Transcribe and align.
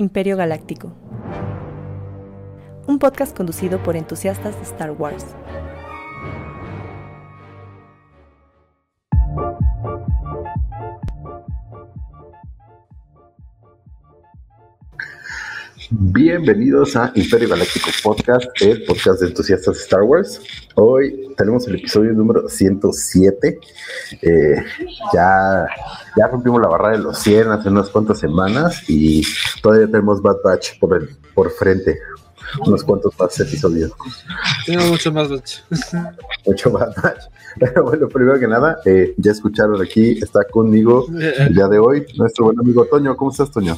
Imperio 0.00 0.34
Galáctico. 0.34 0.94
Un 2.86 2.98
podcast 2.98 3.36
conducido 3.36 3.82
por 3.82 3.96
entusiastas 3.96 4.56
de 4.56 4.62
Star 4.62 4.92
Wars. 4.92 5.26
Bienvenidos 15.92 16.94
a 16.94 17.10
Imperio 17.16 17.48
Galáctico 17.48 17.90
Podcast, 18.00 18.46
el 18.60 18.84
podcast 18.84 19.20
de 19.20 19.26
entusiastas 19.26 19.74
de 19.74 19.82
Star 19.82 20.02
Wars. 20.02 20.40
Hoy 20.76 21.34
tenemos 21.36 21.66
el 21.66 21.74
episodio 21.74 22.12
número 22.12 22.48
107. 22.48 23.58
Eh, 24.22 24.64
ya, 25.12 25.66
ya 26.16 26.28
rompimos 26.28 26.60
la 26.60 26.68
barra 26.68 26.90
de 26.92 26.98
los 26.98 27.18
100 27.18 27.48
hace 27.48 27.70
unas 27.70 27.88
cuantas 27.88 28.20
semanas 28.20 28.84
y 28.88 29.24
todavía 29.62 29.88
tenemos 29.88 30.22
Bad 30.22 30.36
Batch 30.44 30.78
por, 30.78 30.96
el, 30.96 31.08
por 31.34 31.50
frente. 31.50 31.98
Unos 32.64 32.84
cuantos 32.84 33.12
más 33.18 33.40
episodios. 33.40 33.90
Tengo 34.66 34.84
mucho 34.84 35.12
más 35.12 35.28
Batch. 35.28 35.58
Mucho 36.46 36.70
Bad 36.70 36.94
Batch. 37.02 37.24
Pero 37.58 37.82
bueno, 37.82 38.08
primero 38.08 38.38
que 38.38 38.46
nada, 38.46 38.78
eh, 38.84 39.12
ya 39.16 39.32
escucharon 39.32 39.82
aquí, 39.82 40.18
está 40.22 40.44
conmigo 40.44 41.06
el 41.18 41.52
día 41.52 41.66
de 41.66 41.78
hoy 41.80 42.06
nuestro 42.16 42.44
buen 42.44 42.60
amigo 42.60 42.84
Toño. 42.84 43.16
¿Cómo 43.16 43.32
estás, 43.32 43.50
Toño? 43.50 43.76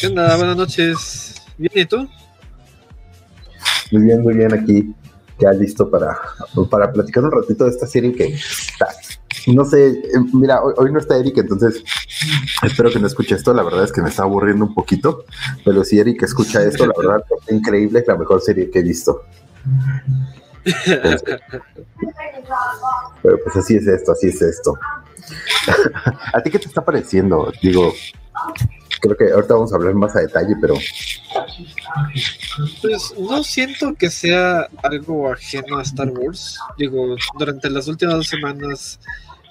¿Qué 0.00 0.06
onda? 0.08 0.36
Buenas 0.36 0.56
noches. 0.56 1.34
¿Bien 1.56 1.72
y 1.74 1.84
tú? 1.84 2.08
Muy 3.92 4.02
bien, 4.02 4.22
muy 4.22 4.34
bien 4.34 4.52
aquí, 4.52 4.94
ya 5.38 5.52
listo 5.52 5.90
para, 5.90 6.18
para 6.70 6.92
platicar 6.92 7.24
un 7.24 7.30
ratito 7.30 7.64
de 7.64 7.70
esta 7.70 7.86
serie 7.86 8.12
que 8.12 8.34
está, 8.34 8.88
no 9.46 9.64
sé, 9.64 9.88
eh, 9.88 10.02
mira, 10.32 10.62
hoy, 10.62 10.90
no 10.90 10.98
está 10.98 11.16
Eric, 11.16 11.38
entonces 11.38 11.84
espero 12.62 12.90
que 12.90 12.98
no 12.98 13.06
escuche 13.06 13.34
esto, 13.34 13.52
la 13.52 13.62
verdad 13.62 13.84
es 13.84 13.92
que 13.92 14.02
me 14.02 14.08
está 14.08 14.22
aburriendo 14.22 14.64
un 14.64 14.74
poquito, 14.74 15.24
pero 15.64 15.84
si 15.84 15.98
Eric 15.98 16.22
escucha 16.22 16.62
esto, 16.62 16.86
la 16.86 16.94
verdad 16.96 17.24
es 17.46 17.54
increíble, 17.54 18.00
es 18.00 18.06
la 18.06 18.16
mejor 18.16 18.40
serie 18.40 18.70
que 18.70 18.80
he 18.80 18.82
visto. 18.82 19.22
Entonces, 20.64 21.40
pero 23.22 23.38
pues 23.44 23.56
así 23.56 23.76
es 23.76 23.86
esto, 23.86 24.12
así 24.12 24.28
es 24.28 24.40
esto. 24.40 24.74
¿A 26.32 26.42
ti 26.42 26.50
qué 26.50 26.58
te 26.58 26.66
está 26.66 26.84
pareciendo? 26.84 27.52
Digo, 27.62 27.92
creo 29.04 29.16
que 29.16 29.32
ahorita 29.32 29.54
vamos 29.54 29.72
a 29.72 29.76
hablar 29.76 29.94
más 29.94 30.16
a 30.16 30.20
detalle, 30.20 30.54
pero 30.60 30.74
Pues 32.82 33.14
no 33.18 33.42
siento 33.42 33.94
que 33.94 34.10
sea 34.10 34.68
algo 34.82 35.32
ajeno 35.32 35.78
a 35.78 35.82
Star 35.82 36.10
Wars. 36.10 36.58
Digo, 36.78 37.16
durante 37.38 37.70
las 37.70 37.88
últimas 37.88 38.16
dos 38.16 38.28
semanas, 38.28 39.00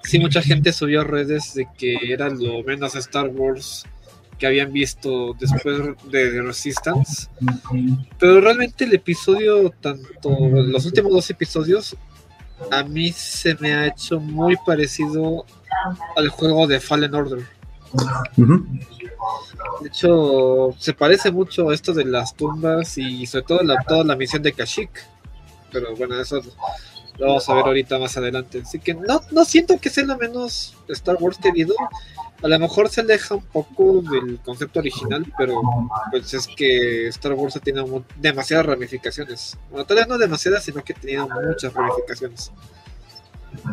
sí, 0.03 0.19
mucha 0.19 0.41
gente 0.41 0.73
subió 0.73 1.01
a 1.01 1.03
redes 1.03 1.53
de 1.53 1.67
que 1.77 1.97
era 2.11 2.29
lo 2.29 2.63
menos 2.63 2.95
Star 2.95 3.27
Wars 3.27 3.85
que 4.37 4.47
habían 4.47 4.73
visto 4.73 5.35
después 5.39 5.77
de 6.11 6.41
Resistance. 6.41 7.27
Pero 8.19 8.41
realmente 8.41 8.85
el 8.85 8.93
episodio, 8.93 9.69
tanto 9.69 10.29
los 10.49 10.85
últimos 10.85 11.11
dos 11.11 11.29
episodios, 11.29 11.95
a 12.71 12.83
mí 12.83 13.11
se 13.11 13.55
me 13.55 13.73
ha 13.73 13.87
hecho 13.87 14.19
muy 14.19 14.55
parecido 14.65 15.45
al 16.15 16.29
juego 16.29 16.67
de 16.67 16.79
Fallen 16.79 17.13
Order. 17.13 17.39
ujú, 18.37 18.65
De 19.81 19.87
hecho, 19.87 20.73
se 20.77 20.93
parece 20.93 21.31
mucho 21.31 21.69
a 21.69 21.73
esto 21.73 21.93
de 21.93 22.05
las 22.05 22.35
tumbas 22.35 22.97
y 22.97 23.25
sobre 23.25 23.45
todo 23.45 23.63
la, 23.63 23.77
toda 23.87 24.03
la 24.03 24.15
misión 24.15 24.43
de 24.43 24.53
Kashyyyk. 24.53 24.91
Pero 25.71 25.95
bueno, 25.95 26.19
eso 26.19 26.41
lo 27.17 27.27
vamos 27.27 27.47
a 27.49 27.53
ver 27.53 27.65
ahorita 27.65 27.99
más 27.99 28.17
adelante. 28.17 28.61
Así 28.63 28.79
que 28.79 28.93
no, 28.93 29.21
no 29.31 29.45
siento 29.45 29.77
que 29.79 29.89
sea 29.89 30.05
lo 30.05 30.17
menos 30.17 30.75
Star 30.89 31.17
Wars 31.19 31.37
querido. 31.37 31.75
A 32.41 32.47
lo 32.47 32.59
mejor 32.59 32.89
se 32.89 33.01
aleja 33.01 33.35
un 33.35 33.45
poco 33.45 34.01
del 34.01 34.39
concepto 34.39 34.79
original, 34.79 35.25
pero 35.37 35.61
pues 36.11 36.33
es 36.33 36.47
que 36.47 37.07
Star 37.07 37.33
Wars 37.33 37.55
ha 37.55 37.59
tenido 37.59 38.03
demasiadas 38.17 38.65
ramificaciones. 38.65 39.57
Bueno, 39.69 39.85
tal 39.85 39.97
vez 39.97 40.07
no 40.07 40.17
demasiadas, 40.17 40.63
sino 40.63 40.83
que 40.83 40.93
ha 40.93 40.95
tenido 40.99 41.27
muchas 41.29 41.73
ramificaciones. 41.73 42.51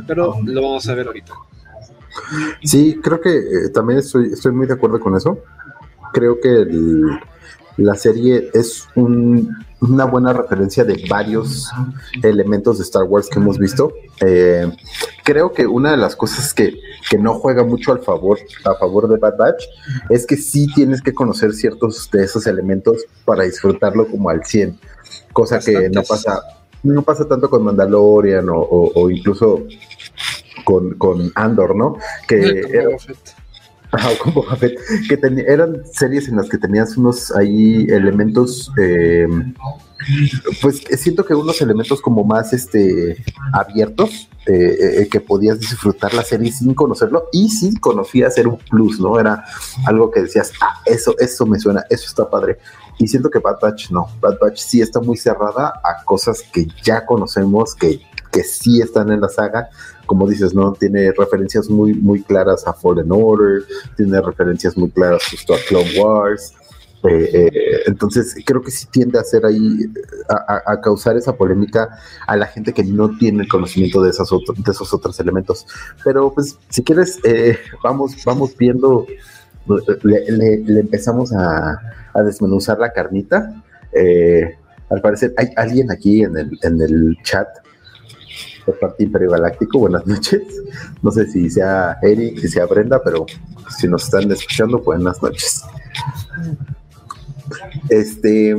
Pero 0.07 0.39
lo 0.45 0.63
vamos 0.63 0.89
a 0.89 0.95
ver 0.95 1.07
ahorita. 1.07 1.33
Sí, 2.63 2.99
creo 3.03 3.21
que 3.21 3.31
eh, 3.37 3.69
también 3.73 3.99
estoy, 4.01 4.33
estoy 4.33 4.53
muy 4.53 4.67
de 4.67 4.75
acuerdo 4.75 5.01
con 5.01 5.17
eso. 5.17 5.39
Creo 6.13 6.41
que 6.41 6.49
el- 6.63 7.07
la 7.77 7.95
serie 7.95 8.51
es 8.53 8.89
un- 8.95 9.57
una 9.81 10.05
buena 10.05 10.35
referencia 10.35 10.85
de 10.85 11.03
varios 11.09 11.71
elementos 12.23 12.77
de 12.77 12.85
Star 12.85 13.05
Wars 13.05 13.29
que 13.31 13.39
hemos 13.39 13.59
visto. 13.59 13.93
Eh, 14.21 14.71
creo 15.25 15.53
que 15.53 15.67
una 15.67 15.93
de 15.93 15.97
las 15.97 16.15
cosas 16.17 16.53
que, 16.53 16.75
que 17.09 17.17
no 17.17 17.35
juega 17.35 17.65
mucho 17.65 17.93
al 17.93 18.01
favor, 18.01 18.39
a 18.67 18.75
favor 18.75 19.09
de 19.09 19.17
Bad 19.17 19.39
Batch 19.39 19.65
es 20.11 20.27
que 20.27 20.37
sí 20.37 20.67
tienes 20.75 21.01
que 21.01 21.15
conocer 21.15 21.55
ciertos 21.55 22.11
de 22.13 22.25
esos 22.25 22.47
elementos 22.47 23.05
para 23.25 23.45
disfrutarlo 23.45 24.07
como 24.07 24.29
al 24.29 24.45
100, 24.45 24.79
cosa 25.33 25.59
que 25.61 25.89
no 25.89 26.03
pasa, 26.03 26.43
no 26.83 27.01
pasa 27.03 27.27
tanto 27.27 27.49
con 27.49 27.63
Mandalorian 27.63 28.49
o, 28.51 28.57
o- 28.59 28.93
o 28.95 29.11
incluso 29.11 29.65
con, 30.71 30.95
con 30.95 31.33
Andor, 31.35 31.75
¿no? 31.75 31.97
Que 32.29 32.63
Como 32.63 32.75
era- 32.75 32.85
Boba 32.89 32.99
Fett. 32.99 33.19
Ajá, 33.93 34.11
con 34.23 34.35
Boba 34.35 34.55
Fett, 34.57 34.79
que 35.09 35.17
ten- 35.17 35.41
eran 35.41 35.83
series 35.93 36.29
en 36.29 36.37
las 36.37 36.49
que 36.49 36.59
tenías 36.59 36.97
unos 36.97 37.33
ahí 37.35 37.87
elementos, 37.91 38.71
eh, 38.81 39.27
pues 40.63 40.83
siento 40.99 41.25
que 41.25 41.35
unos 41.35 41.61
elementos 41.61 42.01
como 42.01 42.23
más 42.25 42.53
este 42.53 43.17
abiertos, 43.53 44.29
eh, 44.47 45.01
eh, 45.03 45.09
que 45.11 45.21
podías 45.21 45.59
disfrutar 45.59 46.15
la 46.15 46.23
serie 46.23 46.53
sin 46.53 46.73
conocerlo 46.75 47.25
y 47.33 47.49
sí 47.51 47.75
conocías 47.77 48.39
era 48.39 48.49
un 48.49 48.59
plus, 48.59 49.01
¿no? 49.01 49.19
Era 49.19 49.45
algo 49.87 50.11
que 50.11 50.23
decías, 50.23 50.53
ah, 50.63 50.81
eso, 50.87 51.15
eso 51.19 51.45
me 51.47 51.59
suena, 51.59 51.85
eso 51.91 52.05
está 52.07 52.31
padre. 52.31 52.59
Y 52.99 53.09
siento 53.09 53.29
que 53.29 53.39
Bad 53.41 53.59
Batch 53.61 53.91
no, 53.91 54.07
Bad 54.21 54.39
Batch 54.41 54.59
sí 54.61 54.81
está 54.81 55.01
muy 55.01 55.17
cerrada 55.17 55.81
a 55.83 56.05
cosas 56.05 56.43
que 56.53 56.67
ya 56.85 57.05
conocemos, 57.07 57.75
que, 57.75 58.01
que 58.31 58.45
sí 58.45 58.81
están 58.81 59.11
en 59.11 59.21
la 59.21 59.29
saga, 59.29 59.69
como 60.11 60.27
dices, 60.29 60.53
¿no? 60.53 60.73
Tiene 60.73 61.13
referencias 61.13 61.71
muy, 61.71 61.95
muy 61.95 62.21
claras 62.25 62.67
a 62.67 62.73
Fallen 62.73 63.13
Order, 63.13 63.63
tiene 63.97 64.21
referencias 64.21 64.77
muy 64.77 64.91
claras 64.91 65.23
justo 65.31 65.55
a 65.55 65.59
Clone 65.69 66.01
Wars. 66.01 66.53
eh, 67.09 67.31
eh, 67.33 67.51
entonces, 67.87 68.35
creo 68.45 68.61
que 68.61 68.73
sí 68.73 68.89
tiende 68.91 69.19
a 69.19 69.21
hacer 69.21 69.47
ahí, 69.47 69.87
a, 70.67 70.81
causar 70.81 71.17
esa 71.17 71.37
polémica 71.37 71.97
a 72.27 72.37
la 72.37 72.47
gente 72.47 72.73
que 72.73 72.83
no 72.83 73.17
tiene 73.19 73.45
el 73.45 73.49
conocimiento 73.49 74.03
de, 74.03 74.11
esas 74.11 74.33
otro- 74.33 74.53
de 74.59 74.69
esos 74.73 74.93
otros 74.93 75.21
elementos. 75.21 75.65
Pero, 76.03 76.35
pues, 76.35 76.59
si 76.71 76.83
quieres, 76.83 77.21
eh, 77.23 77.57
vamos, 77.85 78.17
vamos 78.25 78.57
viendo, 78.57 79.07
le 80.03 80.81
empezamos 80.81 81.33
a, 81.33 81.79
a 82.15 82.23
desmenuzar 82.25 82.81
la 82.81 82.93
carnita. 82.93 83.63
Eh, 83.93 84.57
al 84.91 85.01
parecer, 85.01 85.33
hay 85.37 85.51
alguien 85.55 85.89
aquí 85.93 86.25
en 86.25 86.37
el, 86.37 86.59
en 86.63 86.81
el 86.81 87.17
chat 87.23 87.47
por 88.65 88.79
parte 88.79 89.05
Imperio 89.05 89.31
Galáctico. 89.31 89.79
Buenas 89.79 90.07
noches. 90.07 90.43
No 91.03 91.11
sé 91.11 91.27
si 91.27 91.51
sea 91.51 91.99
Eric, 92.03 92.39
si 92.41 92.49
sea 92.49 92.67
Brenda, 92.67 93.03
pero 93.03 93.27
si 93.79 93.89
nos 93.89 94.05
están 94.05 94.31
escuchando, 94.31 94.79
buenas 94.79 95.23
noches. 95.23 95.63
Este, 97.89 98.57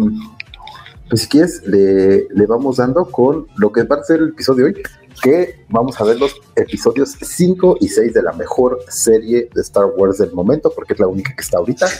pues 1.09 1.21
si 1.21 1.27
quieres, 1.27 1.61
le, 1.65 2.27
le 2.29 2.45
vamos 2.45 2.77
dando 2.77 3.05
con 3.05 3.47
lo 3.57 3.71
que 3.71 3.83
va 3.83 3.97
a 3.97 4.03
ser 4.03 4.19
el 4.19 4.29
episodio 4.29 4.65
de 4.65 4.71
hoy, 4.71 4.83
que 5.21 5.65
vamos 5.69 5.99
a 5.99 6.03
ver 6.03 6.19
los 6.19 6.35
episodios 6.55 7.15
5 7.21 7.77
y 7.79 7.87
6 7.87 8.13
de 8.13 8.23
la 8.23 8.33
mejor 8.33 8.79
serie 8.89 9.49
de 9.53 9.61
Star 9.61 9.85
Wars 9.95 10.17
del 10.17 10.33
momento, 10.33 10.71
porque 10.73 10.93
es 10.93 10.99
la 10.99 11.07
única 11.07 11.33
que 11.35 11.41
está 11.41 11.57
ahorita. 11.57 11.87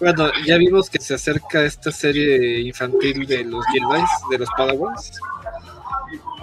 Bueno, 0.00 0.30
ya 0.44 0.56
vimos 0.56 0.90
que 0.90 1.00
se 1.00 1.14
acerca 1.14 1.64
esta 1.64 1.92
serie 1.92 2.60
infantil 2.60 3.26
de 3.26 3.44
los 3.44 3.64
Jedi, 3.66 4.04
de 4.30 4.38
los 4.38 4.48
Padawans. 4.56 5.12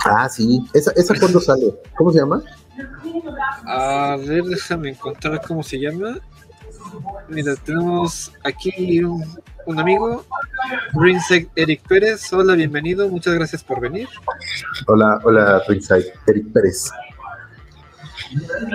Ah, 0.05 0.29
sí. 0.29 0.63
¿Esa, 0.73 0.91
esa 0.91 1.13
cuándo 1.19 1.39
sale? 1.39 1.73
¿Cómo 1.97 2.11
se 2.11 2.19
llama? 2.19 2.41
A 3.65 4.17
ver, 4.17 4.43
déjame 4.43 4.89
encontrar 4.89 5.41
cómo 5.47 5.63
se 5.63 5.79
llama. 5.79 6.17
Mira, 7.27 7.55
tenemos 7.57 8.31
aquí 8.43 9.03
un, 9.03 9.23
un 9.65 9.79
amigo, 9.79 10.25
Rinsec 10.93 11.49
Eric 11.55 11.87
Pérez. 11.87 12.31
Hola, 12.33 12.55
bienvenido, 12.55 13.07
muchas 13.09 13.35
gracias 13.35 13.63
por 13.63 13.79
venir. 13.79 14.07
Hola, 14.87 15.19
hola, 15.23 15.61
Ringside. 15.67 16.11
Eric 16.27 16.51
Pérez. 16.51 16.89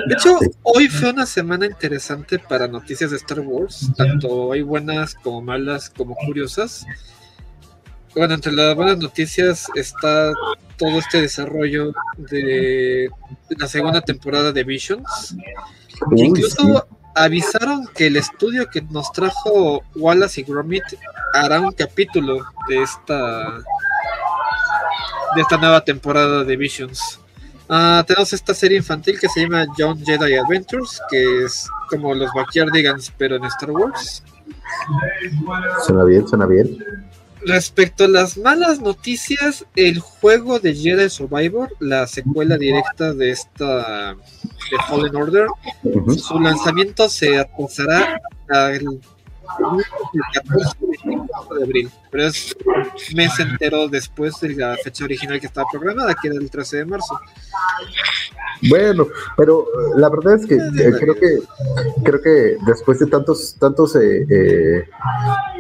De 0.09 0.15
hecho, 0.15 0.39
hoy 0.63 0.89
fue 0.89 1.11
una 1.11 1.27
semana 1.27 1.67
interesante 1.67 2.39
para 2.39 2.67
noticias 2.67 3.11
de 3.11 3.17
Star 3.17 3.41
Wars. 3.41 3.91
Tanto 3.97 4.53
hay 4.53 4.63
buenas 4.63 5.15
como 5.15 5.43
malas, 5.43 5.91
como 5.91 6.15
curiosas. 6.15 6.85
Bueno, 8.15 8.35
entre 8.35 8.53
las 8.53 8.77
buenas 8.77 8.99
noticias 8.99 9.67
está 9.75 10.33
todo 10.77 10.99
este 10.99 11.21
desarrollo 11.21 11.93
de 12.17 13.11
la 13.59 13.67
segunda 13.67 14.01
temporada 14.03 14.53
de 14.53 14.63
Visions. 14.63 15.37
Uy, 16.11 16.23
Incluso 16.23 16.63
sí. 16.63 16.97
avisaron 17.17 17.89
que 17.89 18.07
el 18.07 18.17
estudio 18.17 18.69
que 18.71 18.83
nos 18.83 19.11
trajo 19.13 19.83
Wallace 19.97 20.43
y 20.43 20.45
Gromit 20.45 20.85
hará 21.33 21.61
un 21.61 21.73
capítulo 21.73 22.45
de 22.69 22.83
esta 22.83 23.59
de 25.35 25.41
esta 25.41 25.57
nueva 25.57 25.81
temporada 25.85 26.45
de 26.45 26.57
Visions. 26.57 27.19
Ah, 27.69 28.05
tenemos 28.07 28.33
esta 28.33 28.55
serie 28.55 28.79
infantil 28.79 29.19
que 29.19 29.29
se 29.29 29.41
llama 29.41 29.67
John 29.77 29.99
Jedi 30.05 30.35
Adventures, 30.35 31.01
que 31.11 31.45
es 31.45 31.67
como 31.89 32.15
los 32.15 32.31
Backyardigans, 32.33 33.13
pero 33.17 33.37
en 33.37 33.45
Star 33.47 33.71
Wars. 33.73 34.23
Suena 35.85 36.05
bien, 36.05 36.29
suena 36.29 36.47
bien. 36.47 36.79
Respecto 37.47 38.05
a 38.05 38.09
las 38.09 38.39
malas 38.39 38.81
noticias, 38.81 39.67
el 39.77 39.99
juego 39.99 40.61
de 40.61 40.75
Jedi 40.75 41.11
Survivor, 41.11 41.75
la 41.79 42.07
secuela 42.07 42.57
directa 42.57 43.13
de 43.13 43.31
esta 43.31 44.15
de 44.15 44.77
Fallen 44.89 45.15
Order, 45.15 45.47
su 46.17 46.41
lanzamiento 46.41 47.09
se 47.09 47.39
atrasará 47.39 48.21
al 48.49 49.01
14 50.33 50.77
de 51.59 51.63
abril, 51.63 51.91
pero 52.11 52.27
es 52.27 52.57
un 53.11 53.17
mes 53.17 53.39
entero 53.39 53.89
después 53.89 54.41
de 54.41 54.55
la 54.55 54.77
fecha 54.83 55.05
original 55.05 55.41
que 55.41 55.47
estaba 55.47 55.67
programada, 55.71 56.15
que 56.15 56.29
era 56.29 56.37
el 56.37 56.51
13 56.51 56.79
de 56.79 56.85
marzo. 56.87 57.19
Bueno, 58.69 59.07
pero 59.37 59.63
eh, 59.63 59.93
la 59.97 60.09
verdad 60.09 60.35
es 60.35 60.47
que 60.47 60.55
eh, 60.55 60.93
creo 60.99 61.15
que 61.15 61.39
creo 62.03 62.23
que 62.23 62.57
después 62.67 62.99
de 62.99 63.07
tantos 63.07 63.57
tantos 63.59 63.97
eh, 63.97 64.27
eh, 64.29 64.89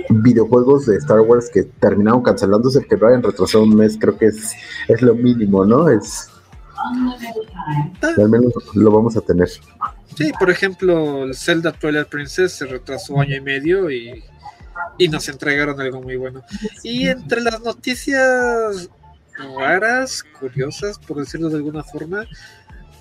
videojuegos 0.09 0.87
de 0.87 0.97
Star 0.97 1.21
Wars 1.21 1.51
que 1.53 1.65
terminaron 1.65 2.23
cancelándose, 2.23 2.87
que 2.87 2.97
lo 2.97 3.09
hayan 3.09 3.23
retrasado 3.23 3.65
un 3.65 3.77
mes, 3.77 3.99
creo 4.01 4.17
que 4.17 4.27
es, 4.27 4.53
es 4.89 5.03
lo 5.03 5.15
mínimo, 5.15 5.65
¿no? 5.65 5.89
Es 5.89 6.31
al 8.17 8.29
menos 8.29 8.53
lo 8.75 8.91
vamos 8.91 9.17
a 9.17 9.21
tener. 9.21 9.49
Sí, 10.16 10.32
por 10.38 10.50
ejemplo, 10.50 11.25
el 11.25 11.34
Zelda 11.34 11.72
Twilight 11.72 12.08
Princess 12.08 12.52
se 12.52 12.66
retrasó 12.66 13.20
año 13.20 13.37
y 13.37 13.40
medio 13.40 13.90
y, 13.90 14.22
y 14.99 15.08
nos 15.08 15.28
entregaron 15.28 15.81
algo 15.81 16.02
muy 16.02 16.16
bueno. 16.16 16.43
Y 16.82 17.08
entre 17.08 17.40
las 17.40 17.61
noticias 17.61 18.88
raras, 19.56 20.25
curiosas, 20.38 20.99
por 20.99 21.19
decirlo 21.19 21.49
de 21.49 21.56
alguna 21.56 21.82
forma, 21.82 22.26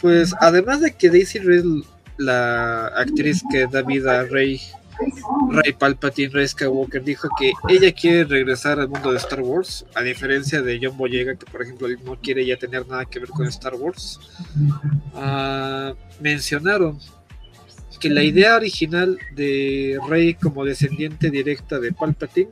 pues 0.01 0.33
además 0.39 0.81
de 0.81 0.93
que 0.93 1.09
Daisy 1.09 1.39
Ridley, 1.39 1.85
la 2.17 2.87
actriz 2.87 3.41
que 3.51 3.67
da 3.67 3.81
vida 3.81 4.19
a 4.19 4.23
Rey, 4.23 4.61
Rey 5.49 5.73
Palpatine, 5.73 6.29
Rey 6.29 6.47
Skywalker, 6.47 7.03
dijo 7.03 7.27
que 7.37 7.51
ella 7.69 7.91
quiere 7.91 8.23
regresar 8.25 8.79
al 8.79 8.89
mundo 8.89 9.11
de 9.11 9.17
Star 9.17 9.41
Wars, 9.41 9.85
a 9.95 10.01
diferencia 10.01 10.61
de 10.61 10.79
John 10.81 10.97
Boyega, 10.97 11.35
que 11.35 11.45
por 11.45 11.61
ejemplo 11.61 11.87
no 12.03 12.15
quiere 12.19 12.45
ya 12.45 12.57
tener 12.57 12.87
nada 12.87 13.05
que 13.05 13.19
ver 13.19 13.29
con 13.29 13.47
Star 13.47 13.75
Wars. 13.75 14.19
Ah, 15.15 15.93
mencionaron 16.19 16.99
que 17.99 18.09
la 18.09 18.23
idea 18.23 18.55
original 18.55 19.17
de 19.33 19.97
Rey 20.09 20.33
como 20.33 20.65
descendiente 20.65 21.29
directa 21.29 21.79
de 21.79 21.93
Palpatine 21.93 22.49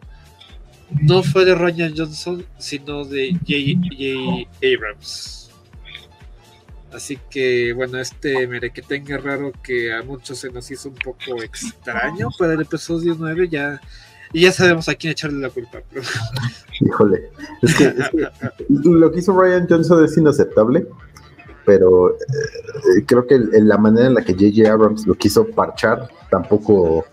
no 1.01 1.23
fue 1.23 1.45
de 1.45 1.55
Ryan 1.55 1.93
Johnson, 1.95 2.45
sino 2.57 3.05
de 3.05 3.33
J.J. 3.33 4.49
Abrams. 4.65 5.50
Así 6.93 7.17
que, 7.29 7.73
bueno, 7.73 7.99
este 7.99 8.47
merequetengue 8.47 9.17
raro 9.17 9.51
que 9.63 9.93
a 9.93 10.03
muchos 10.03 10.39
se 10.39 10.51
nos 10.51 10.69
hizo 10.71 10.89
un 10.89 10.95
poco 10.95 11.41
extraño 11.41 12.29
para 12.37 12.53
el 12.53 12.61
episodio 12.61 13.15
9, 13.17 13.47
ya, 13.49 13.81
y 14.33 14.41
ya 14.41 14.51
sabemos 14.51 14.89
a 14.89 14.95
quién 14.95 15.11
echarle 15.11 15.39
la 15.39 15.49
culpa. 15.49 15.79
Pero... 15.89 16.01
Híjole, 16.81 17.29
es 17.61 17.75
que, 17.75 17.85
es 17.85 18.09
que 18.09 18.65
lo 18.69 19.11
que 19.11 19.19
hizo 19.19 19.39
Ryan 19.39 19.67
Johnson 19.69 20.03
es 20.03 20.17
inaceptable, 20.17 20.85
pero 21.65 22.11
eh, 22.11 23.05
creo 23.05 23.25
que 23.25 23.39
la 23.39 23.77
manera 23.77 24.07
en 24.07 24.15
la 24.15 24.23
que 24.23 24.33
J.J. 24.33 24.71
Abrams 24.71 25.07
lo 25.07 25.15
quiso 25.15 25.47
parchar 25.47 26.09
tampoco 26.29 27.05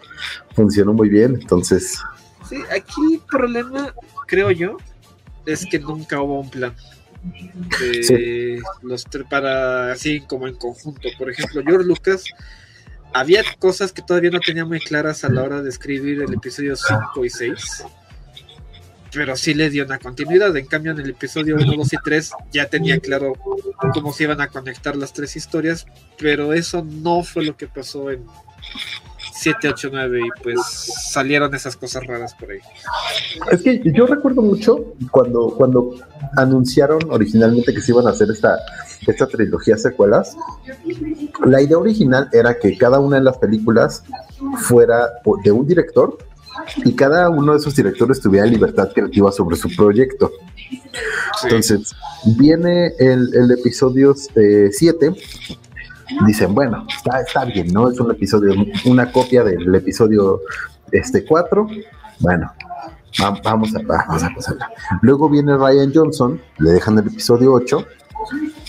funcionó 0.55 0.93
muy 0.93 1.09
bien, 1.09 1.37
entonces 1.41 2.01
Sí, 2.49 2.63
aquí 2.75 3.15
el 3.15 3.21
problema, 3.21 3.95
creo 4.27 4.51
yo, 4.51 4.79
es 5.45 5.67
que 5.67 5.79
nunca 5.79 6.23
hubo 6.23 6.41
un 6.41 6.49
plan. 6.49 6.75
De 7.81 8.03
Sí. 8.03 8.59
así 9.93 10.21
como 10.21 10.47
en 10.47 10.55
conjunto. 10.55 11.09
Por 11.19 11.31
ejemplo, 11.31 11.63
George 11.65 11.87
Lucas 11.87 12.25
había 13.13 13.43
cosas 13.59 13.93
que 13.93 14.03
todavía 14.03 14.31
no 14.31 14.41
tenía 14.41 14.65
muy 14.65 14.81
claras 14.81 15.25
a 15.25 15.29
la 15.29 15.43
hora 15.43 15.63
de 15.63 15.71
escribir 15.71 16.23
el 16.23 16.35
episodio 16.35 16.77
5 16.77 17.25
y 17.25 17.31
6. 17.31 17.85
Pero 19.13 19.37
sí 19.37 19.55
le 19.55 19.71
dio 19.71 19.85
una 19.85 19.99
continuidad. 19.99 20.55
En 20.57 20.67
cambio, 20.67 20.93
en 20.93 21.01
el 21.01 21.11
episodio 21.11 21.57
1, 21.57 21.77
2 21.77 21.93
y 21.95 21.97
3 22.05 22.31
ya 22.53 22.67
tenía 22.67 23.01
claro 23.01 23.33
cómo 23.95 24.13
se 24.13 24.25
iban 24.25 24.41
a 24.41 24.49
conectar 24.49 24.97
las 24.97 25.13
tres 25.15 25.35
historias. 25.35 25.87
Pero 26.19 26.53
eso 26.53 26.85
no 26.85 27.23
fue 27.23 27.45
lo 27.45 27.57
que 27.57 27.67
pasó 27.67 28.11
en 28.11 28.25
7, 29.39 29.69
8, 29.69 29.89
9. 29.93 30.21
Y 30.21 30.43
pues 30.43 30.59
salieron 31.11 31.55
esas 31.55 31.77
cosas 31.77 32.07
raras 32.07 32.35
por 32.35 32.51
ahí. 32.51 32.59
Es 33.51 33.63
que 33.63 33.81
yo 33.85 34.07
recuerdo 34.07 34.43
mucho 34.43 34.95
cuando, 35.11 35.55
cuando 35.57 35.95
anunciaron 36.37 37.01
originalmente 37.11 37.73
que 37.73 37.81
se 37.81 37.93
iban 37.93 38.07
a 38.07 38.11
hacer 38.11 38.31
esta, 38.31 38.59
esta 39.07 39.27
trilogía 39.27 39.77
secuelas. 39.77 40.37
La 41.45 41.63
idea 41.63 41.79
original 41.79 42.29
era 42.33 42.59
que 42.59 42.77
cada 42.77 42.99
una 42.99 43.17
de 43.17 43.23
las 43.23 43.39
películas 43.39 44.05
fuera 44.59 45.09
de 45.45 45.53
un 45.53 45.67
director 45.67 46.19
y 46.85 46.95
cada 46.95 47.31
uno 47.31 47.53
de 47.53 47.59
esos 47.59 47.75
directores 47.75 48.21
tuviera 48.21 48.47
libertad 48.47 48.91
creativa 48.93 49.31
sobre 49.31 49.57
su 49.57 49.69
proyecto. 49.75 50.33
Entonces, 51.45 51.95
viene 52.37 52.93
el, 52.99 53.35
el 53.35 53.51
episodio 53.53 54.15
7. 54.15 55.13
Dicen, 56.27 56.55
bueno, 56.55 56.87
está, 56.89 57.21
está 57.21 57.45
bien, 57.45 57.69
¿no? 57.73 57.91
Es 57.91 58.01
un 58.01 58.11
episodio, 58.11 58.55
una 58.87 59.11
copia 59.13 59.45
del 59.45 59.75
episodio 59.75 60.41
este 60.93 61.25
4. 61.25 61.69
Bueno, 62.21 62.53
Va- 63.23 63.39
Vamos 63.43 63.75
a, 63.75 63.81
vamos 63.83 64.23
a 64.23 64.31
pasarla. 64.35 64.71
Luego 65.03 65.29
viene 65.31 65.57
Ryan 65.57 65.93
Johnson, 65.95 66.41
le 66.59 66.71
dejan 66.73 66.99
el 66.99 67.07
episodio 67.09 67.53
8, 67.55 67.85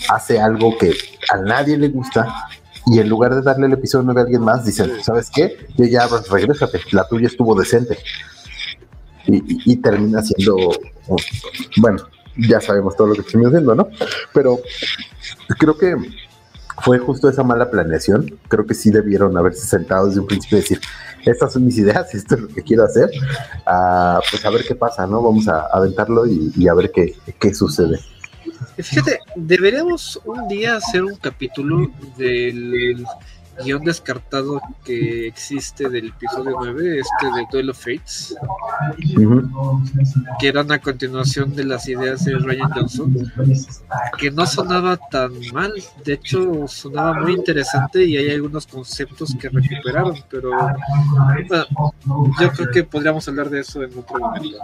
hace 0.08 0.40
algo 0.40 0.76
que 0.78 0.94
a 1.32 1.36
nadie 1.38 1.76
le 1.76 1.88
gusta 1.88 2.46
y 2.86 2.98
en 2.98 3.08
lugar 3.08 3.34
de 3.34 3.42
darle 3.42 3.66
el 3.66 3.74
episodio 3.74 4.04
9 4.06 4.20
a 4.20 4.24
alguien 4.24 4.42
más, 4.42 4.64
dicen, 4.64 4.90
¿sabes 5.02 5.30
qué? 5.32 5.66
Yo 5.76 5.84
ya, 5.84 6.08
pues, 6.08 6.28
regrésate, 6.28 6.80
la 6.92 7.06
tuya 7.06 7.26
estuvo 7.26 7.54
decente. 7.54 7.98
Y, 9.26 9.72
y- 9.72 9.76
termina 9.76 10.22
siendo, 10.22 10.56
bueno, 11.76 11.98
ya 12.36 12.60
sabemos 12.60 12.96
todo 12.96 13.08
lo 13.08 13.14
que 13.14 13.22
terminó 13.22 13.50
siendo, 13.50 13.74
¿no? 13.74 13.88
Pero 14.32 14.58
creo 15.58 15.76
que 15.76 15.94
fue 16.82 16.98
justo 16.98 17.28
esa 17.28 17.42
mala 17.42 17.70
planeación. 17.70 18.38
Creo 18.48 18.66
que 18.66 18.74
sí 18.74 18.90
debieron 18.90 19.36
haberse 19.36 19.66
sentado 19.66 20.06
desde 20.06 20.20
un 20.20 20.26
principio 20.26 20.58
y 20.58 20.60
decir, 20.62 20.80
estas 21.24 21.52
son 21.52 21.64
mis 21.64 21.78
ideas, 21.78 22.14
esto 22.14 22.34
es 22.34 22.40
lo 22.42 22.48
que 22.48 22.62
quiero 22.62 22.84
hacer. 22.84 23.10
Ah, 23.66 24.20
pues 24.30 24.44
a 24.44 24.50
ver 24.50 24.64
qué 24.66 24.74
pasa, 24.74 25.06
¿no? 25.06 25.22
Vamos 25.22 25.48
a 25.48 25.66
aventarlo 25.72 26.24
y, 26.26 26.68
a 26.68 26.74
ver 26.74 26.90
qué, 26.92 27.14
qué 27.38 27.54
sucede. 27.54 28.00
Fíjate, 28.76 29.20
deberíamos 29.36 30.20
un 30.24 30.46
día 30.48 30.76
hacer 30.76 31.02
un 31.02 31.16
capítulo 31.16 31.90
del 32.16 33.04
guion 33.64 33.84
descartado 33.84 34.60
que 34.84 35.26
existe 35.26 35.88
del 35.88 36.08
episodio 36.08 36.56
9, 36.58 37.00
este 37.00 37.26
de 37.26 37.46
Duel 37.50 37.70
of 37.70 37.78
Fates, 37.78 38.34
que 40.38 40.48
era 40.48 40.62
una 40.62 40.78
continuación 40.78 41.54
de 41.54 41.64
las 41.64 41.88
ideas 41.88 42.24
de 42.24 42.36
Ryan 42.36 42.70
Johnson, 42.70 43.14
que 44.18 44.30
no 44.30 44.46
sonaba 44.46 44.96
tan 44.96 45.32
mal, 45.52 45.72
de 46.04 46.12
hecho 46.14 46.66
sonaba 46.68 47.14
muy 47.20 47.34
interesante 47.34 48.04
y 48.04 48.16
hay 48.16 48.30
algunos 48.30 48.66
conceptos 48.66 49.34
que 49.38 49.48
recuperaron, 49.48 50.16
pero 50.30 50.50
bueno, 51.48 51.66
yo 52.40 52.52
creo 52.52 52.70
que 52.70 52.84
podríamos 52.84 53.26
hablar 53.28 53.50
de 53.50 53.60
eso 53.60 53.82
en 53.82 53.90
otro 53.98 54.18
momento. 54.18 54.58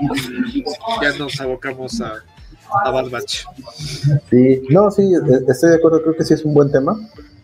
Ya 1.03 1.17
nos 1.19 1.39
abocamos 1.41 2.01
a, 2.01 2.15
a 2.85 2.91
Bad 2.91 3.11
Batch. 3.11 3.45
Sí, 4.31 4.63
no, 4.71 4.91
sí, 4.91 5.03
e- 5.03 5.51
estoy 5.51 5.71
de 5.71 5.77
acuerdo, 5.77 6.03
creo 6.03 6.17
que 6.17 6.25
sí 6.25 6.35
es 6.35 6.45
un 6.45 6.55
buen 6.55 6.71
tema. 6.73 6.97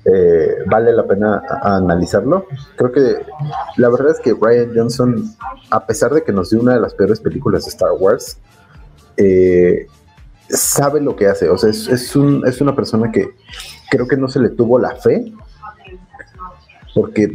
Eh, 0.05 0.65
vale 0.67 0.93
la 0.93 1.07
pena 1.07 1.43
analizarlo. 1.63 2.47
Creo 2.77 2.91
que 2.91 3.25
la 3.77 3.89
verdad 3.89 4.11
es 4.11 4.21
que 4.21 4.35
Ryan 4.35 4.73
Johnson, 4.75 5.35
a 5.71 5.87
pesar 5.87 6.13
de 6.13 6.25
que 6.25 6.33
nos 6.33 6.51
dio 6.51 6.61
una 6.61 6.75
de 6.75 6.81
las 6.81 6.95
peores 6.95 7.21
películas 7.21 7.65
de 7.65 7.71
Star 7.71 7.93
Wars, 7.99 8.39
eh, 9.17 9.87
sabe 10.49 11.01
lo 11.01 11.15
que 11.15 11.29
hace. 11.29 11.49
O 11.49 11.57
sea, 11.57 11.71
es, 11.71 11.87
es, 11.89 12.17
un, 12.17 12.47
es 12.47 12.61
una 12.61 12.75
persona 12.75 13.13
que 13.13 13.31
creo 13.91 14.09
que 14.09 14.17
no 14.17 14.29
se 14.29 14.41
le 14.41 14.51
tuvo 14.51 14.79
la 14.79 14.97
fe. 14.97 15.33
Porque 16.95 17.31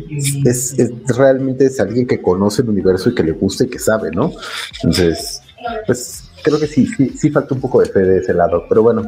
es, 0.46 0.78
es 0.78 0.92
realmente 1.08 1.66
es 1.66 1.80
alguien 1.80 2.06
que 2.06 2.22
conoce 2.22 2.62
el 2.62 2.70
universo 2.70 3.10
y 3.10 3.16
que 3.16 3.24
le 3.24 3.32
gusta 3.32 3.64
y 3.64 3.70
que 3.70 3.80
sabe, 3.80 4.12
¿no? 4.12 4.32
Entonces, 4.76 5.42
pues 5.88 6.27
creo 6.48 6.60
que 6.60 6.68
sí, 6.68 6.88
sí, 6.88 7.10
sí 7.10 7.30
falta 7.30 7.54
un 7.54 7.62
poco 7.62 7.82
de 7.82 7.88
fe 7.88 8.00
de 8.00 8.20
ese 8.20 8.34
lado. 8.34 8.66
Pero 8.70 8.84
bueno, 8.84 9.04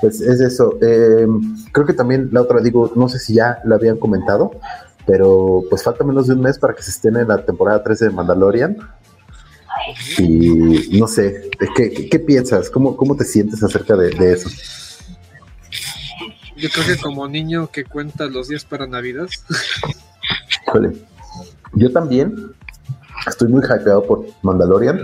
pues 0.00 0.20
es 0.20 0.40
eso. 0.40 0.78
Eh, 0.82 1.26
creo 1.72 1.86
que 1.86 1.92
también 1.92 2.28
la 2.32 2.42
otra, 2.42 2.60
digo, 2.60 2.92
no 2.94 3.08
sé 3.08 3.18
si 3.18 3.34
ya 3.34 3.58
la 3.64 3.76
habían 3.76 3.96
comentado, 3.98 4.52
pero 5.06 5.62
pues 5.70 5.82
falta 5.82 6.04
menos 6.04 6.26
de 6.26 6.34
un 6.34 6.40
mes 6.40 6.58
para 6.58 6.74
que 6.74 6.82
se 6.82 6.90
estén 6.90 7.16
en 7.16 7.28
la 7.28 7.44
temporada 7.44 7.82
13 7.82 8.06
de 8.06 8.10
Mandalorian. 8.10 8.76
Y 10.18 10.98
no 10.98 11.06
sé, 11.06 11.50
¿qué, 11.76 11.92
qué, 11.92 12.08
qué 12.08 12.18
piensas? 12.18 12.70
¿Cómo, 12.70 12.96
¿Cómo 12.96 13.16
te 13.16 13.24
sientes 13.24 13.62
acerca 13.62 13.94
de, 13.96 14.10
de 14.10 14.32
eso? 14.32 14.48
Yo 16.56 16.70
creo 16.70 16.86
que 16.86 16.96
como 16.96 17.28
niño 17.28 17.70
que 17.70 17.84
cuenta 17.84 18.26
los 18.26 18.48
días 18.48 18.64
para 18.64 18.86
Navidad, 18.86 19.28
Híjole, 20.66 20.92
yo 21.74 21.92
también 21.92 22.34
estoy 23.26 23.48
muy 23.48 23.62
hypeado 23.62 24.04
por 24.04 24.26
Mandalorian, 24.42 25.00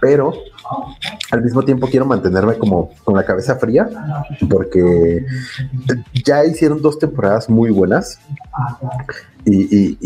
pero 0.00 0.32
al 1.30 1.42
mismo 1.42 1.62
tiempo 1.62 1.88
quiero 1.88 2.06
mantenerme 2.06 2.56
como 2.58 2.90
con 3.04 3.14
la 3.14 3.24
cabeza 3.24 3.56
fría 3.56 3.88
porque 4.48 5.24
ya 6.24 6.44
hicieron 6.44 6.80
dos 6.80 6.98
temporadas 6.98 7.48
muy 7.48 7.70
buenas 7.70 8.18
y, 9.44 9.96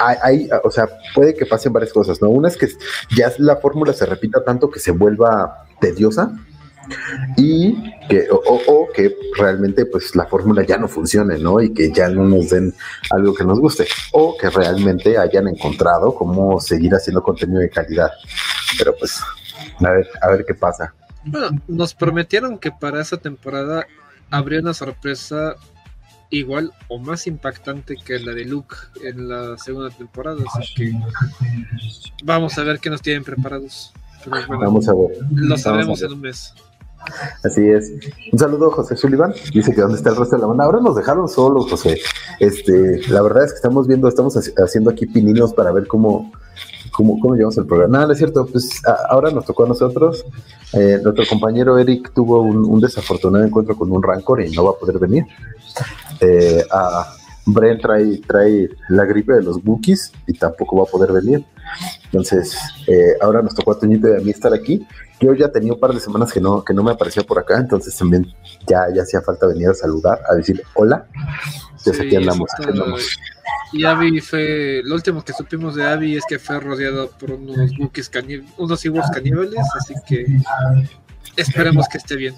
hay, 0.00 0.48
o 0.64 0.70
sea, 0.70 0.88
puede 1.14 1.34
que 1.34 1.44
pasen 1.44 1.72
varias 1.72 1.92
cosas, 1.92 2.22
¿no? 2.22 2.30
Una 2.30 2.48
es 2.48 2.56
que 2.56 2.68
ya 3.14 3.30
la 3.38 3.56
fórmula 3.56 3.92
se 3.92 4.06
repita 4.06 4.42
tanto 4.42 4.70
que 4.70 4.80
se 4.80 4.90
vuelva 4.90 5.66
tediosa 5.80 6.32
y 7.36 7.76
que 8.08 8.26
o, 8.30 8.88
que 8.94 9.14
realmente 9.36 9.86
pues 9.86 10.16
la 10.16 10.26
fórmula 10.26 10.64
ya 10.64 10.78
no 10.78 10.88
funcione, 10.88 11.38
¿no? 11.38 11.60
Y 11.60 11.74
que 11.74 11.92
ya 11.92 12.08
no 12.08 12.24
nos 12.24 12.50
den 12.50 12.74
algo 13.10 13.34
que 13.34 13.44
nos 13.44 13.60
guste 13.60 13.86
o 14.12 14.36
que 14.36 14.48
realmente 14.48 15.18
hayan 15.18 15.48
encontrado 15.48 16.14
cómo 16.14 16.58
seguir 16.58 16.94
haciendo 16.94 17.22
contenido 17.22 17.60
de 17.60 17.70
calidad. 17.70 18.10
Pero 18.78 18.94
pues 18.98 19.20
a 19.78 19.90
ver, 19.90 20.08
a 20.20 20.30
ver 20.30 20.44
qué 20.46 20.54
pasa. 20.54 20.94
Bueno, 21.24 21.50
nos 21.68 21.94
prometieron 21.94 22.58
que 22.58 22.70
para 22.70 23.00
esa 23.00 23.16
temporada 23.16 23.86
habría 24.30 24.60
una 24.60 24.74
sorpresa 24.74 25.56
igual 26.30 26.72
o 26.88 26.98
más 26.98 27.26
impactante 27.26 27.96
que 27.96 28.18
la 28.20 28.32
de 28.32 28.44
Luke 28.44 28.76
en 29.02 29.28
la 29.28 29.58
segunda 29.58 29.90
temporada, 29.90 30.38
así 30.54 30.74
que 30.74 30.92
vamos 32.24 32.56
a 32.56 32.62
ver 32.62 32.78
qué 32.78 32.88
nos 32.88 33.02
tienen 33.02 33.24
preparados. 33.24 33.92
vamos 34.48 34.88
a 34.88 34.94
ver. 34.94 35.18
Lo 35.32 35.58
sabremos 35.58 36.00
en 36.02 36.12
un 36.12 36.20
mes. 36.20 36.54
Así 37.42 37.66
es. 37.66 37.92
Un 38.32 38.38
saludo, 38.38 38.70
José 38.70 38.96
Sullivan. 38.96 39.32
Dice 39.52 39.74
que 39.74 39.80
dónde 39.80 39.96
está 39.96 40.10
el 40.10 40.16
resto 40.16 40.36
de 40.36 40.42
la 40.42 40.48
banda. 40.48 40.64
Ahora 40.64 40.80
nos 40.80 40.94
dejaron 40.94 41.28
solos, 41.28 41.70
José. 41.70 41.98
Este, 42.38 43.00
la 43.08 43.22
verdad 43.22 43.44
es 43.44 43.52
que 43.52 43.56
estamos 43.56 43.88
viendo, 43.88 44.06
estamos 44.06 44.36
haciendo 44.36 44.90
aquí 44.90 45.06
pininos 45.06 45.54
para 45.54 45.72
ver 45.72 45.86
cómo, 45.86 46.30
cómo, 47.00 47.18
cómo 47.18 47.34
llevamos 47.34 47.56
el 47.56 47.66
programa. 47.66 48.06
No, 48.06 48.12
es 48.12 48.18
cierto. 48.18 48.46
Pues 48.46 48.82
ahora 49.08 49.30
nos 49.30 49.46
tocó 49.46 49.64
a 49.64 49.68
nosotros. 49.68 50.24
Eh, 50.74 50.98
nuestro 51.02 51.24
compañero 51.26 51.78
Eric 51.78 52.12
tuvo 52.12 52.42
un, 52.42 52.80
desafortunado 52.80 53.44
encuentro 53.44 53.74
con 53.74 53.90
un 53.90 54.02
rancor 54.02 54.42
y 54.42 54.50
no 54.52 54.64
va 54.64 54.70
a 54.72 54.74
poder 54.74 54.98
venir. 54.98 55.24
Eh, 56.20 56.62
a 56.70 57.14
Bren 57.46 57.80
trae, 57.80 58.20
trae 58.26 58.68
la 58.90 59.04
gripe 59.06 59.32
de 59.32 59.42
los 59.42 59.62
bookies 59.62 60.12
y 60.26 60.34
tampoco 60.34 60.76
va 60.76 60.82
a 60.82 60.86
poder 60.86 61.12
venir. 61.12 61.44
Entonces, 62.04 62.56
eh, 62.86 63.14
ahora 63.22 63.40
nos 63.40 63.54
tocó 63.54 63.72
a 63.72 63.78
Toñito 63.78 64.08
y 64.08 64.20
a 64.20 64.20
mí 64.20 64.30
estar 64.30 64.52
aquí 64.52 64.86
yo 65.20 65.34
ya 65.34 65.50
tenía 65.50 65.72
un 65.74 65.80
par 65.80 65.92
de 65.92 66.00
semanas 66.00 66.32
que 66.32 66.40
no, 66.40 66.64
que 66.64 66.72
no 66.72 66.82
me 66.82 66.92
aparecía 66.92 67.22
por 67.22 67.38
acá, 67.38 67.58
entonces 67.58 67.94
también 67.96 68.32
ya, 68.66 68.86
ya 68.94 69.02
hacía 69.02 69.20
falta 69.20 69.46
venir 69.46 69.68
a 69.68 69.74
saludar, 69.74 70.20
a 70.28 70.34
decir 70.34 70.62
hola. 70.74 71.06
Entonces 71.78 72.06
aquí 72.06 72.16
andamos, 72.16 72.50
Y 73.72 73.84
Abby 73.84 74.20
fue, 74.20 74.80
lo 74.84 74.94
último 74.94 75.22
que 75.22 75.32
supimos 75.32 75.74
de 75.74 75.86
Abby 75.86 76.16
es 76.16 76.24
que 76.28 76.38
fue 76.38 76.58
rodeado 76.58 77.10
por 77.10 77.32
unos 77.32 77.76
buques 77.76 78.10
unos 78.56 78.84
higos 78.84 79.06
caníbales, 79.12 79.60
así 79.78 79.94
que 80.08 80.26
esperemos 81.36 81.86
que 81.88 81.98
esté 81.98 82.16
bien. 82.16 82.34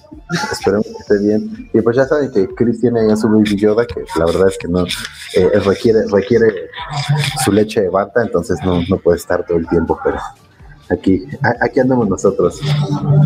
Esperemos 0.51 0.87
que 0.87 0.99
esté 1.01 1.19
bien. 1.19 1.71
Y 1.73 1.81
pues 1.81 1.97
ya 1.97 2.05
saben 2.05 2.31
que 2.33 2.49
Chris 2.55 2.81
tiene 2.81 3.07
ya 3.09 3.17
su 3.17 3.29
Baby 3.29 3.57
Yoda, 3.57 3.87
que 3.87 4.05
la 4.19 4.27
verdad 4.27 4.49
es 4.49 4.59
que 4.59 4.69
no 4.69 4.85
eh, 5.35 5.61
requiere, 5.65 6.01
requiere 6.11 6.69
su 7.45 7.53
leche 7.53 7.81
de 7.81 7.89
bata, 7.89 8.23
entonces 8.23 8.59
no, 8.65 8.83
no 8.89 8.99
puede 8.99 9.19
estar 9.19 9.45
todo 9.47 9.59
el 9.59 9.69
tiempo, 9.69 9.99
pero 10.05 10.19
Aquí, 10.93 11.25
aquí 11.61 11.81
andamos 11.81 12.09
nosotros. 12.09 12.61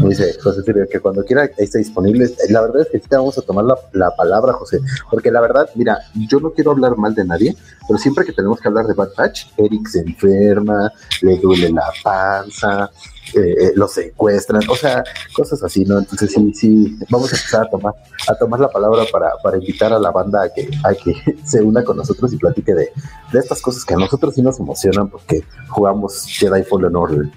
dice 0.04 0.37
José 0.42 0.62
Silvia, 0.62 0.87
que 0.90 1.00
cuando 1.00 1.25
quiera 1.25 1.44
esté 1.56 1.78
disponible. 1.78 2.30
La 2.50 2.61
verdad 2.61 2.82
es 2.82 2.88
que 2.88 3.00
sí 3.00 3.08
te 3.08 3.16
vamos 3.16 3.37
a 3.38 3.42
tomar 3.42 3.64
la, 3.92 4.11
palabra, 4.16 4.52
José, 4.52 4.80
porque 5.11 5.30
la 5.30 5.40
verdad, 5.40 5.68
mira, 5.75 5.99
yo 6.28 6.38
no 6.40 6.50
quiero 6.50 6.73
hablar 6.73 6.96
mal 6.96 7.14
de 7.14 7.25
nadie, 7.25 7.56
pero 7.87 7.99
siempre 7.99 8.25
que 8.25 8.32
tenemos 8.32 8.61
que 8.61 8.68
hablar 8.68 8.87
de 8.87 8.94
Bad 8.94 9.11
Batch, 9.16 9.46
Eric 9.56 9.88
se 9.88 10.00
enferma, 10.00 10.92
le 11.23 11.38
duele 11.38 11.70
la 11.70 11.90
panza, 12.02 12.90
eh, 13.35 13.54
eh, 13.61 13.73
lo 13.75 13.88
secuestran, 13.88 14.62
o 14.68 14.76
sea, 14.76 15.02
cosas 15.35 15.62
así, 15.62 15.85
¿no? 15.85 15.99
Entonces 15.99 16.32
sí, 16.32 16.54
sí, 16.54 16.99
vamos 17.11 17.32
a 17.32 17.37
empezar 17.37 17.66
a 17.66 17.70
tomar, 17.70 17.94
a 18.28 18.35
tomar 18.37 18.61
la 18.61 18.68
palabra 18.68 19.04
para, 19.11 19.30
para 19.42 19.58
invitar 19.58 19.92
a 19.92 19.99
la 19.99 20.11
banda 20.11 20.44
a 20.44 20.49
que, 20.52 20.68
a 20.85 20.94
que 20.94 21.14
se 21.44 21.62
una 21.62 21.82
con 21.82 21.96
nosotros 21.96 22.32
y 22.32 22.37
platique 22.37 22.75
de, 22.75 22.92
de 23.32 23.38
estas 23.38 23.61
cosas 23.61 23.85
que 23.85 23.94
a 23.94 23.96
nosotros 23.96 24.35
sí 24.35 24.42
nos 24.42 24.61
emocionan 24.61 25.08
porque 25.08 25.42
jugamos 25.68 26.25
Jedi 26.26 26.62
Fallen 26.62 26.94
Order 26.94 27.28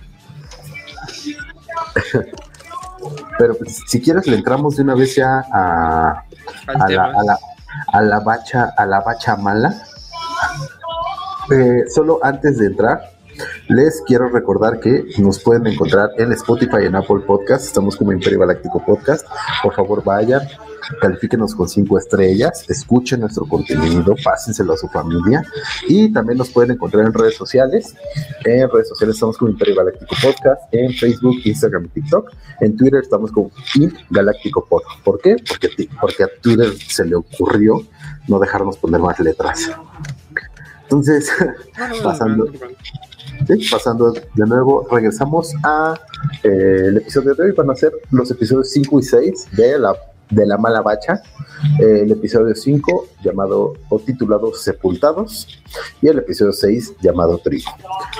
Pero 3.38 3.55
pues, 3.58 3.81
si 3.88 4.01
quieres 4.01 4.27
le 4.27 4.36
entramos 4.36 4.75
de 4.75 4.84
una 4.84 4.96
vez 4.96 5.15
ya 5.15 5.46
a, 5.53 6.24
a, 6.67 6.89
la, 6.89 7.05
a, 7.05 7.24
la, 7.24 7.39
a 7.93 8.01
la 8.01 8.19
bacha, 8.19 8.74
a 8.75 8.86
la 8.86 9.00
bacha 9.01 9.36
mala. 9.36 9.74
Eh, 11.51 11.86
solo 11.89 12.19
antes 12.22 12.58
de 12.58 12.67
entrar, 12.67 13.12
les 13.67 14.01
quiero 14.05 14.29
recordar 14.29 14.79
que 14.79 15.05
nos 15.17 15.39
pueden 15.39 15.67
encontrar 15.67 16.12
en 16.17 16.31
Spotify 16.34 16.84
y 16.84 16.86
en 16.86 16.96
Apple 16.96 17.22
Podcast. 17.25 17.65
Estamos 17.65 17.96
como 17.96 18.12
Imperio 18.12 18.39
Galáctico 18.39 18.84
Podcast. 18.84 19.25
Por 19.63 19.74
favor, 19.74 20.03
vayan, 20.03 20.41
califíquenos 21.01 21.55
con 21.55 21.67
cinco 21.67 21.98
estrellas, 21.98 22.65
escuchen 22.69 23.22
nuestro 23.22 23.46
contenido, 23.46 24.15
pásenselo 24.24 24.74
a 24.74 24.77
su 24.77 24.88
familia 24.88 25.43
y 25.88 26.12
también 26.12 26.38
nos 26.38 26.50
pueden 26.50 26.72
encontrar 26.72 27.05
en 27.05 27.13
redes 27.13 27.36
sociales. 27.36 27.96
En 28.46 28.69
redes 28.69 28.89
sociales 28.89 29.15
estamos 29.15 29.38
como 29.38 29.51
Imperio 29.51 29.75
Galáctico 29.75 30.15
Podcast, 30.22 30.62
en 30.72 30.93
Facebook, 30.93 31.38
Instagram 31.43 31.86
y 31.86 31.88
TikTok. 31.89 32.31
En 32.62 32.75
Twitter 32.75 33.01
estamos 33.01 33.31
como 33.31 33.51
Imp 33.75 33.96
Galáctico 34.10 34.65
Pod. 34.65 34.81
¿Por 35.03 35.19
qué? 35.22 35.36
Porque, 35.48 35.89
porque 36.00 36.24
a 36.24 36.29
Twitter 36.41 36.74
se 36.88 37.05
le 37.05 37.15
ocurrió 37.15 37.81
no 38.27 38.39
dejarnos 38.39 38.77
poner 38.77 39.01
más 39.01 39.19
letras. 39.19 39.72
Entonces, 40.84 41.29
pasando, 42.03 42.51
pasando 43.69 44.12
de 44.12 44.46
nuevo, 44.48 44.88
regresamos 44.89 45.53
a 45.63 46.00
eh, 46.43 46.86
el 46.88 46.98
episodio 46.98 47.36
de 47.36 47.43
hoy. 47.43 47.51
Van 47.51 47.69
a 47.69 47.75
ser 47.75 47.93
los 48.12 48.31
episodios 48.31 48.72
5 48.72 49.00
y 49.00 49.03
6 49.03 49.48
de 49.51 49.79
la 49.79 49.96
de 50.29 50.45
la 50.45 50.57
mala 50.57 50.81
bacha, 50.81 51.21
eh, 51.79 52.01
el 52.03 52.12
episodio 52.12 52.55
5 52.55 53.07
llamado 53.24 53.74
o 53.89 54.00
titulado 54.00 54.53
Sepultados 54.53 55.48
y 56.01 56.07
el 56.07 56.19
episodio 56.19 56.53
6 56.53 56.95
llamado 57.01 57.38
Trigo. 57.39 57.71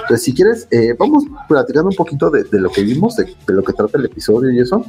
Entonces, 0.02 0.24
si 0.24 0.34
quieres, 0.34 0.68
eh, 0.72 0.96
vamos 0.98 1.24
platicando 1.48 1.90
un 1.90 1.96
poquito 1.96 2.30
de, 2.30 2.46
lo 2.52 2.70
que 2.70 2.82
vimos, 2.82 3.16
de, 3.16 3.36
lo 3.48 3.64
que 3.64 3.74
trata 3.74 3.98
el 3.98 4.06
episodio 4.06 4.52
y 4.52 4.60
eso. 4.60 4.84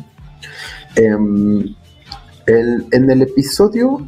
Em, 0.97 1.75
en 2.47 3.11
el 3.11 3.23
episodio 3.23 3.99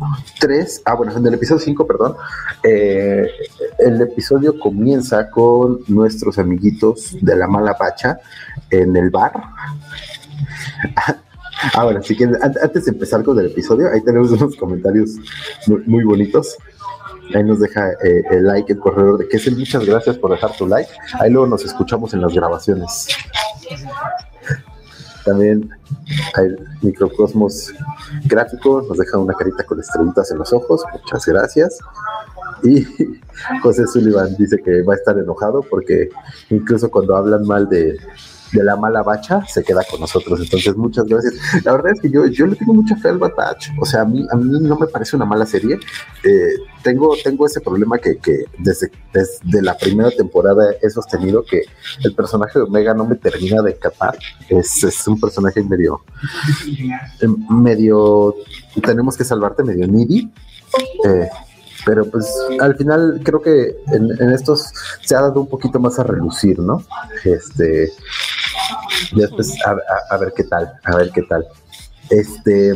3, 0.40 0.82
ah, 0.86 0.94
bueno, 0.94 1.16
en 1.16 1.24
el 1.26 1.34
episodio 1.34 1.60
5, 1.60 1.86
perdón, 1.86 2.16
eh, 2.64 3.28
el 3.78 4.00
episodio 4.00 4.58
comienza 4.58 5.30
con 5.30 5.80
nuestros 5.86 6.38
amiguitos 6.38 7.16
de 7.20 7.36
la 7.36 7.46
mala 7.46 7.76
bacha 7.78 8.18
en 8.70 8.96
el 8.96 9.10
bar. 9.10 9.32
Ah, 11.74 11.84
bueno, 11.84 12.00
así 12.00 12.16
que 12.16 12.24
antes 12.24 12.84
de 12.84 12.90
empezar 12.90 13.22
con 13.22 13.38
el 13.38 13.46
episodio, 13.46 13.88
ahí 13.90 14.00
tenemos 14.02 14.30
unos 14.32 14.56
comentarios 14.56 15.10
muy, 15.66 16.04
bonitos. 16.04 16.56
Ahí 17.34 17.44
nos 17.44 17.60
deja 17.60 17.92
eh, 18.04 18.22
el 18.30 18.46
like 18.46 18.72
el 18.72 18.78
corredor 18.78 19.18
de 19.18 19.26
es 19.30 19.56
muchas 19.56 19.84
gracias 19.84 20.18
por 20.18 20.32
dejar 20.32 20.56
tu 20.56 20.66
like. 20.66 20.90
Ahí 21.20 21.30
luego 21.30 21.46
nos 21.46 21.64
escuchamos 21.64 22.12
en 22.14 22.20
las 22.20 22.34
grabaciones. 22.34 23.08
También 25.24 25.70
hay 26.34 26.48
microcosmos 26.82 27.72
gráfico, 28.24 28.84
nos 28.88 28.98
deja 28.98 29.18
una 29.18 29.34
carita 29.34 29.64
con 29.64 29.78
estrellitas 29.78 30.32
en 30.32 30.38
los 30.38 30.52
ojos, 30.52 30.82
muchas 30.92 31.24
gracias. 31.26 31.78
Y 32.64 32.84
José 33.62 33.86
Sullivan 33.86 34.36
dice 34.36 34.58
que 34.62 34.82
va 34.82 34.94
a 34.94 34.96
estar 34.96 35.16
enojado 35.16 35.62
porque 35.62 36.08
incluso 36.50 36.90
cuando 36.90 37.16
hablan 37.16 37.46
mal 37.46 37.68
de, 37.68 37.98
de 38.52 38.62
la 38.62 38.76
mala 38.76 39.02
bacha 39.02 39.44
se 39.46 39.62
queda 39.62 39.82
con 39.90 40.00
nosotros. 40.00 40.40
Entonces, 40.40 40.76
muchas 40.76 41.06
gracias. 41.06 41.34
La 41.64 41.72
verdad 41.72 41.92
es 41.92 42.00
que 42.00 42.10
yo, 42.10 42.26
yo 42.26 42.46
le 42.46 42.56
tengo 42.56 42.74
mucha 42.74 42.96
fe 42.96 43.08
al 43.08 43.18
Batach. 43.18 43.68
O 43.80 43.86
sea, 43.86 44.02
a 44.02 44.04
mí, 44.04 44.24
a 44.30 44.36
mí 44.36 44.58
no 44.60 44.76
me 44.76 44.86
parece 44.86 45.16
una 45.16 45.24
mala 45.24 45.46
serie. 45.46 45.78
Eh, 46.24 46.54
tengo, 46.82 47.14
tengo 47.22 47.46
ese 47.46 47.60
problema 47.60 47.98
que, 47.98 48.18
que 48.18 48.44
desde, 48.58 48.90
desde 49.12 49.62
la 49.62 49.76
primera 49.76 50.10
temporada 50.10 50.72
he 50.82 50.90
sostenido 50.90 51.44
que 51.44 51.62
el 52.04 52.14
personaje 52.14 52.58
de 52.58 52.64
Omega 52.64 52.94
no 52.94 53.04
me 53.06 53.16
termina 53.16 53.62
de 53.62 53.76
capar. 53.76 54.18
Es, 54.48 54.84
es 54.84 55.06
un 55.08 55.18
personaje 55.18 55.62
medio, 55.62 56.02
medio, 57.48 58.34
tenemos 58.84 59.16
que 59.16 59.24
salvarte, 59.24 59.62
medio 59.62 59.86
needy. 59.86 60.30
Eh, 61.04 61.28
pero 61.84 62.08
pues 62.08 62.26
al 62.60 62.76
final 62.76 63.20
creo 63.24 63.42
que 63.42 63.76
en, 63.88 64.30
estos 64.30 64.72
se 65.02 65.16
ha 65.16 65.20
dado 65.20 65.40
un 65.40 65.48
poquito 65.48 65.80
más 65.80 65.98
a 65.98 66.04
relucir, 66.04 66.58
¿no? 66.58 66.84
Este, 67.24 67.92
después 69.14 69.56
a, 69.64 70.16
ver 70.16 70.32
qué 70.36 70.44
tal, 70.44 70.72
a 70.84 70.96
ver 70.96 71.10
qué 71.10 71.22
tal. 71.22 71.46
Este, 72.10 72.70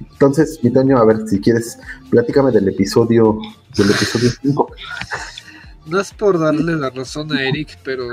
entonces, 0.00 0.60
mi 0.62 0.70
a 0.70 1.04
ver 1.04 1.28
si 1.28 1.40
quieres, 1.40 1.78
platícame 2.10 2.50
del 2.50 2.68
episodio, 2.68 3.38
del 3.76 3.90
episodio 3.90 4.30
5. 4.42 4.72
No 5.86 6.00
es 6.00 6.12
por 6.12 6.38
darle 6.38 6.76
la 6.76 6.90
razón 6.90 7.32
a 7.32 7.42
Eric, 7.42 7.78
pero 7.82 8.06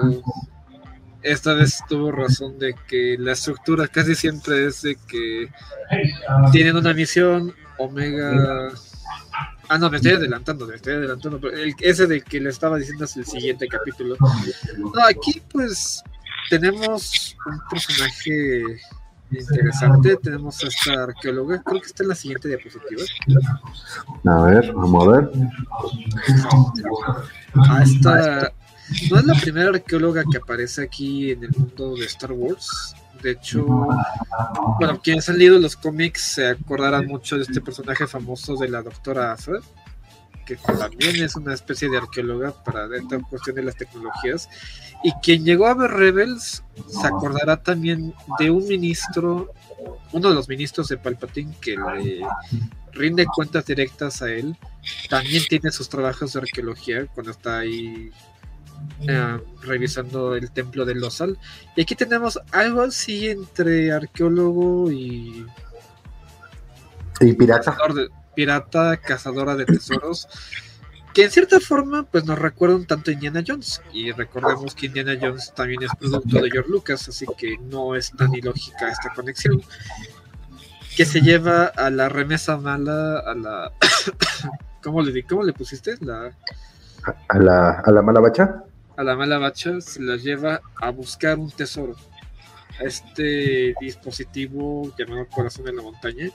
esta 1.22 1.54
vez 1.54 1.80
tuvo 1.88 2.12
razón 2.12 2.58
de 2.58 2.76
que 2.88 3.16
la 3.20 3.34
estructura 3.34 3.88
casi 3.88 4.16
siempre 4.16 4.66
es 4.66 4.82
de 4.82 4.98
que 5.08 5.50
tienen 6.52 6.78
una 6.78 6.94
misión, 6.94 7.54
Omega 7.78 8.72
Ah, 9.72 9.78
no, 9.78 9.88
me 9.92 9.98
estoy 9.98 10.14
adelantando, 10.14 10.66
me 10.66 10.76
estoy 10.76 10.94
adelantando. 10.94 11.40
Pero 11.40 11.56
ese 11.80 12.08
de 12.08 12.22
que 12.22 12.40
le 12.40 12.50
estaba 12.50 12.78
diciendo 12.78 13.06
es 13.06 13.16
el 13.16 13.26
siguiente 13.26 13.68
capítulo. 13.68 14.16
No, 14.78 15.06
aquí 15.06 15.42
pues 15.52 16.04
tenemos 16.50 17.36
un 17.46 17.60
personaje 17.70 18.64
interesante. 19.32 20.18
Tenemos 20.18 20.64
a 20.64 20.68
esta 20.68 21.04
arqueóloga, 21.04 21.62
creo 21.64 21.82
que 21.82 21.88
está 21.88 22.04
en 22.04 22.10
la 22.10 22.16
siguiente 22.16 22.48
diapositiva. 22.48 23.04
A 24.26 24.44
ver, 24.44 24.74
vamos 24.74 25.08
a 25.08 25.12
ver. 25.12 25.32
A 27.70 27.84
esta, 27.84 28.54
no 29.10 29.20
es 29.20 29.26
la 29.26 29.36
primera 29.36 29.70
arqueóloga 29.70 30.24
que 30.30 30.38
aparece 30.38 30.84
aquí 30.84 31.32
en 31.32 31.44
el 31.44 31.52
mundo 31.52 31.96
de 31.96 32.06
Star 32.06 32.32
Wars. 32.32 32.96
De 33.22 33.32
hecho, 33.32 33.66
bueno, 34.80 35.02
quienes 35.04 35.28
han 35.28 35.38
leído 35.38 35.60
los 35.60 35.76
cómics 35.76 36.22
se 36.22 36.48
acordarán 36.48 37.06
mucho 37.06 37.36
de 37.36 37.44
este 37.44 37.60
personaje 37.60 38.08
famoso 38.08 38.56
de 38.56 38.70
la 38.70 38.82
doctora 38.82 39.34
Afra, 39.34 39.60
que 40.58 40.74
también 40.74 41.22
es 41.24 41.36
una 41.36 41.54
especie 41.54 41.90
de 41.90 41.98
arqueóloga 41.98 42.52
para 42.64 42.86
esta 42.96 43.20
cuestión 43.20 43.56
de 43.56 43.64
las 43.64 43.76
tecnologías. 43.76 44.50
Y 45.04 45.12
quien 45.22 45.46
llegó 45.46 45.68
a 45.68 45.74
ver 45.74 45.92
Rebels 45.92 46.64
se 46.88 47.08
acordará 47.08 47.62
también 47.62 48.14
de 48.40 48.52
un 48.52 48.68
ministro, 48.68 49.54
uno 50.12 50.30
de 50.30 50.36
los 50.36 50.50
ministros 50.50 50.88
de 50.90 50.98
Palpatine 50.98 51.54
que 51.62 51.78
le 51.78 52.22
rinde 52.94 53.26
cuentas 53.26 53.66
directas 53.66 54.22
a 54.22 54.30
él. 54.30 54.56
También 55.10 55.44
tiene 55.50 55.72
sus 55.72 55.90
trabajos 55.90 56.34
de 56.34 56.40
arqueología 56.40 57.06
cuando 57.08 57.32
está 57.32 57.60
ahí 57.60 58.12
eh, 59.08 59.40
revisando 59.62 60.36
el 60.36 60.52
templo 60.52 60.86
de 60.86 60.96
Losal. 60.96 61.38
Y 61.76 61.82
aquí 61.82 61.96
tenemos 61.96 62.40
algo 62.52 62.82
así 62.82 63.30
entre 63.30 63.92
arqueólogo 63.92 64.92
y. 64.92 65.46
Y 67.22 67.34
pirata. 67.34 67.78
Pirata, 68.40 68.96
cazadora 68.96 69.58
de 69.58 69.66
tesoros. 69.66 70.30
Que 71.14 71.26
en 71.26 71.32
cierta 71.32 71.60
forma, 71.60 72.04
pues 72.04 72.24
nos 72.24 72.40
recuerda 72.40 72.78
un 72.78 72.86
tanto 72.86 73.12
a 73.12 73.14
Indiana 73.14 73.44
Jones. 73.46 73.82
Y 73.92 74.14
recordemos 74.14 74.74
que 74.76 74.86
Indiana 74.86 75.18
Jones 75.20 75.52
también 75.54 75.84
es 75.84 75.92
producto 76.00 76.40
de 76.42 76.50
George 76.50 76.72
Lucas, 76.72 77.10
así 77.10 77.26
que 77.38 77.58
no 77.58 77.96
es 77.96 78.12
tan 78.12 78.34
ilógica 78.34 78.90
esta 78.90 79.14
conexión. 79.14 79.62
Que 80.96 81.04
se 81.04 81.20
lleva 81.20 81.66
a 81.66 81.90
la 81.90 82.08
remesa 82.08 82.56
mala, 82.56 83.20
a 83.20 83.36
la. 83.36 83.74
¿Cómo 84.82 85.02
le, 85.02 85.22
¿Cómo 85.24 85.44
le 85.44 85.52
pusiste? 85.52 85.96
La... 86.00 86.32
¿A 87.28 87.40
la, 87.40 87.82
a 87.82 87.92
la 87.92 88.02
mala 88.02 88.22
bacha? 88.22 88.64
a 88.96 89.04
la 89.04 89.16
mala 89.16 89.38
bacha 89.38 89.80
se 89.80 90.02
la 90.02 90.16
lleva 90.16 90.62
a 90.82 90.92
buscar 90.92 91.38
un 91.38 91.52
tesoro. 91.52 91.96
A 92.80 92.84
este 92.84 93.74
dispositivo 93.82 94.94
llamado 94.98 95.28
Corazón 95.28 95.66
de 95.66 95.74
la 95.74 95.82
Montaña. 95.82 96.30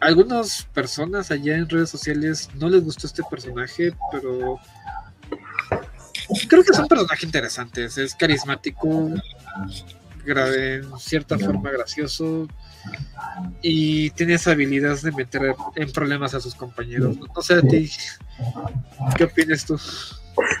Algunas 0.00 0.64
personas 0.74 1.30
allá 1.30 1.56
en 1.56 1.68
redes 1.68 1.90
sociales 1.90 2.50
no 2.54 2.68
les 2.68 2.84
gustó 2.84 3.06
este 3.06 3.22
personaje, 3.30 3.92
pero 4.12 4.58
creo 6.48 6.62
que 6.62 6.72
es 6.72 6.78
un 6.78 6.88
personaje 6.88 7.26
interesante. 7.26 7.84
Es 7.84 8.14
carismático, 8.14 9.10
en 10.26 10.98
cierta 10.98 11.38
forma 11.38 11.70
gracioso 11.70 12.48
y 13.62 14.10
tiene 14.10 14.34
esa 14.34 14.52
habilidad 14.52 14.98
de 15.00 15.12
meter 15.12 15.54
en 15.76 15.92
problemas 15.92 16.34
a 16.34 16.40
sus 16.40 16.54
compañeros. 16.54 17.16
No 17.34 17.42
sé 17.42 17.54
a 17.54 17.62
ti, 17.62 17.90
¿qué 19.16 19.24
opinas 19.24 19.64
tú? 19.64 19.78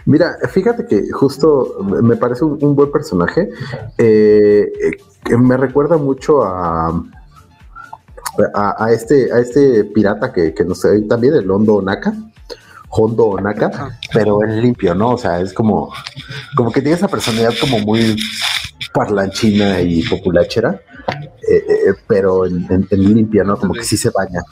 Mira, 0.06 0.36
fíjate 0.52 0.86
que 0.86 1.10
justo 1.10 1.78
me 2.02 2.16
parece 2.16 2.44
un, 2.44 2.74
buen 2.74 2.90
personaje. 2.90 3.48
Eh, 3.98 4.70
que 5.24 5.36
me 5.36 5.56
recuerda 5.56 5.96
mucho 5.96 6.42
a, 6.42 7.04
a, 8.54 8.90
este, 8.90 9.32
a 9.32 9.38
este 9.38 9.84
pirata 9.84 10.32
que, 10.32 10.54
que 10.54 10.64
nos 10.64 10.82
también, 11.08 11.34
el 11.34 11.50
Hondo 11.50 11.80
Naka. 11.82 12.12
Hondo 12.96 13.38
Naka, 13.40 13.98
pero 14.12 14.44
es 14.44 14.54
limpio, 14.54 14.94
¿no? 14.94 15.10
O 15.10 15.18
sea, 15.18 15.40
es 15.40 15.52
como, 15.52 15.92
como 16.54 16.70
que 16.70 16.80
tiene 16.80 16.96
esa 16.96 17.08
personalidad 17.08 17.52
como 17.60 17.80
muy 17.80 18.16
parlanchina 18.92 19.80
y 19.80 20.02
populachera, 20.04 20.80
eh, 21.50 21.64
eh, 21.68 21.94
pero 22.06 22.46
en, 22.46 22.86
limpia, 22.90 23.42
¿no? 23.42 23.56
Como 23.56 23.74
que 23.74 23.82
sí 23.82 23.96
se 23.96 24.10
baña. 24.10 24.42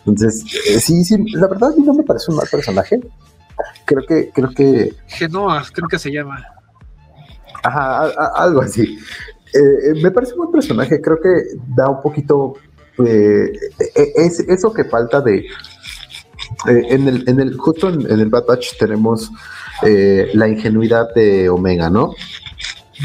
Entonces, 0.00 0.44
eh, 0.68 0.80
sí, 0.80 1.02
sí, 1.04 1.16
la 1.32 1.48
verdad 1.48 1.70
no 1.76 1.94
me 1.94 2.02
parece 2.02 2.30
un 2.30 2.36
mal 2.36 2.46
personaje. 2.50 3.00
Creo 3.86 4.04
que, 4.06 4.30
creo 4.30 4.50
que. 4.50 4.94
Genoa, 5.06 5.64
creo 5.72 5.88
que 5.88 5.98
se 5.98 6.12
llama. 6.12 6.44
Ajá, 7.62 8.04
algo 8.36 8.60
así. 8.60 8.98
me 10.02 10.10
parece 10.10 10.32
un 10.32 10.38
buen 10.38 10.52
personaje, 10.52 11.00
creo 11.00 11.18
que 11.20 11.58
da 11.74 11.88
un 11.88 12.02
poquito. 12.02 12.54
Es 13.04 14.40
eso 14.40 14.72
que 14.72 14.84
falta 14.84 15.20
de. 15.20 15.46
en, 16.66 17.08
el, 17.08 17.28
en 17.28 17.40
el, 17.40 17.56
justo 17.56 17.88
en, 17.88 18.10
el 18.10 18.28
Bad 18.28 18.46
Batch 18.46 18.78
tenemos 18.78 19.30
la 19.82 20.48
ingenuidad 20.48 21.14
de 21.14 21.48
Omega, 21.48 21.88
¿no? 21.90 22.14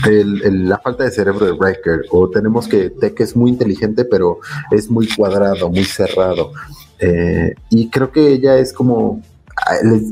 la 0.05 0.79
falta 0.79 1.03
de 1.03 1.11
cerebro 1.11 1.45
de 1.45 1.51
Wrecker, 1.51 2.05
o 2.09 2.29
tenemos 2.29 2.67
que 2.67 2.89
Tech 2.89 3.19
es 3.19 3.35
muy 3.35 3.51
inteligente, 3.51 4.05
pero 4.05 4.39
es 4.71 4.89
muy 4.89 5.07
cuadrado, 5.07 5.69
muy 5.69 5.83
cerrado. 5.83 6.51
Eh, 6.99 7.53
y 7.69 7.89
creo 7.89 8.11
que 8.11 8.29
ella 8.29 8.57
es 8.57 8.73
como, 8.73 9.21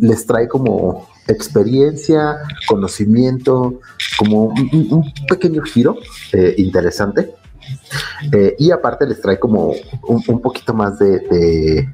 les, 0.02 0.26
trae 0.26 0.48
como 0.48 1.08
experiencia, 1.28 2.38
conocimiento, 2.68 3.80
como 4.18 4.46
un, 4.46 5.14
pequeño 5.28 5.62
giro 5.64 5.98
eh, 6.34 6.56
interesante. 6.58 7.34
Eh, 8.32 8.56
y 8.60 8.72
aparte 8.72 9.06
les 9.06 9.22
trae 9.22 9.40
como 9.40 9.74
un, 10.04 10.42
poquito 10.42 10.74
más 10.74 11.00
de 11.00 11.88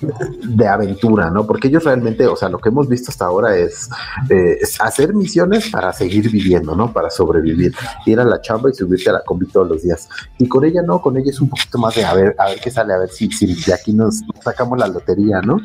de 0.00 0.68
aventura, 0.68 1.30
¿no? 1.30 1.46
Porque 1.46 1.68
ellos 1.68 1.84
realmente, 1.84 2.26
o 2.26 2.36
sea, 2.36 2.48
lo 2.48 2.58
que 2.58 2.68
hemos 2.68 2.88
visto 2.88 3.10
hasta 3.10 3.24
ahora 3.24 3.56
es, 3.56 3.88
eh, 4.28 4.58
hacer 4.80 5.14
misiones 5.14 5.70
para 5.70 5.92
seguir 5.92 6.30
viviendo, 6.30 6.74
¿no? 6.76 6.92
Para 6.92 7.10
sobrevivir, 7.10 7.74
ir 8.04 8.20
a 8.20 8.24
la 8.24 8.40
chamba 8.40 8.70
y 8.70 8.74
subirte 8.74 9.10
a 9.10 9.14
la 9.14 9.24
combi 9.24 9.46
todos 9.46 9.68
los 9.68 9.82
días. 9.82 10.08
Y 10.38 10.48
con 10.48 10.64
ella 10.64 10.82
no, 10.82 11.00
con 11.00 11.16
ella 11.16 11.30
es 11.30 11.40
un 11.40 11.48
poquito 11.48 11.78
más 11.78 11.94
de 11.94 12.04
a 12.04 12.14
ver, 12.14 12.34
a 12.38 12.46
ver 12.46 12.60
qué 12.60 12.70
sale, 12.70 12.92
a 12.92 12.98
ver 12.98 13.08
si, 13.08 13.30
si 13.30 13.54
de 13.54 13.72
aquí 13.72 13.92
nos 13.92 14.22
sacamos 14.42 14.78
la 14.78 14.88
lotería, 14.88 15.40
¿no? 15.40 15.58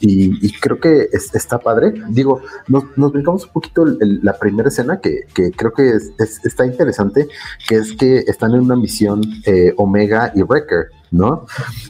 Y, 0.00 0.52
creo 0.60 0.78
que 0.78 1.08
está 1.12 1.58
padre. 1.58 1.92
Digo, 2.10 2.40
nos, 2.68 2.84
nos 2.96 3.12
brincamos 3.12 3.44
un 3.46 3.52
poquito 3.52 3.84
la 4.00 4.38
primera 4.38 4.68
escena 4.68 5.00
que, 5.00 5.26
creo 5.56 5.72
que 5.72 5.98
está 6.44 6.66
interesante, 6.66 7.28
que 7.68 7.76
es 7.76 7.92
que 7.94 8.18
están 8.18 8.54
en 8.54 8.60
una 8.60 8.76
misión 8.76 9.22
eh, 9.44 9.74
Omega 9.76 10.32
y 10.34 10.42
Wrecker, 10.42 10.86
¿no? 11.10 11.46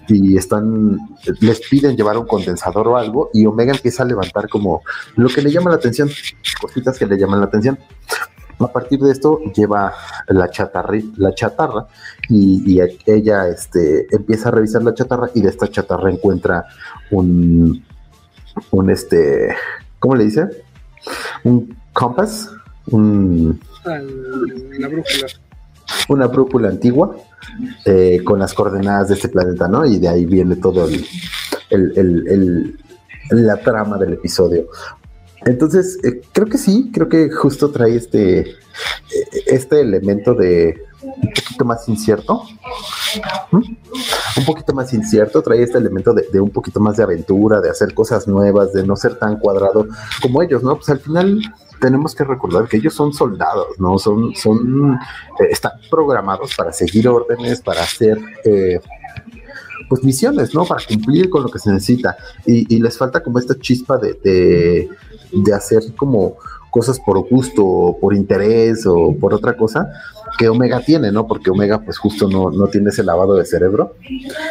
Y 0.09 0.37
están, 0.37 0.99
les 1.41 1.61
piden 1.69 1.97
llevar 1.97 2.17
un 2.17 2.27
condensador 2.27 2.89
o 2.89 2.97
algo 2.97 3.31
y 3.35 3.45
Omega 3.45 3.73
empieza 3.73 4.05
a 4.05 4.07
levantar 4.07 4.49
como 4.49 4.83
lo 5.17 5.29
que 5.29 5.43
le 5.43 5.51
llama 5.51 5.71
la 5.71 5.77
atención, 5.77 6.09
cositas 6.61 6.99
que 6.99 7.07
le 7.07 7.19
llaman 7.19 7.41
la 7.41 7.47
atención. 7.47 7.79
A 8.61 8.73
partir 8.73 8.99
de 8.99 9.13
esto 9.13 9.41
lleva 9.55 9.93
la, 10.27 10.51
chatarri, 10.51 11.13
la 11.17 11.33
chatarra 11.33 11.87
y, 12.29 12.81
ella 13.07 13.49
este, 13.49 14.09
empieza 14.11 14.49
a 14.49 14.53
revisar 14.53 14.83
la 14.83 14.95
chatarra 14.95 15.31
y 15.33 15.43
de 15.43 15.51
esta 15.51 15.69
chatarra 15.69 16.11
encuentra 16.11 16.65
un, 17.13 17.85
un 18.71 18.91
este, 18.91 19.55
¿cómo 19.99 20.15
le 20.15 20.25
dice? 20.25 20.49
Un 21.45 21.77
compass, 21.93 22.51
un... 22.87 23.61
Una 23.85 24.89
brújula. 24.89 25.27
Una 26.09 26.27
brújula 26.27 26.69
antigua 26.69 27.17
eh, 27.85 28.21
con 28.25 28.39
las 28.39 28.53
coordenadas 28.55 29.09
de 29.09 29.15
este 29.15 29.29
planeta, 29.29 29.69
¿no? 29.69 29.87
Y 29.87 29.99
de 29.99 30.09
ahí 30.09 30.27
viene 30.27 30.57
todo 30.57 30.87
el, 31.71 32.79
la 33.31 33.57
trama 33.59 33.99
del 33.99 34.15
episodio. 34.15 34.69
Entonces, 35.47 35.99
eh, 36.05 36.21
creo 36.33 36.47
que 36.47 36.59
sí, 36.59 36.91
creo 36.93 37.09
que 37.09 37.31
justo 37.31 37.71
trae 37.71 37.97
este, 37.97 38.55
este 39.47 39.81
elemento 39.81 40.35
de 40.35 40.83
un 41.03 41.33
poquito 41.33 41.65
más 41.65 41.89
incierto. 41.89 42.43
Un 43.51 44.45
poquito 44.45 44.73
más 44.73 44.93
incierto, 44.93 45.43
trae 45.43 45.63
este 45.63 45.79
elemento 45.79 46.13
de, 46.13 46.41
un 46.41 46.51
poquito 46.51 46.81
más 46.81 46.97
de 46.97 47.03
aventura, 47.03 47.61
de 47.61 47.71
hacer 47.71 47.95
cosas 47.95 48.27
nuevas, 48.27 48.73
de 48.73 48.87
no 48.87 48.97
ser 48.97 49.19
tan 49.19 49.39
cuadrado 49.39 49.87
como 50.21 50.43
ellos, 50.43 50.63
¿no? 50.63 50.77
Pues 50.77 50.89
al 50.91 51.01
final 51.01 51.41
tenemos 51.81 52.15
que 52.15 52.25
recordar 52.25 52.69
que 52.69 52.79
ellos 52.79 52.95
son 52.95 53.13
soldados, 53.13 53.79
¿no? 53.79 53.99
Son, 53.99 54.35
son, 54.35 54.99
eh, 55.41 55.49
están 55.51 55.73
programados 55.91 56.55
para 56.57 56.73
seguir 56.73 57.09
órdenes, 57.09 57.61
para 57.61 57.83
hacer, 57.83 58.19
eh, 58.45 58.81
pues 59.89 60.03
misiones, 60.05 60.55
¿no? 60.55 60.65
Para 60.65 60.85
cumplir 60.85 61.31
con 61.31 61.43
lo 61.43 61.49
que 61.49 61.59
se 61.59 61.73
necesita. 61.73 62.17
Y, 62.45 62.79
les 62.79 62.99
falta 62.99 63.23
como 63.23 63.39
esta 63.39 63.59
chispa 63.59 63.97
de, 63.97 64.89
de 65.33 65.55
hacer 65.55 65.83
como 65.97 66.37
cosas 66.71 67.01
por 67.01 67.29
gusto 67.29 67.65
o 67.65 67.99
por 67.99 68.15
interés 68.15 68.87
o 68.87 69.15
por 69.19 69.35
otra 69.35 69.57
cosa 69.57 69.91
que 70.39 70.49
Omega 70.49 70.81
tiene, 70.81 71.11
¿no? 71.11 71.27
Porque 71.27 71.51
Omega 71.51 71.81
pues 71.81 71.99
justo 71.99 72.29
no, 72.29 72.51
no 72.51 72.67
tiene 72.69 72.91
ese 72.91 73.03
lavado 73.03 73.35
de 73.35 73.45
cerebro. 73.45 73.97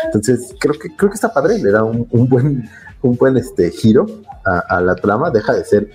Entonces 0.05 0.55
creo 0.59 0.73
que 0.73 0.95
creo 0.95 1.09
que 1.09 1.15
está 1.15 1.33
padre, 1.33 1.59
le 1.59 1.71
da 1.71 1.83
un, 1.83 2.07
buen 2.27 2.69
un 3.01 3.15
buen 3.15 3.37
este 3.37 3.71
giro 3.71 4.05
a, 4.45 4.79
la 4.81 4.95
trama, 4.95 5.29
deja 5.29 5.53
de 5.53 5.65
ser 5.65 5.89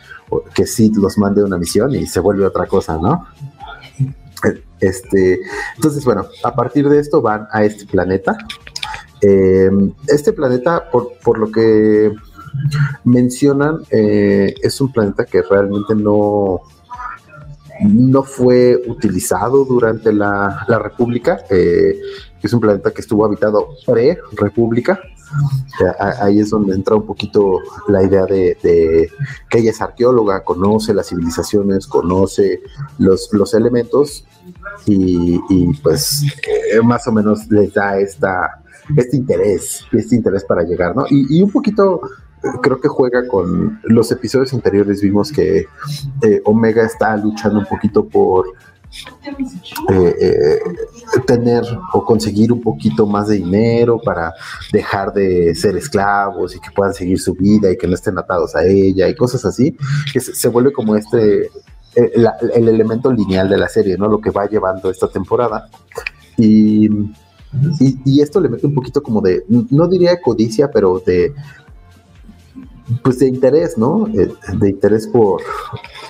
que 0.54 0.66
Sid 0.66 0.96
los 0.96 1.16
mande 1.16 1.42
una 1.42 1.58
misión 1.58 1.94
y 1.94 2.06
se 2.06 2.20
vuelve 2.20 2.44
otra 2.44 2.66
cosa, 2.66 2.98
¿no? 2.98 3.26
Este, 4.80 5.40
entonces, 5.76 6.04
bueno, 6.04 6.26
a 6.42 6.54
partir 6.54 6.88
de 6.88 6.98
esto 6.98 7.22
van 7.22 7.46
a 7.52 7.64
este 7.64 7.86
planeta. 7.86 8.36
Em, 9.20 9.92
este 10.08 10.32
planeta, 10.32 10.90
por, 10.90 11.12
por 11.24 11.38
lo 11.38 11.52
que 11.52 12.12
mencionan, 13.04 13.82
eh, 13.90 14.54
es 14.62 14.80
un 14.80 14.92
planeta 14.92 15.24
que 15.24 15.42
realmente 15.42 15.94
no, 15.94 16.60
no 17.82 18.22
fue 18.22 18.80
utilizado 18.86 19.64
durante 19.64 20.12
la, 20.12 20.64
República, 20.68 21.44
eh, 21.50 21.98
es 22.42 22.52
un 22.52 22.60
planeta 22.60 22.90
que 22.90 23.00
estuvo 23.00 23.24
habitado 23.24 23.76
pre-República. 23.86 25.00
Ahí 26.20 26.40
es 26.40 26.50
donde 26.50 26.74
entra 26.74 26.94
un 26.94 27.06
poquito 27.06 27.60
la 27.88 28.02
idea 28.02 28.26
de, 28.26 29.10
que 29.48 29.58
ella 29.58 29.70
es 29.70 29.80
arqueóloga, 29.80 30.44
conoce 30.44 30.92
las 30.92 31.08
civilizaciones, 31.08 31.86
conoce 31.86 32.60
los, 32.98 33.30
los 33.32 33.54
elementos 33.54 34.26
y, 34.84 35.38
pues 35.82 36.24
eh, 36.46 36.82
más 36.82 37.06
o 37.06 37.12
menos 37.12 37.50
les 37.50 37.72
da 37.72 37.98
esta, 37.98 38.62
este 38.94 39.16
interés, 39.16 39.86
este 39.92 40.16
interés 40.16 40.44
para 40.44 40.64
llegar, 40.64 40.94
¿no? 40.94 41.06
Y 41.08 41.40
un 41.40 41.50
poquito 41.50 42.02
creo 42.60 42.80
que 42.80 42.88
juega 42.88 43.26
con 43.28 43.80
los 43.84 44.10
episodios 44.10 44.52
anteriores 44.52 45.00
vimos 45.00 45.30
que 45.30 45.66
eh, 46.22 46.42
Omega 46.44 46.84
está 46.84 47.16
luchando 47.16 47.60
un 47.60 47.66
poquito 47.66 48.04
por 48.06 48.46
eh, 49.88 50.14
eh, 50.20 50.58
tener 51.26 51.62
o 51.94 52.04
conseguir 52.04 52.52
un 52.52 52.60
poquito 52.60 53.06
más 53.06 53.28
de 53.28 53.36
dinero 53.36 53.98
para 54.04 54.34
dejar 54.70 55.14
de 55.14 55.54
ser 55.54 55.76
esclavos 55.76 56.54
y 56.54 56.60
que 56.60 56.70
puedan 56.74 56.92
seguir 56.92 57.18
su 57.18 57.32
vida 57.34 57.70
y 57.70 57.78
que 57.78 57.86
no 57.86 57.94
estén 57.94 58.18
atados 58.18 58.54
a 58.54 58.64
ella 58.64 59.08
y 59.08 59.14
cosas 59.14 59.44
así, 59.44 59.76
que 60.12 60.20
se, 60.20 60.48
vuelve 60.48 60.72
como 60.72 60.94
este, 60.96 61.48
el, 61.94 62.68
elemento 62.68 63.10
lineal 63.10 63.48
de 63.48 63.56
la 63.56 63.68
serie, 63.68 63.96
¿no? 63.96 64.08
Lo 64.08 64.20
que 64.20 64.30
va 64.30 64.46
llevando 64.46 64.90
esta 64.90 65.08
temporada. 65.08 65.70
Y, 66.36 66.90
y, 68.04 68.20
esto 68.20 68.40
le 68.40 68.48
mete 68.48 68.66
un 68.66 68.74
poquito 68.74 69.02
como 69.02 69.20
de, 69.20 69.44
no 69.48 69.88
diría 69.88 70.20
codicia, 70.20 70.70
pero 70.70 71.02
de 71.04 71.32
pues 73.02 73.18
de 73.18 73.28
interés, 73.28 73.78
¿no? 73.78 74.08
Eh, 74.08 74.32
de 74.54 74.70
interés 74.70 75.06
por 75.06 75.42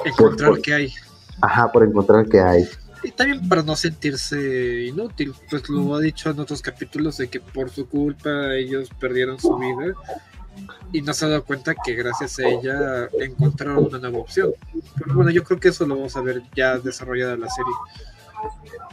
encontrar 0.04 0.60
qué 0.60 0.74
hay. 0.74 0.94
Ajá, 1.40 1.70
por 1.70 1.84
encontrar 1.84 2.28
qué 2.28 2.40
hay. 2.40 2.68
Y 3.02 3.10
también 3.10 3.48
para 3.48 3.62
no 3.62 3.74
sentirse 3.74 4.84
inútil, 4.84 5.34
pues 5.50 5.68
lo 5.68 5.94
ha 5.94 6.00
dicho 6.00 6.30
en 6.30 6.38
otros 6.38 6.62
capítulos 6.62 7.16
de 7.18 7.28
que 7.28 7.40
por 7.40 7.70
su 7.70 7.88
culpa 7.88 8.54
ellos 8.54 8.90
perdieron 9.00 9.40
su 9.40 9.56
vida 9.56 9.94
y 10.92 11.00
no 11.02 11.12
se 11.12 11.24
ha 11.24 11.28
dado 11.28 11.44
cuenta 11.44 11.74
que 11.74 11.94
gracias 11.94 12.38
a 12.38 12.46
ella 12.46 13.08
encontraron 13.18 13.86
una 13.86 13.98
nueva 13.98 14.18
opción. 14.18 14.52
Pero 14.98 15.14
bueno, 15.14 15.30
yo 15.30 15.42
creo 15.42 15.58
que 15.58 15.68
eso 15.68 15.86
lo 15.86 15.96
vamos 15.96 16.16
a 16.16 16.20
ver 16.20 16.42
ya 16.54 16.78
desarrollada 16.78 17.36
la 17.36 17.48
serie. 17.48 17.72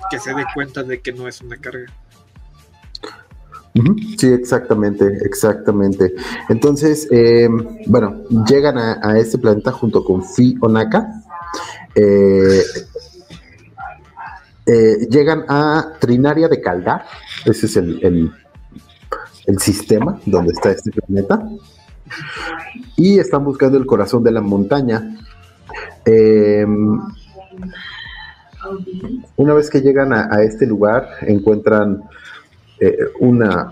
Que 0.09 0.19
se 0.19 0.33
dé 0.33 0.45
cuenta 0.53 0.83
de 0.83 1.01
que 1.01 1.11
no 1.11 1.27
es 1.27 1.41
una 1.41 1.57
carga. 1.57 1.85
Sí, 4.17 4.27
exactamente, 4.27 5.05
exactamente. 5.23 6.13
Entonces, 6.49 7.07
eh, 7.11 7.47
bueno, 7.87 8.23
llegan 8.47 8.77
a, 8.77 9.17
este 9.17 9.37
planeta 9.37 9.71
junto 9.71 10.03
con 10.03 10.23
Fi 10.23 10.57
Onaka. 10.59 11.23
Eh, 11.95 12.61
eh, 14.65 15.07
llegan 15.09 15.45
a 15.47 15.93
Trinaria 15.99 16.47
de 16.47 16.61
Caldar, 16.61 17.05
ese 17.45 17.65
es 17.65 17.77
el, 17.77 18.31
el, 19.47 19.59
sistema 19.59 20.19
donde 20.27 20.51
está 20.53 20.69
este 20.69 20.91
planeta, 20.91 21.41
y 22.95 23.17
están 23.17 23.43
buscando 23.43 23.79
el 23.79 23.87
corazón 23.87 24.23
de 24.23 24.31
la 24.31 24.41
montaña. 24.41 25.17
una 29.37 29.53
vez 29.55 29.69
que 29.71 29.81
llegan 29.81 30.13
a 30.13 30.43
este 30.43 30.67
lugar, 30.67 31.07
encuentran 31.21 32.03
eh, 32.79 32.97
una, 33.19 33.71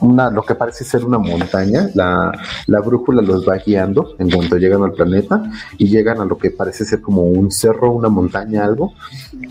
una, 0.00 0.30
lo 0.30 0.42
que 0.42 0.54
parece 0.54 0.84
ser 0.84 1.04
una 1.04 1.18
montaña. 1.18 1.90
La, 1.94 2.80
brújula 2.80 3.22
los 3.22 3.48
va 3.48 3.56
guiando 3.56 4.14
en 4.18 4.30
cuanto 4.30 4.56
llegan 4.56 4.82
al 4.82 4.92
planeta 4.92 5.42
y 5.76 5.88
llegan 5.88 6.20
a 6.20 6.24
lo 6.24 6.38
que 6.38 6.50
parece 6.50 6.84
ser 6.84 7.00
como 7.00 7.22
un 7.22 7.50
cerro, 7.50 7.92
una 7.92 8.08
montaña, 8.08 8.64
algo. 8.64 8.92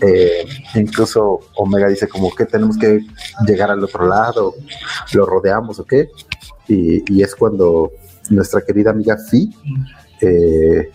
Eh, 0.00 0.46
incluso 0.74 1.40
Omega 1.56 1.88
dice 1.88 2.08
como 2.08 2.34
que 2.34 2.46
tenemos 2.46 2.78
que 2.78 3.00
llegar 3.46 3.70
al 3.70 3.82
otro 3.82 4.06
lado, 4.06 4.54
lo 5.12 5.26
rodeamos 5.26 5.78
o 5.78 5.84
qué. 5.84 6.10
Y, 6.68 7.22
es 7.22 7.34
cuando 7.34 7.92
nuestra 8.30 8.60
querida 8.60 8.90
amiga 8.90 9.16
Fi 9.16 9.50
eh, 10.20 10.90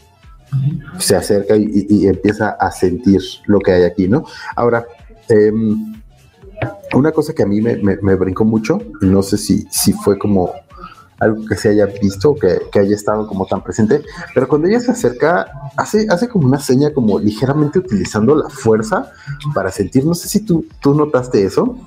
se 1.00 1.15
acerca 1.15 1.56
y, 1.56 1.88
y, 1.89 2.08
empieza 2.08 2.52
a 2.52 2.72
sentir 2.72 3.22
lo 3.48 3.60
que 3.60 3.72
hay 3.72 3.84
aquí, 3.84 4.08
¿no? 4.08 4.24
Ahora, 4.56 4.86
eh, 5.30 5.52
una 6.93 7.12
cosa 7.12 7.34
que 7.34 7.43
a 7.43 7.45
mí 7.45 7.62
me, 7.62 8.15
brincó 8.15 8.45
mucho, 8.45 8.80
no 9.02 9.21
sé 9.23 9.38
si, 9.38 9.67
si 9.69 9.93
fue 9.93 10.17
como 10.17 10.52
algo 11.19 11.45
que 11.45 11.56
se 11.56 11.69
haya 11.69 11.86
visto, 11.86 12.36
que, 12.36 12.62
que 12.71 12.80
haya 12.80 12.95
estado 12.95 13.28
como 13.28 13.45
tan 13.45 13.63
presente, 13.63 14.02
pero 14.34 14.47
cuando 14.47 14.67
ella 14.67 14.80
se 14.80 14.91
acerca, 14.91 15.47
hace, 15.78 16.08
hace 16.10 16.28
como 16.28 16.47
una 16.47 16.60
seña 16.60 16.93
como 16.93 17.19
ligeramente 17.19 17.80
utilizando 17.80 18.36
la 18.36 18.49
fuerza 18.49 19.12
para 19.54 19.71
sentir, 19.71 20.06
no 20.06 20.13
sé 20.13 20.28
si 20.28 20.41
tú, 20.41 20.65
tú 20.82 20.93
notaste 20.93 21.45
eso, 21.45 21.78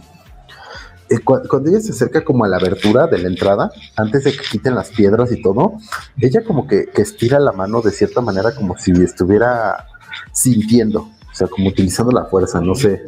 eh, 1.08 1.20
cuando 1.20 1.70
ella 1.70 1.80
se 1.80 1.92
acerca 1.92 2.24
como 2.24 2.44
a 2.44 2.48
la 2.48 2.56
abertura 2.56 3.06
de 3.06 3.18
la 3.18 3.28
entrada, 3.28 3.70
antes 3.96 4.24
de 4.24 4.32
que 4.32 4.42
quiten 4.50 4.74
las 4.74 4.90
piedras 4.90 5.30
y 5.30 5.40
todo, 5.40 5.74
ella 6.20 6.42
como 6.44 6.66
que, 6.66 6.86
que 6.86 7.02
estira 7.02 7.38
la 7.38 7.52
mano 7.52 7.80
de 7.80 7.92
cierta 7.92 8.20
manera 8.20 8.54
como 8.54 8.76
si 8.76 8.90
estuviera 8.90 9.86
sintiendo, 10.32 11.02
o 11.02 11.34
sea, 11.34 11.46
como 11.46 11.68
utilizando 11.68 12.10
la 12.10 12.24
fuerza, 12.24 12.60
no 12.60 12.74
sé, 12.74 13.02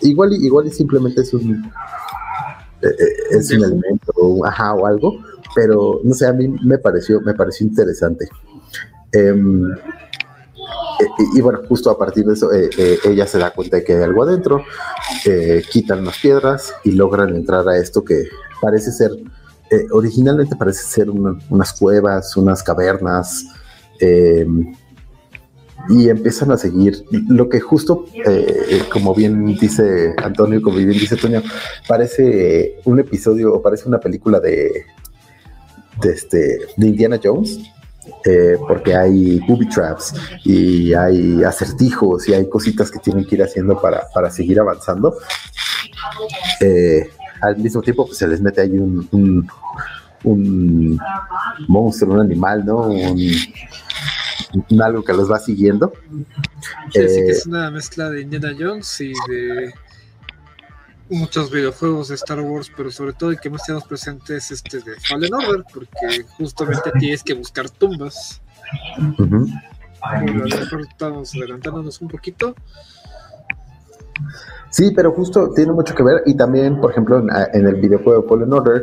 igual, 0.00 0.32
igual 0.32 0.72
simplemente 0.72 1.22
es 1.22 1.32
un 1.34 1.70
eh, 2.82 2.88
eh, 2.88 3.38
es 3.38 3.50
un 3.52 3.62
elemento 3.62 4.12
ajá, 4.44 4.74
o 4.74 4.86
algo, 4.86 5.18
pero 5.54 6.00
no 6.02 6.14
sé, 6.14 6.26
a 6.26 6.32
mí 6.32 6.48
me 6.48 6.78
pareció, 6.78 7.20
me 7.20 7.34
pareció 7.34 7.66
interesante. 7.66 8.28
Em, 9.12 9.70
eh, 9.70 11.06
y, 11.34 11.40
bueno, 11.40 11.60
justo 11.68 11.90
a 11.90 11.98
partir 11.98 12.24
de 12.24 12.34
eso, 12.34 12.50
ella 12.52 13.26
se 13.26 13.38
da 13.38 13.52
cuenta 13.52 13.76
de 13.76 13.84
que 13.84 13.94
hay 13.94 14.02
algo 14.02 14.24
adentro, 14.24 14.64
quitan 15.70 16.04
las 16.04 16.18
piedras 16.18 16.74
y 16.84 16.92
logran 16.92 17.34
entrar 17.36 17.68
a 17.68 17.76
esto 17.76 18.04
que 18.04 18.28
parece 18.60 18.90
ser, 18.90 19.12
originalmente 19.92 20.56
parece 20.56 20.82
ser 20.82 21.08
unas 21.10 21.72
cuevas, 21.72 22.36
unas 22.36 22.62
cavernas, 22.62 23.46
em, 24.00 24.74
y 25.88 26.08
empiezan 26.08 26.52
a 26.52 26.56
seguir 26.56 27.04
lo 27.10 27.48
que 27.48 27.60
justo, 27.60 28.06
eh, 28.14 28.82
como 28.92 29.14
bien 29.14 29.44
dice 29.56 30.14
Antonio, 30.22 30.62
como 30.62 30.76
bien 30.76 30.90
dice 30.90 31.16
Toño, 31.16 31.42
parece 31.88 32.76
un 32.84 33.00
episodio 33.00 33.54
o 33.54 33.62
parece 33.62 33.88
una 33.88 33.98
película 33.98 34.40
de, 34.40 34.86
de, 36.00 36.12
este, 36.12 36.58
de 36.76 36.86
Indiana 36.86 37.18
Jones, 37.22 37.58
eh, 38.24 38.56
porque 38.66 38.94
hay 38.94 39.40
booby 39.40 39.68
traps 39.68 40.14
y 40.44 40.94
hay 40.94 41.42
acertijos 41.44 42.28
y 42.28 42.34
hay 42.34 42.48
cositas 42.48 42.90
que 42.90 42.98
tienen 42.98 43.24
que 43.24 43.36
ir 43.36 43.42
haciendo 43.42 43.80
para, 43.80 44.06
para 44.14 44.30
seguir 44.30 44.60
avanzando. 44.60 45.16
Eh, 46.60 47.08
al 47.40 47.56
mismo 47.58 47.82
tiempo, 47.82 48.06
pues 48.06 48.18
se 48.18 48.28
les 48.28 48.40
mete 48.40 48.60
ahí 48.60 48.78
un, 48.78 49.08
un, 49.10 49.48
un 50.24 51.00
monstruo, 51.66 52.14
un 52.14 52.20
animal, 52.20 52.64
¿no? 52.64 52.82
Un, 52.82 53.18
algo 54.82 55.02
que 55.02 55.12
los 55.12 55.30
va 55.30 55.38
siguiendo. 55.38 55.92
Sí, 56.90 57.00
que 57.00 57.04
es 57.04 57.46
eh, 57.46 57.48
una 57.48 57.70
mezcla 57.70 58.10
de 58.10 58.22
Indiana 58.22 58.52
Jones 58.58 59.00
y 59.00 59.12
de 59.28 59.74
muchos 61.08 61.50
videojuegos 61.50 62.08
de 62.08 62.14
Star 62.14 62.40
Wars, 62.40 62.70
pero 62.76 62.90
sobre 62.90 63.12
todo 63.12 63.30
el 63.30 63.40
que 63.40 63.50
más 63.50 63.64
tenemos 63.64 63.86
presente 63.86 64.36
es 64.36 64.50
este 64.50 64.78
de 64.78 64.98
Fallen 65.00 65.34
Order, 65.34 65.64
porque 65.72 66.24
justamente 66.36 66.90
tienes 66.98 67.22
que 67.22 67.34
buscar 67.34 67.68
tumbas. 67.70 68.40
a 70.02 70.20
lo 70.22 70.44
mejor 70.44 70.80
estamos 70.80 71.34
adelantándonos 71.34 72.00
un 72.00 72.08
poquito. 72.08 72.54
Sí, 74.70 74.90
pero 74.94 75.12
justo 75.12 75.50
tiene 75.54 75.72
mucho 75.72 75.94
que 75.94 76.02
ver 76.02 76.22
y 76.26 76.34
también, 76.34 76.80
por 76.80 76.90
ejemplo, 76.90 77.18
en, 77.18 77.66
el 77.66 77.74
videojuego 77.76 78.26
Fallen 78.26 78.52
Order, 78.52 78.82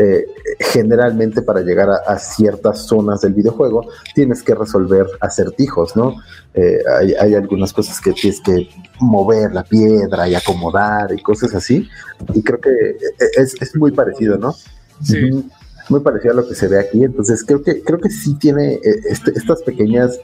eh, 0.00 0.26
generalmente 0.60 1.42
para 1.42 1.60
llegar 1.60 1.88
a, 1.90 2.18
ciertas 2.20 2.86
zonas 2.86 3.20
del 3.22 3.34
videojuego 3.34 3.84
tienes 4.14 4.44
que 4.44 4.54
resolver 4.54 5.06
acertijos, 5.20 5.96
¿no? 5.96 6.14
Eh, 6.54 6.78
hay, 7.20 7.34
algunas 7.34 7.72
cosas 7.72 8.00
que 8.00 8.12
tienes 8.12 8.40
que 8.40 8.68
mover 9.00 9.52
la 9.52 9.64
piedra 9.64 10.28
y 10.28 10.36
acomodar 10.36 11.12
y 11.12 11.20
cosas 11.20 11.52
así. 11.52 11.88
Y 12.32 12.42
creo 12.44 12.60
que 12.60 12.70
eh, 12.70 12.96
es, 13.38 13.74
muy 13.74 13.90
parecido, 13.90 14.38
¿no? 14.38 14.54
Sí. 15.02 15.44
Muy 15.88 15.98
parecido 15.98 16.32
a 16.32 16.36
lo 16.36 16.48
que 16.48 16.54
se 16.54 16.68
ve 16.68 16.78
aquí. 16.78 17.02
Entonces 17.02 17.42
creo 17.44 17.64
que, 17.64 17.82
creo 17.82 17.98
que 17.98 18.10
sí 18.10 18.34
tiene 18.34 18.78
este, 19.10 19.32
estas 19.32 19.62
pequeñas... 19.62 20.20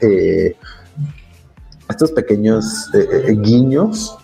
estos 1.89 2.11
pequeños 2.13 2.89
guiños 3.43 4.17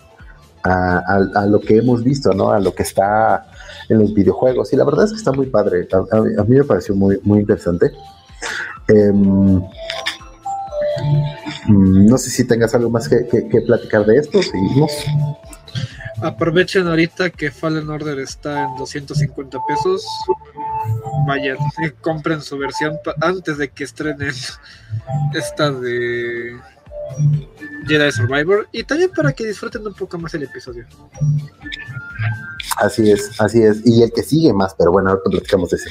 a, 0.62 1.46
lo 1.46 1.60
que 1.60 1.78
hemos 1.78 2.04
visto, 2.04 2.32
¿no? 2.32 2.50
A 2.50 2.60
lo 2.60 2.74
que 2.74 2.82
está 2.82 3.46
en 3.88 3.98
los 3.98 4.14
videojuegos. 4.14 4.72
Y 4.72 4.76
la 4.76 4.84
verdad 4.84 5.04
es 5.04 5.12
que 5.12 5.18
está 5.18 5.32
muy 5.32 5.46
padre. 5.46 5.88
A, 5.92 6.44
mí 6.44 6.56
me 6.56 6.64
pareció 6.64 6.94
muy, 6.94 7.18
muy 7.22 7.40
interesante. 7.40 7.90
Em, 8.88 9.62
mm, 11.68 12.06
no 12.06 12.18
sé 12.18 12.30
si 12.30 12.46
tengas 12.46 12.74
algo 12.74 12.90
más 12.90 13.08
que, 13.08 13.62
platicar 13.66 14.04
de 14.06 14.16
esto. 14.16 14.42
Seguimos. 14.42 14.92
Aprovechen 16.22 16.86
ahorita 16.86 17.30
que 17.30 17.50
Fallen 17.50 17.90
Order 17.90 18.20
está 18.20 18.64
en 18.64 18.76
250 18.76 19.58
pesos. 19.66 20.06
Vayan, 21.26 21.56
compren 22.00 22.40
su 22.40 22.58
versión 22.58 22.98
antes 23.20 23.58
de 23.58 23.70
que 23.70 23.84
estrenen 23.84 24.32
esta 25.34 25.70
de 25.70 26.56
Jedi 27.86 28.12
Survivor 28.12 28.68
y 28.72 28.84
también 28.84 29.10
para 29.10 29.32
que 29.32 29.46
disfruten 29.46 29.86
un 29.86 29.94
poco 29.94 30.18
más 30.18 30.34
el 30.34 30.44
episodio. 30.44 30.86
Así 32.78 33.10
es, 33.10 33.40
así 33.40 33.62
es. 33.62 33.82
Y 33.84 34.02
el 34.02 34.12
que 34.12 34.22
sigue 34.22 34.52
más, 34.52 34.74
pero 34.74 34.92
bueno, 34.92 35.10
ahora 35.10 35.22
platicamos 35.24 35.72
ese. 35.72 35.90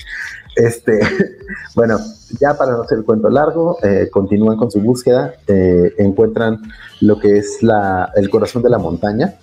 Este, 0.56 1.00
bueno, 1.76 2.00
ya 2.40 2.58
para 2.58 2.74
no 2.74 2.84
hacer 2.84 3.00
el 3.00 3.04
cuento 3.04 3.30
largo, 3.30 3.78
eh, 3.84 4.10
continúan 4.12 4.58
con 4.58 4.72
su 4.72 4.80
búsqueda, 4.80 5.34
eh, 5.48 5.94
encuentran 5.98 6.62
lo 7.02 7.20
que 7.20 7.38
es 7.38 7.62
la, 7.62 8.12
el 8.16 8.30
corazón 8.30 8.64
de 8.64 8.70
la 8.70 8.78
montaña. 8.78 9.36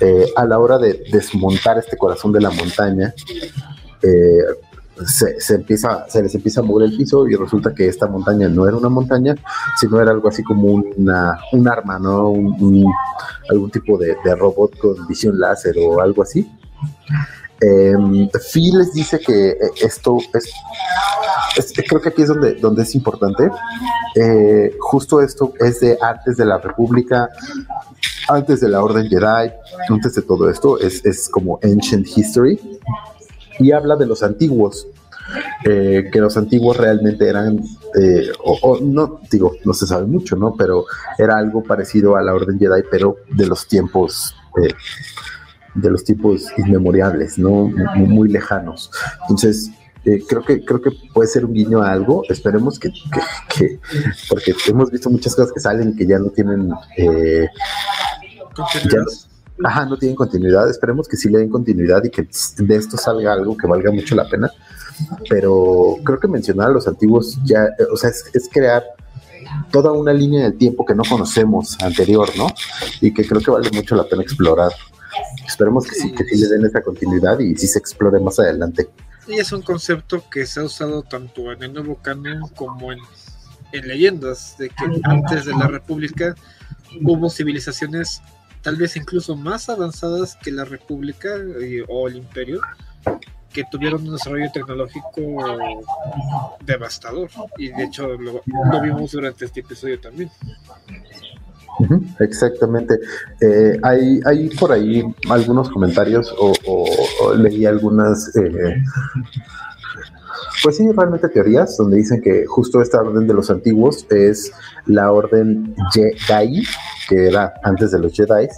Eh, 0.00 0.26
a 0.36 0.44
la 0.44 0.58
hora 0.58 0.78
de 0.78 1.04
desmontar 1.10 1.78
este 1.78 1.96
corazón 1.96 2.32
de 2.32 2.40
la 2.40 2.50
montaña, 2.50 3.14
se, 5.06 5.54
empieza, 5.54 6.06
se 6.08 6.22
les 6.22 6.34
empieza 6.34 6.60
a 6.60 6.64
mover 6.64 6.88
el 6.88 6.96
piso 6.96 7.26
y 7.28 7.34
resulta 7.34 7.74
que 7.74 7.88
esta 7.88 8.06
montaña 8.06 8.48
no 8.48 8.66
era 8.66 8.76
una 8.76 8.88
montaña, 8.88 9.34
sino 9.78 10.00
era 10.00 10.10
algo 10.10 10.28
así 10.28 10.42
como 10.42 10.68
una, 10.68 11.38
un 11.52 11.68
arma, 11.68 11.98
¿no? 11.98 12.32
Algún 13.50 13.70
tipo 13.70 13.98
de, 13.98 14.16
robot 14.34 14.78
con 14.78 15.06
visión 15.06 15.38
láser 15.38 15.76
o 15.78 16.00
algo 16.00 16.22
así. 16.22 16.50
Eh, 17.60 17.94
Phil 18.52 18.78
les 18.78 18.92
dice 18.92 19.20
que 19.20 19.50
eh, 19.50 19.56
esto 19.82 20.18
es, 20.34 21.72
creo 21.88 22.00
que 22.00 22.08
aquí 22.08 22.22
es 22.22 22.28
donde, 22.28 22.54
donde 22.54 22.82
es 22.82 22.94
importante. 22.94 23.50
Eh, 24.16 24.76
justo 24.80 25.20
esto 25.20 25.52
es 25.60 25.80
de 25.80 25.96
antes 26.00 26.36
de 26.36 26.44
la 26.44 26.58
República, 26.58 27.28
antes 28.28 28.60
de 28.60 28.68
la 28.68 28.82
Orden 28.82 29.08
Jedi, 29.08 29.52
antes 29.88 30.14
de 30.14 30.22
todo 30.22 30.50
esto, 30.50 30.78
es, 30.80 31.04
es 31.04 31.28
como 31.28 31.60
ancient 31.62 32.06
history 32.16 32.58
y 33.58 33.72
habla 33.72 33.96
de 33.96 34.06
los 34.06 34.22
antiguos, 34.22 34.86
eh, 35.64 36.08
que 36.12 36.20
los 36.20 36.36
antiguos 36.36 36.76
realmente 36.76 37.28
eran, 37.28 37.60
eh, 38.00 38.30
o, 38.44 38.78
no, 38.80 39.20
digo, 39.30 39.52
no 39.64 39.72
se 39.72 39.86
sabe 39.86 40.06
mucho, 40.06 40.36
¿no? 40.36 40.54
Pero 40.56 40.84
era 41.18 41.36
algo 41.36 41.62
parecido 41.62 42.16
a 42.16 42.22
la 42.22 42.34
Orden 42.34 42.58
Jedi, 42.58 42.82
pero 42.90 43.16
de 43.30 43.46
los 43.46 43.66
tiempos, 43.66 44.34
eh, 44.62 44.72
de 45.74 45.90
los 45.90 46.04
tiempos 46.04 46.46
inmemoriales, 46.58 47.38
¿no? 47.38 47.70
Muy, 47.96 48.28
lejanos. 48.28 48.90
Entonces, 49.22 49.70
creo 50.02 50.42
que 50.42 50.64
creo 50.64 50.82
que 50.82 50.90
puede 51.14 51.28
ser 51.28 51.44
un 51.44 51.54
guiño 51.54 51.82
a 51.82 51.92
algo. 51.92 52.22
Esperemos 52.28 52.78
que, 52.78 52.90
porque 54.28 54.54
hemos 54.68 54.90
visto 54.90 55.10
muchas 55.10 55.34
cosas 55.34 55.52
que 55.52 55.60
salen 55.60 55.96
que 55.96 56.06
ya 56.06 56.18
no 56.18 56.30
tienen 56.30 56.70
ajá, 59.64 59.86
no 59.86 59.96
tienen 59.96 60.16
continuidad. 60.16 60.68
Esperemos 60.68 61.08
que 61.08 61.16
sí 61.16 61.28
le 61.28 61.38
den 61.38 61.48
continuidad 61.48 62.02
y 62.04 62.10
que 62.10 62.26
de 62.58 62.76
esto 62.76 62.96
salga 62.96 63.32
algo 63.32 63.56
que 63.56 63.66
valga 63.66 63.90
mucho 63.90 64.14
la 64.14 64.28
pena. 64.28 64.50
Pero 65.28 65.96
creo 66.04 66.20
que 66.20 66.28
mencionar 66.28 66.68
a 66.68 66.72
los 66.72 66.86
antiguos 66.88 67.38
ya, 67.44 67.68
o 67.92 67.96
sea, 67.96 68.10
es, 68.10 68.48
crear 68.50 68.82
toda 69.70 69.92
una 69.92 70.12
línea 70.12 70.44
de 70.44 70.52
tiempo 70.52 70.84
que 70.84 70.94
no 70.94 71.02
conocemos 71.08 71.76
anterior, 71.82 72.28
¿no? 72.36 72.46
Y 73.00 73.12
que 73.12 73.26
creo 73.26 73.40
que 73.40 73.50
vale 73.50 73.70
mucho 73.72 73.94
la 73.94 74.04
pena 74.04 74.22
explorar. 74.22 74.72
Esperemos 75.46 75.86
que 75.86 75.94
sí, 75.94 76.12
que 76.12 76.24
sí 76.24 76.38
le 76.38 76.48
den 76.48 76.64
esa 76.64 76.82
continuidad 76.82 77.38
y 77.38 77.56
sí 77.56 77.66
se 77.66 77.78
explore 77.78 78.18
más 78.20 78.38
adelante. 78.38 78.88
Y 79.26 79.34
es 79.34 79.52
un 79.52 79.62
concepto 79.62 80.24
que 80.30 80.46
se 80.46 80.60
ha 80.60 80.64
usado 80.64 81.02
tanto 81.02 81.52
en 81.52 81.62
el 81.62 81.72
nuevo 81.72 81.96
canon 81.96 82.48
como 82.56 82.92
en, 82.92 82.98
en 83.72 83.88
leyendas, 83.88 84.56
de 84.58 84.68
que 84.68 85.00
antes 85.04 85.44
de 85.44 85.52
la 85.52 85.68
República 85.68 86.34
hubo 87.02 87.30
civilizaciones 87.30 88.20
tal 88.62 88.76
vez 88.76 88.96
incluso 88.96 89.36
más 89.36 89.68
avanzadas 89.68 90.36
que 90.36 90.52
la 90.52 90.64
República 90.64 91.28
eh, 91.60 91.84
o 91.88 92.08
el 92.08 92.16
Imperio, 92.16 92.60
que 93.52 93.64
tuvieron 93.70 94.02
un 94.02 94.12
desarrollo 94.12 94.50
tecnológico 94.52 95.20
devastador. 96.64 97.28
Y 97.58 97.68
de 97.68 97.84
hecho 97.84 98.08
lo, 98.08 98.42
vimos 98.80 99.12
durante 99.12 99.44
este 99.44 99.60
episodio 99.60 100.00
también. 100.00 100.30
exactamente. 102.20 102.98
Eh, 103.40 103.78
hay, 103.82 104.20
hay 104.24 104.48
por 104.50 104.72
ahí 104.72 105.02
algunos 105.28 105.70
comentarios 105.70 106.34
o, 106.38 107.34
leí 107.34 107.66
algunas 107.66 108.34
eh, 108.36 108.76
pues 110.62 110.76
sí, 110.76 110.88
realmente 110.92 111.28
teorías 111.28 111.76
donde 111.76 111.96
dicen 111.96 112.20
que 112.20 112.46
justo 112.46 112.80
esta 112.80 113.00
orden 113.00 113.26
de 113.26 113.34
los 113.34 113.50
antiguos 113.50 114.06
es 114.10 114.52
la 114.86 115.10
orden 115.10 115.74
Jedi, 115.92 116.62
que 117.08 117.26
era 117.28 117.54
antes 117.64 117.90
de 117.90 117.98
los 117.98 118.12
Jedi, 118.12 118.48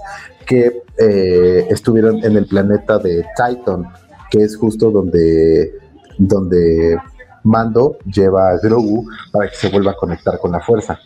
que 0.46 0.82
eh, 0.98 1.66
estuvieron 1.70 2.22
en 2.24 2.36
el 2.36 2.46
planeta 2.46 2.98
de 2.98 3.24
Titan, 3.36 3.84
que 4.30 4.42
es 4.42 4.56
justo 4.56 4.90
donde, 4.90 5.72
donde 6.18 6.98
Mando 7.44 7.98
lleva 8.04 8.50
a 8.50 8.58
Grogu 8.58 9.06
para 9.30 9.50
que 9.50 9.56
se 9.56 9.68
vuelva 9.68 9.92
a 9.92 9.96
conectar 9.96 10.38
con 10.38 10.52
la 10.52 10.60
fuerza. 10.60 10.98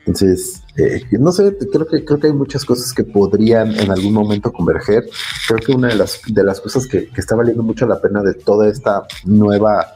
Entonces, 0.00 0.62
eh, 0.76 1.02
no 1.12 1.30
sé, 1.30 1.56
creo 1.70 1.86
que 1.86 2.04
creo 2.04 2.18
que 2.18 2.26
hay 2.28 2.32
muchas 2.32 2.64
cosas 2.64 2.92
que 2.92 3.04
podrían 3.04 3.78
en 3.78 3.90
algún 3.90 4.12
momento 4.14 4.52
converger. 4.52 5.08
Creo 5.46 5.58
que 5.60 5.72
una 5.72 5.88
de 5.88 5.94
las 5.94 6.20
de 6.26 6.42
las 6.42 6.60
cosas 6.60 6.86
que, 6.86 7.08
que 7.08 7.20
está 7.20 7.36
valiendo 7.36 7.62
mucho 7.62 7.86
la 7.86 8.00
pena 8.00 8.22
de 8.22 8.34
toda 8.34 8.68
esta 8.68 9.04
nueva 9.24 9.86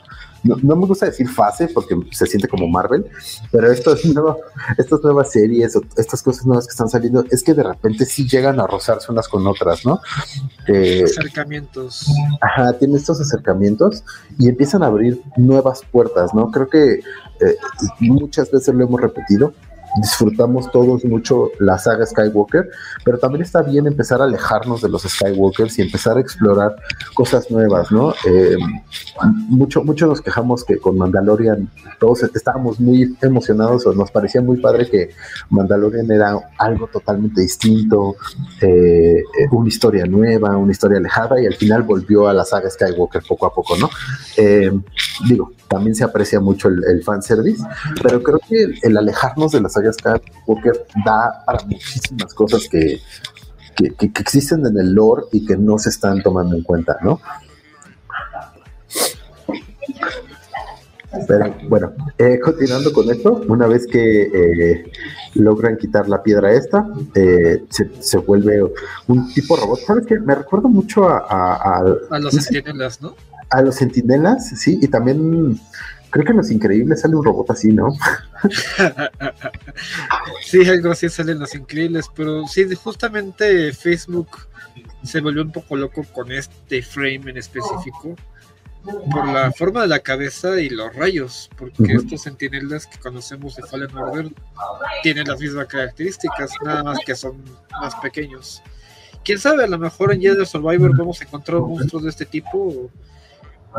no, 0.45 0.77
me 0.77 0.87
gusta 0.87 1.07
decir 1.07 1.29
fase 1.29 1.69
porque 1.69 1.97
se 2.11 2.27
siente 2.27 2.49
como 2.49 2.69
Marvel, 2.69 3.07
pero 3.51 3.73
esto 3.73 3.95
es 3.95 4.05
nuevo, 4.15 4.39
estas 4.79 5.03
nuevas 5.03 5.33
series, 5.33 5.79
estas 5.97 6.23
cosas 6.23 6.47
nuevas 6.47 6.67
que 6.67 6.73
están 6.73 6.89
saliendo, 6.89 7.25
es 7.31 7.43
que 7.43 7.55
de 7.55 7.63
repente 7.63 8.05
sí 8.05 8.29
llegan 8.29 8.61
a 8.61 8.67
rozarse 8.67 9.11
unas 9.11 9.27
con 9.29 9.47
otras, 9.47 9.85
¿no? 9.85 10.01
Eh, 10.69 11.05
acercamientos. 11.05 12.07
Ajá, 12.41 12.75
tienen 12.75 12.97
estos 12.97 13.21
acercamientos 13.21 14.05
y 14.39 14.49
empiezan 14.49 14.83
a 14.83 14.87
abrir 14.87 15.23
nuevas 15.37 15.83
puertas, 15.91 16.35
¿no? 16.35 16.51
Creo 16.51 16.69
que 16.69 16.95
eh, 16.95 17.57
muchas 18.01 18.51
veces 18.51 18.75
lo 18.75 18.85
hemos 18.85 19.01
repetido, 19.01 19.55
disfrutamos 19.97 20.71
todos 20.71 21.05
mucho 21.05 21.51
la 21.59 21.79
saga 21.79 22.07
Skywalker, 22.07 22.69
pero 23.05 23.19
también 23.19 23.43
está 23.43 23.63
bien 23.63 23.87
empezar 23.87 24.21
a 24.21 24.25
alejarnos 24.25 24.83
de 24.83 24.89
los 24.89 25.03
Skywalkers 25.03 25.79
y 25.79 25.83
empezar 25.83 26.17
a 26.17 26.21
explorar 26.21 26.77
cosas 27.15 27.51
nuevas, 27.51 27.91
¿no? 27.93 28.13
Eh, 28.27 28.57
mucho, 29.49 29.85
mucho 29.85 30.07
nos 30.07 30.21
quejamos 30.21 30.65
que 30.65 30.79
con 30.79 30.99
Mandalorian 30.99 31.69
todos 31.99 32.23
estábamos 32.23 32.81
muy 32.81 33.17
emocionados 33.23 33.87
o 33.87 33.95
nos 33.95 34.11
parecía 34.11 34.41
muy 34.41 34.59
padre 34.59 34.89
que 34.89 35.11
Mandalorian 35.51 36.11
era 36.11 36.39
algo 36.59 36.87
totalmente 36.89 37.41
distinto, 37.41 38.17
eh, 38.61 39.23
una 39.51 39.69
historia 39.69 40.07
nueva, 40.07 40.57
una 40.57 40.73
historia 40.73 40.99
alejada 40.99 41.41
y 41.41 41.47
al 41.47 41.55
final 41.55 41.83
volvió 41.83 42.29
a 42.29 42.33
la 42.33 42.45
saga 42.45 42.69
Skywalker 42.71 43.23
poco 43.27 43.47
a 43.47 43.55
poco, 43.55 43.77
¿no? 43.77 43.89
Eh, 44.37 44.73
digo, 45.29 45.53
también 45.75 45.97
se 45.97 46.05
aprecia 46.05 46.39
mucho 46.39 46.69
el, 46.69 46.85
el 46.85 47.03
fanservice, 47.03 47.65
pero 48.01 48.23
creo 48.23 48.39
que 48.49 48.79
el, 48.81 48.97
alejarnos 48.97 49.51
de 49.51 49.61
las 49.61 49.73
sagas 49.73 49.97
Skywalker 49.97 50.87
da 51.05 51.43
para 51.45 51.65
muchísimas 51.65 52.33
cosas 52.33 52.69
que, 52.69 53.01
que, 53.75 53.93
existen 54.21 54.65
en 54.65 54.79
el 54.79 54.93
lore 54.93 55.25
y 55.33 55.45
que 55.45 55.57
no 55.57 55.77
se 55.81 55.89
están 55.89 56.23
tomando 56.23 56.55
en 56.55 56.63
cuenta, 56.63 56.97
¿no? 57.03 57.21
Pero 61.27 61.55
bueno, 61.69 61.93
eh, 62.19 62.39
continuando 62.39 62.93
con 62.93 63.11
esto, 63.11 63.43
una 63.49 63.67
vez 63.67 63.87
que 63.89 64.23
eh, 64.23 64.93
logran 65.35 65.77
quitar 65.77 66.09
la 66.09 66.23
piedra 66.23 66.53
esta, 66.53 66.87
eh, 67.17 67.65
se, 67.69 68.19
vuelve 68.19 68.63
un 69.09 69.33
tipo 69.35 69.57
robot. 69.57 69.81
¿Sabes 69.81 70.07
qué? 70.07 70.21
Me 70.21 70.37
recuerda 70.37 70.69
mucho 70.69 71.09
a... 71.09 71.79
A, 72.11 72.19
los 72.21 72.33
sentinelas, 72.33 73.03
¿no? 73.03 73.17
A 73.55 73.63
los 73.63 73.77
sentinelas, 73.77 74.49
sí, 74.59 74.79
y 74.83 74.89
también 74.89 75.61
creo 76.11 76.25
que 76.25 76.33
en 76.33 76.39
Los 76.39 76.51
Increíbles 76.51 77.01
sale 77.01 77.15
un 77.15 77.25
robot 77.25 77.51
así, 77.51 77.73
¿no? 77.73 77.97
sí, 80.43 80.69
algo 80.69 80.91
así 80.91 81.09
sale 81.09 81.33
en 81.33 81.39
Los 81.39 81.55
Increíbles, 81.55 82.07
pero 82.15 82.47
sí, 82.49 82.67
justamente 82.75 83.73
Facebook 83.73 84.29
se 85.05 85.21
volvió 85.21 85.43
un 85.43 85.53
poco 85.53 85.77
loco 85.77 86.05
con 86.13 86.33
este 86.33 86.83
frame 86.83 87.31
en 87.31 87.37
específico 87.37 88.17
por 89.11 89.29
la 89.29 89.51
forma 89.53 89.83
de 89.83 89.89
la 89.89 90.01
cabeza 90.01 90.61
y 90.61 90.69
los 90.69 90.95
rayos, 90.95 91.49
porque 91.57 91.95
estos 91.95 92.23
sentinelas 92.23 92.87
que 92.87 92.99
conocemos 92.99 93.57
de 93.57 93.63
Fallen 93.63 93.97
Order 93.97 94.31
tienen 95.03 95.29
las 95.29 95.41
mismas 95.41 95.67
características, 95.67 96.51
nada 96.63 96.83
más 96.83 96.99
que 97.05 97.15
son 97.15 97.43
más 97.71 97.95
pequeños. 97.97 98.63
Quién 99.25 99.39
sabe, 99.39 99.65
a 99.65 99.69
lo 99.69 99.79
mejor 99.79 100.13
en 100.13 100.21
Jedi 100.21 100.45
Survivor 100.45 100.97
vamos 100.97 101.21
a 101.21 101.25
encontrar 101.25 101.61
monstruos 101.61 102.03
de 102.03 102.11
este 102.11 102.27
tipo 102.27 102.91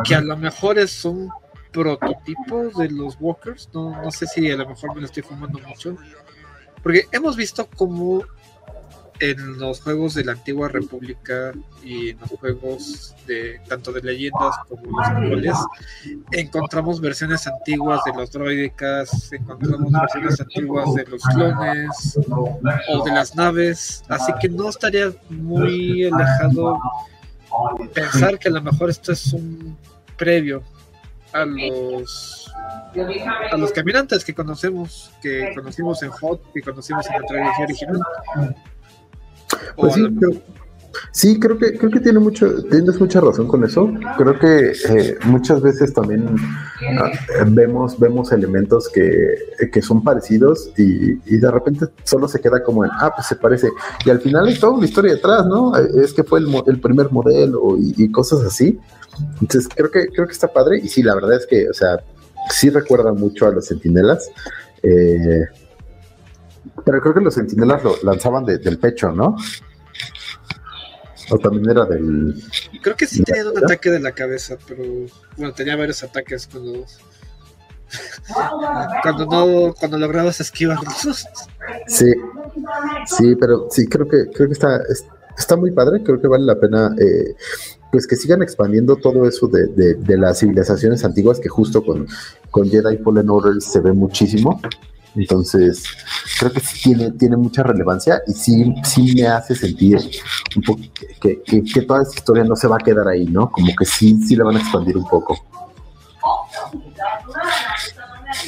que 0.03 0.15
a 0.15 0.21
lo 0.21 0.35
mejor 0.37 0.77
es 0.77 1.05
un 1.05 1.29
prototipo 1.71 2.69
de 2.77 2.89
los 2.89 3.17
Walkers. 3.19 3.69
No, 3.73 4.09
sé 4.11 4.25
si 4.27 4.49
a 4.49 4.55
lo 4.55 4.67
mejor 4.67 4.95
me 4.95 5.01
lo 5.01 5.07
estoy 5.07 5.23
fumando 5.23 5.59
mucho. 5.59 5.97
Porque 6.81 7.05
hemos 7.11 7.35
visto 7.35 7.67
como 7.75 8.23
en 9.19 9.59
los 9.59 9.81
juegos 9.81 10.13
de 10.13 10.25
la 10.25 10.33
antigua 10.33 10.67
república 10.67 11.53
y 11.83 12.09
en 12.09 12.19
los 12.19 12.29
juegos 12.31 13.15
de 13.25 13.61
tanto 13.67 13.91
de 13.93 14.01
leyendas 14.01 14.55
como 14.67 14.99
los 14.99 15.07
actuales 15.07 15.57
encontramos 16.31 16.99
versiones 16.99 17.47
antiguas 17.47 18.01
de 18.05 18.13
los 18.13 18.29
droidicas 18.29 19.31
encontramos 19.31 19.89
versiones 19.89 20.41
antiguas 20.41 20.93
de 20.95 21.05
los 21.05 21.23
clones 21.23 22.19
o 22.29 23.05
de 23.05 23.11
las 23.11 23.35
naves 23.37 24.03
así 24.09 24.33
que 24.41 24.49
no 24.49 24.67
estaría 24.67 25.13
muy 25.29 26.07
alejado 26.07 26.77
pensar 27.93 28.39
que 28.39 28.49
a 28.49 28.51
lo 28.51 28.61
mejor 28.61 28.89
esto 28.89 29.11
es 29.11 29.33
un 29.33 29.77
previo 30.17 30.63
a 31.33 31.45
los 31.45 32.51
a 33.51 33.57
los 33.57 33.71
caminantes 33.71 34.23
que 34.23 34.33
conocemos, 34.33 35.11
que 35.21 35.51
conocimos 35.53 36.01
en 36.03 36.09
Hot, 36.09 36.41
que 36.53 36.61
conocimos 36.61 37.05
en 37.07 37.21
la 37.21 37.27
tradición 37.27 37.63
original. 37.63 38.01
Pues 39.75 39.93
sí, 39.93 40.07
creo, 40.17 40.31
sí, 41.11 41.39
creo 41.39 41.57
que 41.57 41.77
creo 41.77 41.91
que 41.91 41.99
tiene 41.99 42.19
mucho, 42.19 42.63
tienes 42.63 42.99
mucha 42.99 43.19
razón 43.19 43.47
con 43.47 43.63
eso. 43.63 43.91
Creo 44.17 44.39
que 44.39 44.71
eh, 44.71 45.17
muchas 45.25 45.61
veces 45.61 45.93
también 45.93 46.35
vemos 47.47 47.97
vemos 47.99 48.31
elementos 48.31 48.89
que, 48.89 49.37
que 49.71 49.81
son 49.81 50.03
parecidos 50.03 50.71
y, 50.77 51.13
y, 51.25 51.37
de 51.37 51.49
repente 51.49 51.87
solo 52.03 52.27
se 52.27 52.39
queda 52.41 52.63
como 52.63 52.83
en 52.83 52.91
ah 52.93 53.13
pues 53.15 53.27
se 53.27 53.35
parece 53.35 53.69
y 54.05 54.09
al 54.09 54.19
final 54.19 54.47
hay 54.47 54.59
toda 54.59 54.73
una 54.73 54.85
historia 54.85 55.13
detrás, 55.13 55.45
¿no? 55.45 55.75
Es 55.75 56.13
que 56.13 56.23
fue 56.23 56.39
el, 56.39 56.47
el 56.67 56.79
primer 56.79 57.11
modelo 57.11 57.77
y, 57.77 58.11
cosas 58.11 58.41
así. 58.41 58.79
Entonces 59.41 59.69
creo 59.73 59.89
que 59.89 60.07
creo 60.07 60.27
que 60.27 60.33
está 60.33 60.47
padre 60.47 60.79
y 60.83 60.87
sí 60.87 61.01
la 61.01 61.15
verdad 61.15 61.35
es 61.35 61.45
que 61.47 61.69
o 61.69 61.73
sea 61.73 61.99
sí 62.49 62.69
recuerda 62.69 63.13
mucho 63.13 63.47
a 63.47 63.51
los 63.51 63.65
sentinelas. 63.65 64.29
Eh, 64.83 65.45
pero 66.83 67.01
creo 67.01 67.13
que 67.13 67.21
los 67.21 67.33
sentinelas 67.33 67.83
lo 67.83 67.95
lanzaban 68.03 68.45
de, 68.45 68.57
del 68.57 68.77
pecho, 68.77 69.11
¿no? 69.11 69.35
O 71.29 71.37
también 71.37 71.69
era 71.69 71.85
del. 71.85 72.35
Creo 72.81 72.95
que 72.95 73.07
sí 73.07 73.23
tenía 73.23 73.49
un 73.49 73.57
ataque 73.57 73.89
de 73.89 73.99
la 73.99 74.11
cabeza, 74.11 74.57
pero 74.67 74.83
bueno, 75.37 75.53
tenía 75.53 75.75
varios 75.75 76.03
ataques 76.03 76.47
cuando. 76.51 76.85
cuando 79.03 79.25
no, 79.25 79.73
cuando 79.73 79.97
lograbas 79.97 80.39
esquivarlos. 80.39 81.27
Sí, 81.87 82.13
sí, 83.05 83.35
pero 83.35 83.67
sí 83.71 83.87
creo 83.87 84.07
que 84.07 84.29
creo 84.33 84.47
que 84.47 84.53
está, 84.53 84.81
está 85.37 85.55
muy 85.55 85.71
padre, 85.71 86.03
creo 86.03 86.19
que 86.19 86.27
vale 86.27 86.45
la 86.45 86.59
pena 86.59 86.93
eh, 86.99 87.35
pues 87.91 88.07
que 88.07 88.15
sigan 88.15 88.41
expandiendo 88.41 88.97
todo 88.97 89.27
eso 89.27 89.47
de, 89.47 89.67
de, 89.67 89.93
de, 89.95 90.17
las 90.17 90.39
civilizaciones 90.39 91.05
antiguas 91.05 91.39
que 91.39 91.47
justo 91.49 91.83
con, 91.83 92.07
con 92.51 92.69
Jedi 92.69 92.97
Fallen 92.97 93.29
Order 93.29 93.61
se 93.61 93.79
ve 93.79 93.93
muchísimo. 93.93 94.59
Entonces, 95.15 95.83
creo 96.39 96.51
que 96.51 96.59
sí 96.59 96.81
tiene, 96.83 97.11
tiene 97.11 97.37
mucha 97.37 97.63
relevancia 97.63 98.21
y 98.27 98.33
sí, 98.33 98.75
sí 98.83 99.13
me 99.15 99.27
hace 99.27 99.55
sentir 99.55 99.97
un 100.55 100.61
poco 100.61 100.81
que, 101.21 101.41
que, 101.41 101.81
toda 101.81 102.03
esta 102.03 102.15
historia 102.15 102.43
no 102.43 102.55
se 102.55 102.67
va 102.67 102.75
a 102.75 102.79
quedar 102.79 103.07
ahí, 103.07 103.25
¿no? 103.25 103.49
Como 103.49 103.73
que 103.75 103.85
sí, 103.85 104.21
sí 104.21 104.35
la 104.35 104.43
van 104.43 104.57
a 104.57 104.59
expandir 104.59 104.97
un 104.97 105.07
poco. 105.07 105.37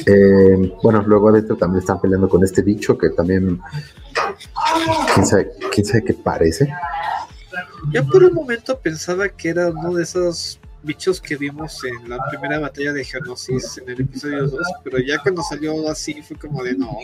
Eh, 0.06 0.76
bueno, 0.82 1.02
luego 1.02 1.30
adentro 1.30 1.56
también 1.56 1.80
están 1.80 2.00
peleando 2.00 2.28
con 2.28 2.44
este 2.44 2.62
bicho 2.62 2.96
que 2.98 3.10
también, 3.10 3.60
quién 5.14 5.26
sabe, 5.26 5.50
quién 5.72 5.86
sabe 5.86 6.04
qué 6.04 6.14
parece. 6.14 6.72
Yo 7.92 8.06
por 8.06 8.24
un 8.24 8.34
momento 8.34 8.78
pensaba 8.78 9.28
que 9.28 9.48
era 9.48 9.70
uno 9.70 9.94
de 9.94 10.02
esos 10.02 10.60
bichos 10.82 11.20
que 11.20 11.36
vimos 11.36 11.82
en 11.84 12.08
la 12.08 12.18
primera 12.28 12.58
batalla 12.58 12.92
de 12.92 13.04
Geonosis 13.04 13.78
en 13.78 13.88
el 13.90 14.00
episodio 14.00 14.46
2, 14.46 14.60
pero 14.84 14.98
ya 14.98 15.18
cuando 15.18 15.42
salió 15.42 15.88
así 15.88 16.22
fue 16.22 16.36
como 16.36 16.62
de 16.62 16.74
no, 16.74 16.98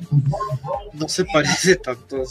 no 0.92 1.08
se 1.08 1.24
parece 1.24 1.76
tanto. 1.76 2.22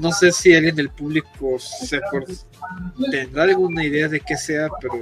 No 0.00 0.12
sé 0.12 0.30
si 0.32 0.54
alguien 0.54 0.76
del 0.76 0.90
público 0.90 1.58
se 1.58 2.00
tendrá 3.10 3.44
alguna 3.44 3.84
idea 3.84 4.08
de 4.08 4.20
qué 4.20 4.36
sea, 4.36 4.68
pero 4.80 4.94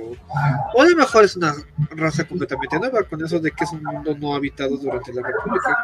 o 0.75 0.83
a 0.83 0.85
lo 0.85 0.96
mejor 0.96 1.25
es 1.25 1.37
una 1.37 1.55
raza 1.90 2.25
completamente 2.25 2.79
nueva, 2.79 3.03
con 3.03 3.25
eso 3.25 3.38
de 3.38 3.51
que 3.51 3.64
es 3.64 3.72
un 3.72 3.83
mundo 3.83 4.16
no 4.18 4.35
habitado 4.35 4.77
durante 4.77 5.12
la 5.12 5.22
República. 5.22 5.79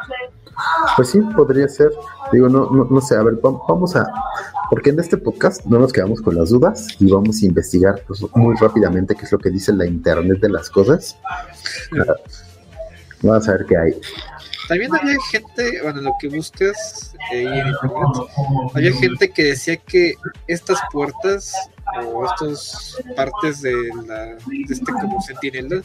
Pues 0.95 1.09
sí, 1.09 1.19
podría 1.35 1.67
ser. 1.67 1.91
Digo, 2.31 2.49
no, 2.49 2.69
no, 2.69 2.85
no 2.85 3.01
sé, 3.01 3.15
a 3.15 3.23
ver, 3.23 3.35
vamos 3.41 3.95
a, 3.95 4.11
porque 4.69 4.91
en 4.91 4.99
este 4.99 5.17
podcast 5.17 5.65
no 5.65 5.79
nos 5.79 5.91
quedamos 5.91 6.21
con 6.21 6.35
las 6.35 6.49
dudas 6.49 6.87
y 6.99 7.09
vamos 7.11 7.41
a 7.41 7.45
investigar 7.45 8.03
pues, 8.07 8.23
muy 8.35 8.55
rápidamente 8.57 9.15
qué 9.15 9.25
es 9.25 9.31
lo 9.31 9.39
que 9.39 9.49
dice 9.49 9.73
la 9.73 9.85
Internet 9.85 10.39
de 10.39 10.49
las 10.49 10.69
cosas. 10.69 11.17
Vamos 13.21 13.47
a 13.49 13.51
ver 13.51 13.65
qué 13.65 13.77
hay. 13.77 14.01
También 14.69 14.95
había 14.95 15.17
gente, 15.31 15.81
bueno, 15.81 15.99
lo 15.99 16.13
que 16.19 16.27
buscas 16.27 17.15
eh, 17.33 17.41
en 17.41 17.69
internet, 17.69 18.07
había 18.75 18.93
gente 18.93 19.31
que 19.31 19.45
decía 19.45 19.77
que 19.77 20.13
estas 20.45 20.79
puertas 20.91 21.55
o 22.05 22.23
estas 22.23 22.97
partes 23.15 23.63
de, 23.63 23.73
la, 24.05 24.25
de 24.25 24.39
este 24.69 24.91
como 24.91 25.19
sentinela 25.23 25.81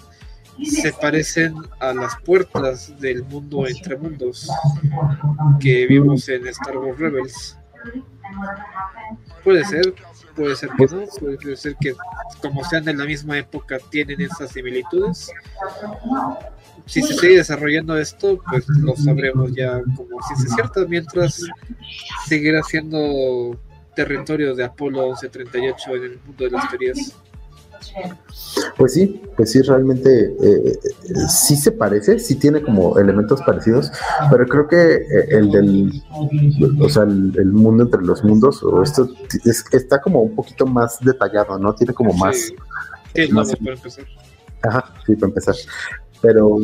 se 0.62 0.92
parecen 0.92 1.54
a 1.80 1.94
las 1.94 2.14
puertas 2.26 2.92
del 3.00 3.24
mundo 3.24 3.66
entre 3.66 3.96
mundos 3.96 4.50
que 5.60 5.86
vimos 5.86 6.28
en 6.28 6.46
Star 6.48 6.76
Wars 6.76 6.98
Rebels. 6.98 7.58
Puede 9.42 9.64
ser, 9.64 9.94
puede 10.36 10.56
ser 10.56 10.68
que 10.76 10.86
no, 10.88 11.06
puede 11.40 11.56
ser 11.56 11.74
que 11.80 11.94
como 12.42 12.62
sean 12.64 12.84
de 12.84 12.92
la 12.92 13.06
misma 13.06 13.38
época 13.38 13.78
tienen 13.90 14.20
esas 14.20 14.50
similitudes 14.50 15.32
si 16.86 17.02
se 17.02 17.14
sigue 17.14 17.36
desarrollando 17.38 17.96
esto, 17.96 18.38
pues 18.50 18.68
lo 18.68 18.94
sabremos 18.96 19.52
ya 19.54 19.80
como 19.96 20.20
si 20.22 20.44
es 20.46 20.54
cierto, 20.54 20.86
mientras 20.88 21.40
seguirá 22.26 22.62
siendo 22.62 23.58
territorio 23.94 24.54
de 24.54 24.64
Apolo 24.64 25.06
1138 25.08 25.90
en 25.96 26.02
el 26.02 26.20
mundo 26.26 26.44
de 26.44 26.50
las 26.50 26.68
teorías. 26.68 27.14
Pues 28.76 28.94
sí, 28.94 29.22
pues 29.36 29.52
sí, 29.52 29.60
realmente 29.62 30.34
eh, 30.42 30.78
sí 31.28 31.54
se 31.54 31.70
parece, 31.70 32.18
sí 32.18 32.36
tiene 32.36 32.62
como 32.62 32.98
elementos 32.98 33.40
parecidos, 33.42 33.90
pero 34.30 34.46
creo 34.46 34.66
que 34.68 34.94
eh, 34.94 35.26
el 35.30 35.50
del, 35.50 36.02
o 36.80 36.88
sea, 36.88 37.02
el, 37.04 37.32
el, 37.36 37.52
mundo 37.52 37.84
entre 37.84 38.02
los 38.02 38.24
mundos, 38.24 38.62
o 38.62 38.82
esto 38.82 39.08
es, 39.44 39.64
está 39.70 40.00
como 40.00 40.22
un 40.22 40.34
poquito 40.34 40.66
más 40.66 40.98
detallado, 41.00 41.58
¿no? 41.58 41.74
Tiene 41.74 41.92
como 41.92 42.12
más... 42.14 42.36
Sí, 42.36 42.54
sí 43.14 43.32
más 43.32 43.54
para 43.54 43.74
empezar. 43.74 44.06
Ajá, 44.62 44.94
sí, 45.06 45.14
para 45.14 45.28
empezar. 45.28 45.54
Pero, 46.24 46.58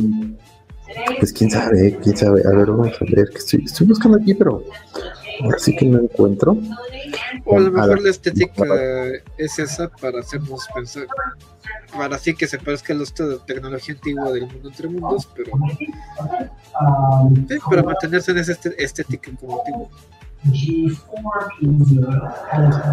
pues 1.18 1.32
quién 1.34 1.50
sabe, 1.50 1.98
quién 2.02 2.16
sabe. 2.16 2.42
A 2.46 2.50
ver, 2.50 2.70
vamos 2.70 2.96
a 2.98 3.04
ver, 3.04 3.28
que 3.28 3.38
estoy, 3.38 3.64
estoy 3.64 3.86
buscando 3.86 4.16
aquí, 4.16 4.32
pero 4.32 4.64
ahora 5.42 5.58
sí 5.58 5.76
que 5.76 5.84
no 5.84 6.00
encuentro. 6.00 6.56
O 7.44 7.58
a 7.58 7.60
lo 7.60 7.70
mejor 7.70 7.98
a 7.98 8.00
la 8.00 8.10
estética 8.10 8.64
es 9.36 9.58
esa 9.58 9.88
para 9.88 10.20
hacernos 10.20 10.66
pensar, 10.74 11.06
para 11.92 12.16
así 12.16 12.34
que 12.34 12.46
se 12.46 12.58
parezca 12.58 12.94
a 12.94 12.96
la 12.96 13.04
tecnología 13.44 13.94
antigua 13.94 14.32
del 14.32 14.46
mundo 14.46 14.68
entre 14.70 14.88
mundos, 14.88 15.28
pero 15.36 15.52
sí, 15.78 15.86
para 17.68 17.82
mantenerse 17.82 18.30
en 18.30 18.38
esa 18.38 18.52
estética 18.78 19.30
como 19.38 19.58
antiguo. 19.58 19.90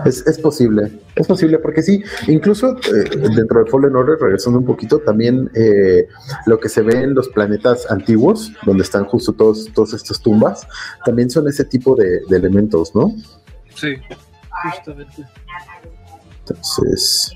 Es, 0.06 0.26
es, 0.28 0.40
posible, 0.40 0.92
es 1.16 1.28
posible, 1.28 1.60
porque 1.60 1.82
sí, 1.82 2.04
incluso 2.28 2.78
eh, 2.78 3.10
dentro 3.36 3.64
de 3.64 3.72
Fallen 3.72 3.96
Order, 3.96 4.18
regresando 4.20 4.60
un 4.60 4.66
poquito, 4.66 5.00
también 5.00 5.50
eh, 5.54 6.08
lo 6.46 6.60
que 6.60 6.68
se 6.68 6.82
ve 6.82 7.04
en 7.04 7.14
los 7.14 7.30
planetas 7.30 7.90
antiguos, 7.90 8.52
donde 8.66 8.84
están 8.84 9.06
justo 9.06 9.34
todos, 9.34 9.72
todas 9.74 9.94
estas 9.94 10.20
tumbas, 10.20 10.68
también 11.06 11.30
son 11.30 11.48
ese 11.48 11.64
tipo 11.64 11.96
de, 11.96 12.22
de 12.28 12.38
elementos, 12.38 12.94
¿no? 12.94 13.14
Sí, 13.76 13.96
justamente. 14.76 15.24
Entonces, 16.40 17.32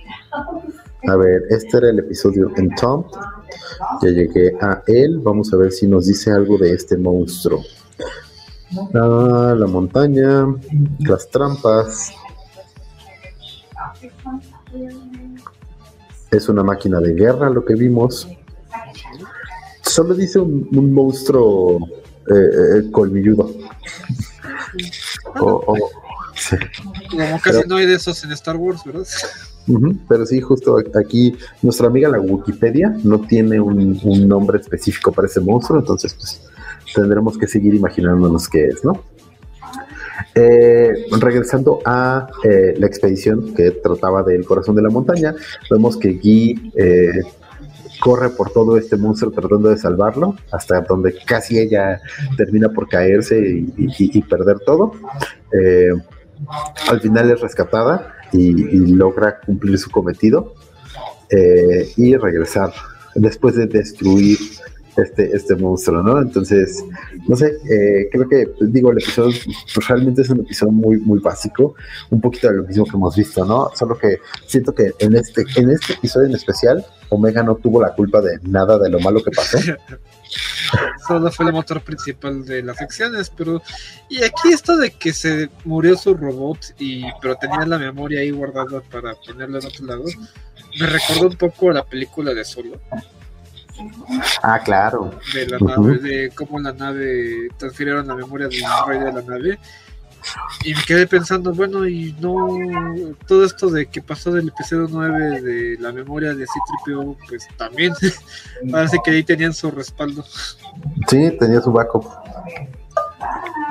a 1.08 1.16
ver, 1.16 1.44
este 1.50 1.78
era 1.78 1.90
el 1.90 2.00
episodio 2.00 2.52
en 2.58 2.74
Tom. 2.76 3.06
Ya 4.02 4.10
llegué 4.10 4.54
a 4.62 4.82
él. 4.88 5.20
Vamos 5.20 5.54
a 5.54 5.58
ver 5.58 5.72
si 5.72 5.88
nos 5.88 6.06
dice 6.06 6.32
algo 6.32 6.58
de 6.58 6.74
este 6.74 6.98
monstruo. 6.98 7.64
Ah, 8.94 9.54
la 9.58 9.68
montaña, 9.68 10.46
las 11.00 11.30
trampas. 11.30 12.14
Es 16.32 16.48
una 16.48 16.64
máquina 16.64 17.00
de 17.00 17.14
guerra 17.14 17.50
lo 17.50 17.66
que 17.66 17.76
vimos. 17.76 18.28
Solo 19.82 20.14
dice 20.14 20.40
un, 20.40 20.70
un 20.74 20.94
monstruo 20.94 21.80
eh, 22.30 22.78
eh, 22.78 22.92
colmilludo. 22.92 23.52
o, 25.42 25.64
o, 25.68 25.76
sí. 26.36 26.56
Como 27.10 27.42
casi 27.42 27.58
pero, 27.58 27.68
no 27.68 27.76
hay 27.76 27.88
de 27.88 27.96
esos 27.96 28.24
en 28.24 28.32
Star 28.32 28.56
Wars, 28.56 28.82
¿verdad? 28.86 29.06
Uh 29.68 29.74
-huh, 29.78 30.00
pero 30.08 30.26
sí, 30.26 30.40
justo 30.40 30.78
aquí 30.96 31.36
nuestra 31.62 31.88
amiga 31.88 32.08
la 32.10 32.20
Wikipedia 32.20 32.96
no 33.04 33.20
tiene 33.22 33.60
un, 33.60 34.00
un 34.04 34.28
nombre 34.28 34.60
específico 34.60 35.12
para 35.12 35.28
ese 35.28 35.42
monstruo, 35.42 35.80
entonces 35.80 36.14
pues 36.14 36.42
tendremos 36.94 37.38
que 37.38 37.48
seguir 37.48 37.74
imaginándonos 37.76 38.48
qué 38.48 38.66
es, 38.68 38.84
¿no? 38.84 39.04
Eh, 40.34 40.94
regresando 41.20 41.80
a 41.86 42.28
eh, 42.44 42.74
la 42.78 42.88
expedición 42.88 43.54
que 43.54 43.72
trataba 43.72 44.24
del 44.24 44.46
corazón 44.46 44.76
de 44.76 44.82
la 44.82 44.90
montaña, 44.90 45.36
vemos 45.70 45.98
que 45.98 46.14
Guy 46.14 46.72
eh, 46.76 47.22
corre 48.00 48.30
por 48.30 48.52
todo 48.52 48.78
este 48.78 48.96
monstruo 48.98 49.32
tratando 49.32 49.70
de 49.70 49.78
salvarlo, 49.78 50.36
hasta 50.52 50.82
donde 50.82 51.16
casi 51.26 51.60
ella 51.60 52.00
termina 52.38 52.70
por 52.70 52.88
caerse 52.88 53.38
y, 53.78 54.22
perder 54.24 54.60
todo. 54.60 54.94
al 56.90 57.02
final 57.02 57.30
es 57.32 57.42
rescatada 57.42 58.16
y, 58.32 58.78
logra 58.94 59.40
cumplir 59.40 59.78
su 59.78 59.92
cometido 59.92 60.54
y 61.98 62.16
regresar 62.16 62.74
después 63.16 63.56
de 63.56 63.68
destruir 63.68 64.38
este, 64.98 65.36
este 65.36 65.56
monstruo, 65.56 66.02
¿no? 66.04 66.20
Entonces, 66.20 66.84
no 67.28 67.36
sé, 67.36 67.48
eh, 67.70 68.10
creo 68.12 68.28
que, 68.28 68.48
digo, 68.62 68.92
el 68.92 68.98
episodio 68.98 69.38
pues, 69.74 69.88
realmente 69.88 70.22
es 70.22 70.30
un 70.30 70.42
episodio 70.42 70.72
muy, 70.72 70.98
muy 70.98 71.20
básico, 71.20 71.76
un 72.10 72.22
poquito 72.22 72.48
de 72.48 72.58
lo 72.58 72.64
mismo 72.64 72.86
que 72.86 72.98
hemos 72.98 73.16
visto, 73.16 73.46
¿no? 73.46 73.70
Solo 73.76 73.98
que 73.98 74.20
siento 74.48 74.74
que 74.74 74.92
en 75.00 75.16
este, 75.16 75.46
en 75.56 75.70
este 75.70 75.94
episodio 75.94 76.28
en 76.28 76.36
especial, 76.36 76.86
Omega 77.10 77.44
no 77.44 77.56
tuvo 77.56 77.82
la 77.82 77.94
culpa 77.94 78.22
de 78.22 78.40
nada 78.44 78.78
de 78.78 78.90
lo 78.90 79.00
malo 79.00 79.24
que 79.24 79.32
pasó. 79.32 79.58
Solo 81.08 81.32
fue 81.32 81.48
el 81.48 81.52
motor 81.52 81.82
principal 81.82 82.46
de 82.46 82.64
las 82.64 82.80
acciones, 82.80 83.30
pero 83.30 83.62
y 84.08 84.24
aquí 84.24 84.54
esto 84.54 84.78
de 84.78 84.92
que 84.92 85.12
se 85.12 85.50
murió 85.66 85.98
su 85.98 86.14
robot 86.14 86.74
y 86.80 87.04
pero 87.22 87.36
tenía 87.36 87.66
la 87.66 87.78
memoria 87.78 88.22
ahí 88.22 88.32
guardada 88.32 88.82
para 88.90 89.14
ponerlo 89.16 89.60
en 89.60 89.66
otro 89.66 89.86
lado, 89.86 90.06
me 90.80 90.86
recordó 90.86 91.28
un 91.28 91.36
poco 91.36 91.72
la 91.72 91.84
película 91.84 92.34
de 92.34 92.46
Solo. 92.46 92.80
Ah, 94.44 94.60
claro. 94.64 95.12
De 95.34 95.48
la 95.48 95.60
nave, 95.60 95.98
de 96.00 96.32
cómo 96.36 96.60
la 96.60 96.74
nave 96.74 97.50
transfirieron 97.58 98.08
la 98.08 98.16
memoria 98.16 98.48
del 98.48 98.62
rey 98.88 99.00
de 99.00 99.12
la 99.12 99.22
nave. 99.22 99.60
Y 100.64 100.76
me 100.76 100.84
quedé 100.84 101.08
pensando, 101.08 101.54
bueno, 101.54 101.88
y 101.88 102.16
no. 102.20 102.48
Todo 103.28 103.44
esto 103.44 103.70
de 103.70 103.88
que 103.88 104.02
pasó 104.02 104.32
del 104.32 104.50
episodio 104.50 104.88
9 104.90 105.42
de 105.42 105.78
la 105.80 105.92
memoria 105.92 106.34
de 106.36 106.46
C-3PO, 106.46 107.18
pues 107.28 107.48
también. 107.58 107.94
Parece 108.72 109.00
que 109.04 109.12
ahí 109.12 109.24
tenían 109.24 109.54
su 109.54 109.72
respaldo. 109.72 110.24
Sí, 111.08 111.36
tenía 111.40 111.62
su 111.62 111.72
backup. 111.72 112.06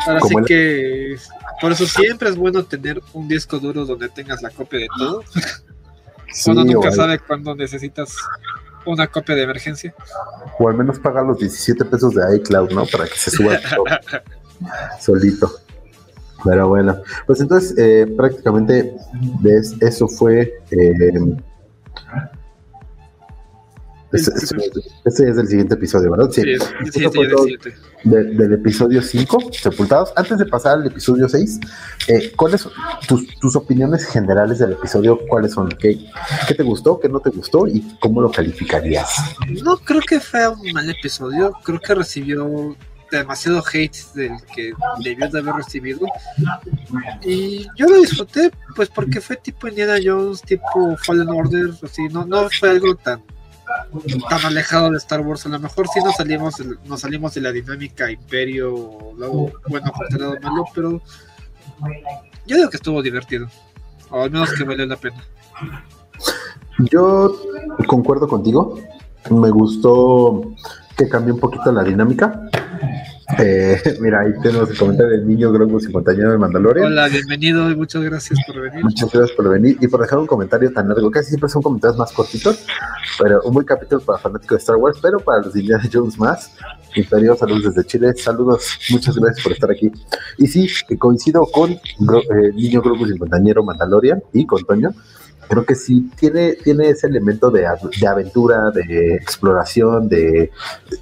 Ahora 0.07 0.21
sí 0.23 0.35
que. 0.47 1.17
Por 1.61 1.73
eso 1.73 1.87
siempre 1.87 2.31
es 2.31 2.37
bueno 2.37 2.65
tener 2.65 3.01
un 3.13 3.29
disco 3.29 3.59
duro 3.59 3.85
donde 3.85 4.09
tengas 4.09 4.43
la 4.43 4.51
copia 4.51 4.81
de 4.81 4.89
todo. 4.99 5.23
Uno 6.47 6.65
nunca 6.65 6.91
sabe 6.93 7.19
cuándo 7.19 7.55
necesitas 7.55 8.17
una 8.87 9.07
copia 9.07 9.35
de 9.35 9.43
emergencia. 9.43 9.95
O 10.59 10.69
al 10.69 10.77
menos 10.77 10.99
paga 10.99 11.23
los 11.23 11.39
17 11.39 11.85
pesos 11.85 12.15
de 12.15 12.37
iCloud, 12.37 12.71
¿no? 12.73 12.87
Para 12.87 13.05
que 13.05 13.17
se 13.17 13.31
suba 13.31 13.59
solito. 15.01 15.51
Pero 16.45 16.69
bueno, 16.69 17.03
pues 17.27 17.41
entonces 17.41 17.77
eh, 17.77 18.07
prácticamente 18.17 18.95
eso 19.81 20.09
fue 20.09 20.55
eh, 20.71 21.13
ese, 24.13 24.33
es 25.05 25.39
el 25.39 25.47
siguiente 25.47 25.75
episodio, 25.75 26.11
¿verdad? 26.11 26.31
Sí. 26.31 26.43
del 28.05 28.53
episodio 28.53 29.03
5, 29.03 29.51
Sepultados. 29.53 30.13
Antes 30.17 30.39
de 30.39 30.47
pasar 30.47 30.79
al 30.79 30.87
episodio 30.87 31.29
6, 31.29 31.61
eh, 32.09 32.33
¿cuáles 32.35 32.63
son 32.63 32.73
tus, 33.07 33.57
opiniones 33.57 34.07
generales 34.07 34.59
del 34.59 34.73
episodio? 34.73 35.21
¿Cuáles 35.29 35.53
son? 35.53 35.69
¿Qué, 35.69 35.99
¿Qué, 36.49 36.55
te 36.55 36.63
gustó? 36.63 36.99
¿Qué 36.99 37.09
no 37.09 37.21
te 37.21 37.31
gustó? 37.31 37.67
¿Y 37.69 37.83
cómo 38.01 38.21
lo 38.21 38.31
calificarías? 38.31 39.11
No 39.63 39.77
creo 39.79 40.01
que 40.01 40.19
fue 40.19 40.49
un 40.49 40.73
mal 40.73 40.91
episodio. 40.91 41.53
Creo 41.63 41.79
que 41.79 41.95
recibió 41.95 42.77
demasiado 43.11 43.63
hate 43.73 43.97
del 44.15 44.33
que 44.55 44.73
debió 45.05 45.29
de 45.29 45.39
haber 45.39 45.55
recibido. 45.55 46.07
Y 47.23 47.67
yo 47.77 47.89
lo 47.89 48.01
disfruté, 48.01 48.51
pues 48.75 48.89
porque 48.89 49.21
fue 49.21 49.37
tipo 49.37 49.69
Indiana 49.69 49.99
Jones, 50.03 50.43
tipo 50.43 50.97
Fallen 51.05 51.29
Order, 51.29 51.71
así, 51.83 52.09
no, 52.09 52.25
no 52.25 52.49
fue 52.59 52.71
algo 52.71 52.95
tan 52.95 53.23
tan 54.29 54.45
alejado 54.45 54.91
de 54.91 54.99
Star 54.99 55.21
Wars. 55.21 55.47
A 55.47 55.49
lo 55.49 55.59
mejor 55.59 55.87
sí 55.89 56.01
nos 56.05 56.17
salimos, 56.17 56.55
nos 56.85 57.01
salimos 57.01 57.35
de 57.35 57.41
la 57.41 57.53
dinámica 57.53 58.11
Imperio, 58.11 59.15
luego 59.17 59.53
bueno 59.69 59.93
contra 59.93 60.19
lado 60.19 60.37
malo, 60.43 60.65
pero 60.75 61.03
yo 62.47 62.57
digo 62.57 62.71
que 62.71 62.77
estuvo 62.77 63.03
divertido. 63.03 63.49
O 64.11 64.23
al 64.23 64.31
menos 64.31 64.53
que 64.53 64.65
vale 64.65 64.87
la 64.87 64.97
pena. 64.97 65.23
Yo 66.91 67.37
concuerdo 67.87 68.27
contigo. 68.27 68.79
Me 69.31 69.51
gustó 69.51 70.53
que 70.97 71.09
cambió 71.09 71.35
un 71.35 71.41
poquito 71.41 71.71
la 71.73 71.85
dinámica. 71.85 72.49
Eh, 73.39 73.81
mira, 74.01 74.21
ahí 74.21 74.33
tenemos 74.43 74.71
el 74.71 74.79
comentario 74.79 75.13
del 75.13 75.27
niño 75.27 75.53
Grogu 75.53 75.81
51 75.81 76.33
de 76.33 76.39
Mandalorian. 76.39 76.87
Hola, 76.87 77.09
bienvenido 77.09 77.71
y 77.71 77.77
muchas 77.77 78.03
gracias 78.03 78.39
por 78.47 78.61
venir. 78.61 78.85
Muchas 78.85 79.13
gracias 79.13 79.37
por 79.37 79.49
venir 79.49 79.77
y 79.81 79.89
por 79.89 80.01
dejar 80.01 80.19
un 80.19 80.27
comentario 80.27 80.73
tan 80.73 80.89
largo. 80.89 81.11
Casi 81.11 81.29
siempre 81.29 81.49
son 81.49 81.63
comentarios 81.63 81.99
más 81.99 82.13
cortitos, 82.13 82.65
pero 83.19 83.43
un 83.43 83.55
buen 83.55 83.67
capítulo 83.67 84.01
para 84.01 84.19
fanáticos 84.19 84.59
de 84.59 84.61
Star 84.61 84.77
Wars, 84.77 84.99
pero 85.01 85.21
para 85.21 85.43
los 85.43 85.53
de 85.53 85.61
Indiana 85.61 85.85
Jones 85.93 86.19
más. 86.19 86.53
Imperio, 86.95 87.37
saludos 87.37 87.75
desde 87.75 87.87
Chile. 87.87 88.13
Saludos, 88.17 88.79
muchas 88.91 89.17
gracias 89.17 89.43
por 89.43 89.53
estar 89.53 89.71
aquí. 89.71 89.93
Y 90.39 90.47
sí, 90.47 90.69
coincido 90.99 91.47
con 91.47 91.71
eh, 91.73 91.81
Niño 92.55 92.83
Grogu 92.83 93.07
51 93.07 93.63
Mandalorian 93.63 94.23
y 94.33 94.47
con 94.47 94.65
Toño 94.65 94.93
creo 95.49 95.67
que 95.67 95.75
sí 95.75 96.09
tiene, 96.17 96.53
tiene 96.53 96.91
ese 96.91 97.09
elemento 97.09 97.51
de, 97.51 97.67
de, 98.01 98.07
aventura, 98.07 98.71
de 98.71 99.17
exploración, 99.17 100.09
de 100.09 100.53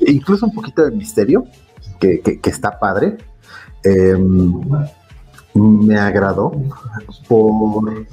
incluso 0.07 0.47
un 0.47 0.55
poquito 0.55 0.87
de 0.87 0.91
misterio 0.91 1.45
que, 1.99 2.41
está 2.45 2.79
padre. 2.79 3.19
Em, 3.85 4.61
me 5.55 5.99
agradó 5.99 6.53
por 7.27 8.07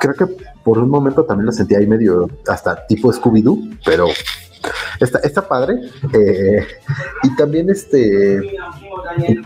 creo 0.00 0.14
que 0.14 0.26
por 0.64 0.78
un 0.78 0.90
momento 0.90 1.24
también 1.24 1.46
lo 1.46 1.52
sentí 1.52 1.74
ahí 1.74 1.86
medio 1.86 2.28
hasta 2.48 2.86
tipo 2.86 3.12
Scooby-Doo, 3.12 3.78
pero 3.84 4.08
está, 5.00 5.18
está 5.20 5.46
padre. 5.46 5.80
Eh, 6.12 6.66
y 7.22 7.36
también 7.36 7.70
este 7.70 8.40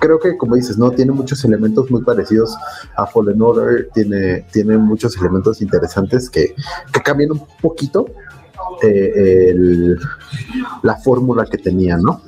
creo 0.01 0.19
que 0.19 0.37
como 0.37 0.57
dices, 0.57 0.79
no 0.79 0.91
tiene 0.91 1.13
muchos 1.13 1.45
elementos 1.45 1.91
muy 1.91 2.03
parecidos 2.03 2.57
a 2.97 3.07
Fallen 3.07 3.41
Order, 3.41 3.89
tiene, 3.95 4.47
tiene 4.53 4.77
muchos 4.79 5.17
elementos 5.17 5.61
interesantes 5.63 6.29
que, 6.29 6.55
que 6.93 7.01
cambian 7.03 7.33
un 7.33 7.43
poquito 7.61 8.07
eh, 8.83 9.55
la 10.83 10.97
fórmula 10.97 11.47
que 11.47 11.59
tenía, 11.59 11.97
¿no? 11.97 12.23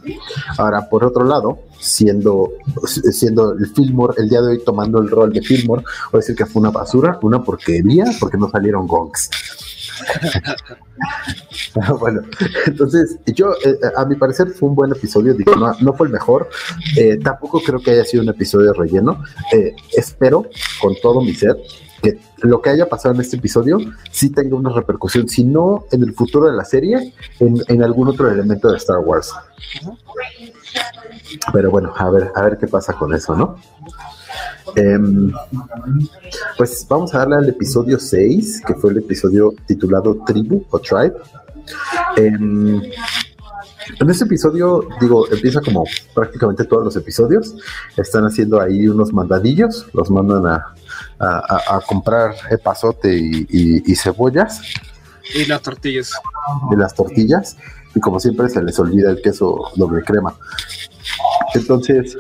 Ahora, 0.59 0.89
por 0.89 1.05
otro 1.05 1.25
lado, 1.25 1.61
siendo, 1.79 2.53
siendo 2.87 3.53
el 3.53 3.67
Fillmore, 3.67 4.15
el 4.19 4.29
día 4.29 4.41
de 4.41 4.53
hoy 4.53 4.63
tomando 4.65 5.01
el 5.01 5.09
rol 5.09 5.33
de 5.33 5.43
Fillmore, 5.43 5.83
voy 6.13 6.19
a 6.19 6.19
decir 6.19 6.37
que 6.37 6.47
fue 6.47 6.61
una 6.61 6.71
basura, 6.71 7.19
una 7.23 7.43
porquería, 7.43 8.05
porque 8.21 8.39
no 8.39 8.51
salieron 8.51 8.87
gongs. 8.87 9.31
bueno, 12.01 12.23
entonces 12.67 13.19
yo, 13.27 13.53
eh, 13.65 13.79
a 13.97 14.05
mi 14.05 14.17
parecer 14.17 14.49
fue 14.49 14.69
un 14.69 14.75
buen 14.75 14.93
episodio, 14.93 15.35
digo, 15.35 15.55
no, 15.57 15.93
fue 15.95 16.07
el 16.07 16.13
mejor, 16.13 16.49
eh, 16.97 17.19
tampoco 17.23 17.61
creo 17.61 17.81
que 17.81 17.93
haya 17.93 18.05
sido 18.05 18.23
un 18.23 18.29
episodio 18.29 18.73
relleno, 18.73 19.23
espero 19.93 20.47
con 20.81 20.95
todo 21.01 21.21
mi 21.21 21.35
ser 21.35 21.57
que 22.05 22.19
lo 22.43 22.61
que 22.61 22.71
haya 22.71 22.89
pasado 22.89 23.15
en 23.15 23.21
este 23.23 23.37
episodio 23.37 23.79
sí 24.11 24.31
tenga 24.31 24.57
una 24.57 24.71
repercusión, 24.71 25.27
si 25.29 25.43
no 25.43 25.87
en 25.91 26.03
el 26.03 26.13
futuro 26.13 26.47
de 26.47 26.57
la 26.57 26.65
serie, 26.65 27.15
en, 27.41 27.83
algún 27.83 28.09
otro 28.09 28.31
elemento 28.31 28.71
de 28.71 28.77
Star 28.77 28.99
Wars. 28.99 29.33
Pero 31.53 31.71
bueno, 31.71 31.93
a 31.97 32.11
ver, 32.11 32.31
a 32.35 32.43
ver 32.43 32.59
qué 32.59 32.69
pasa 32.69 32.93
con 32.93 33.15
eso, 33.15 33.35
¿no? 33.35 33.57
Em, 34.77 35.33
pues 36.59 36.87
vamos 36.89 37.15
a 37.15 37.19
darle 37.19 37.37
al 37.37 37.49
episodio 37.49 37.99
6, 37.99 38.63
que 38.67 38.75
fue 38.75 38.91
el 38.91 38.99
episodio 38.99 39.55
titulado 39.67 40.19
Tribu 40.27 40.65
o 40.71 40.79
Tribe. 40.79 41.15
Em, 42.17 42.83
en 44.01 44.11
este 44.11 44.25
episodio, 44.25 44.87
digo, 45.01 45.31
empieza 45.31 45.61
como 45.61 45.85
prácticamente 46.15 46.65
todos 46.65 46.85
los 46.85 46.97
episodios. 46.97 47.55
Están 47.97 48.25
haciendo 48.25 48.61
ahí 48.61 48.89
unos 48.89 49.13
mandadillos, 49.13 49.87
los 49.93 50.11
mandan 50.11 50.47
a, 50.47 50.75
a, 51.19 51.81
comprar 51.87 52.35
epazote 52.51 53.15
y, 53.15 53.95
cebollas. 53.97 54.61
Y 55.35 55.47
las 55.47 55.63
tortillas. 55.63 56.13
Y 56.71 56.77
las 56.77 56.95
tortillas. 56.95 57.57
Y 57.95 58.01
como 58.01 58.19
siempre 58.21 58.49
se 58.49 58.63
les 58.63 58.79
olvida 58.79 59.11
el 59.11 59.23
queso 59.23 59.71
doble 59.77 60.03
crema. 60.03 60.35
Entonces, 61.55 62.17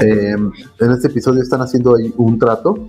em, 0.00 0.52
en 0.78 0.90
este 0.92 1.08
episodio 1.08 1.42
están 1.42 1.60
haciendo 1.60 1.96
ahí 1.96 2.12
un 2.16 2.38
trato 2.38 2.88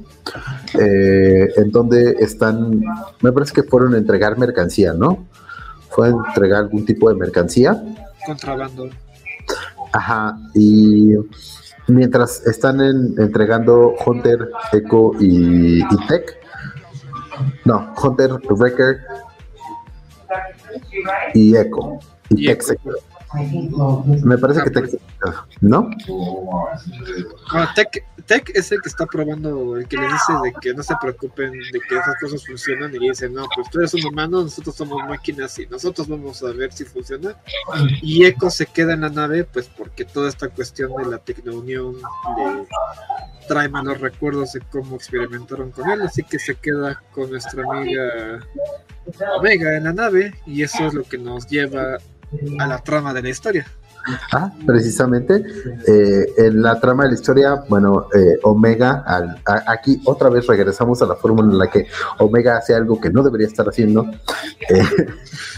eh, 0.80 1.48
en 1.58 1.72
donde 1.72 2.18
están, 2.20 2.82
me 3.22 3.32
parece 3.32 3.54
que 3.54 3.64
fueron 3.64 3.96
a 3.96 3.98
entregar 3.98 4.38
mercancía, 4.38 4.94
¿no? 4.94 5.26
Fue 5.98 6.10
a 6.10 6.12
entregar 6.12 6.60
algún 6.60 6.86
tipo 6.86 7.10
de 7.10 7.16
mercancía. 7.16 7.84
Contrabando. 8.24 8.88
Ajá, 9.92 10.38
y 10.54 11.16
mientras 11.88 12.46
están 12.46 12.82
entregando 12.82 13.96
Hunter, 14.06 14.48
Echo 14.74 15.14
y, 15.20 15.82
Tech. 16.08 16.38
No, 17.66 17.96
Hunter, 18.00 18.30
Wrecker 18.48 19.00
y 21.34 21.58
Echo. 21.58 21.98
Y, 22.30 22.46
Tech 22.46 22.62
Me 24.24 24.38
parece 24.38 24.64
que 24.64 24.70
Tech 24.70 24.90
¿no? 25.62 25.90
Ah, 27.52 27.72
Tech, 27.76 28.06
Tech 28.26 28.52
es 28.56 28.72
el 28.72 28.82
que 28.82 28.90
está 28.90 29.06
probando, 29.06 29.78
el 29.78 29.88
que 29.88 29.98
le 29.98 30.08
dice 30.08 30.34
de 30.44 30.54
que 30.62 30.74
no 30.74 30.82
se 30.82 30.96
preocupen 31.02 31.52
de 31.52 31.80
que 31.80 31.98
esas 31.98 32.16
cosas 32.22 32.46
funcionan 32.46 32.94
y 32.96 33.00
dice, 33.00 33.30
no, 33.30 33.46
pues 33.54 33.70
tú 33.70 33.80
eres 33.80 33.94
un 33.96 34.06
humano, 34.06 34.44
nosotros 34.44 34.76
somos 34.76 35.04
máquinas 35.08 35.58
y 35.60 35.66
nosotros 35.68 36.08
vamos 36.08 36.42
a 36.44 36.52
ver 36.52 36.72
si 36.72 36.86
funciona. 36.86 37.36
Y 38.02 38.26
Echo 38.26 38.50
se 38.50 38.66
queda 38.66 38.94
en 38.94 39.02
la 39.02 39.10
nave, 39.10 39.44
pues 39.44 39.68
porque 39.68 40.06
toda 40.06 40.30
esta 40.30 40.48
cuestión 40.48 40.92
de 40.96 41.06
la 41.06 41.18
tecnounión 41.18 41.96
trae 43.48 43.68
malos 43.68 44.00
recuerdos 44.00 44.54
de 44.54 44.62
cómo 44.72 44.96
experimentaron 44.96 45.72
con 45.72 45.90
él, 45.90 46.02
así 46.02 46.24
que 46.24 46.40
se 46.40 46.56
queda 46.56 47.02
con 47.12 47.30
nuestra 47.30 47.64
amiga 47.64 48.40
Omega 49.38 49.78
en 49.78 49.86
la 49.86 49.94
nave 49.94 50.34
y 50.46 50.64
eso 50.64 50.86
es 50.86 50.94
lo 50.94 51.04
que 51.04 51.18
nos 51.18 51.48
lleva 51.48 51.98
a 52.60 52.68
la 52.68 52.80
trama 52.80 53.14
de 53.14 53.22
la 53.22 53.30
historia. 53.30 53.66
Ah, 54.32 54.52
precisamente. 54.66 55.44
Eh, 55.88 56.34
en 56.38 56.62
la 56.62 56.80
trama 56.80 57.04
de 57.04 57.10
la 57.10 57.16
historia, 57.16 57.64
bueno, 57.68 58.08
eh, 58.14 58.40
Omega, 58.44 59.04
aquí 59.68 60.02
otra 60.06 60.30
vez 60.30 60.48
regresamos 60.48 61.02
a 61.02 61.06
la 61.06 61.16
fórmula 61.16 61.52
en 61.52 61.58
la 61.58 61.68
que 61.70 61.88
Omega 62.20 62.58
hace 62.58 62.74
algo 62.74 63.00
que 63.00 63.10
no 63.10 63.24
debería 63.24 63.48
estar 63.48 63.68
haciendo. 63.68 64.06
Eh, 64.70 64.84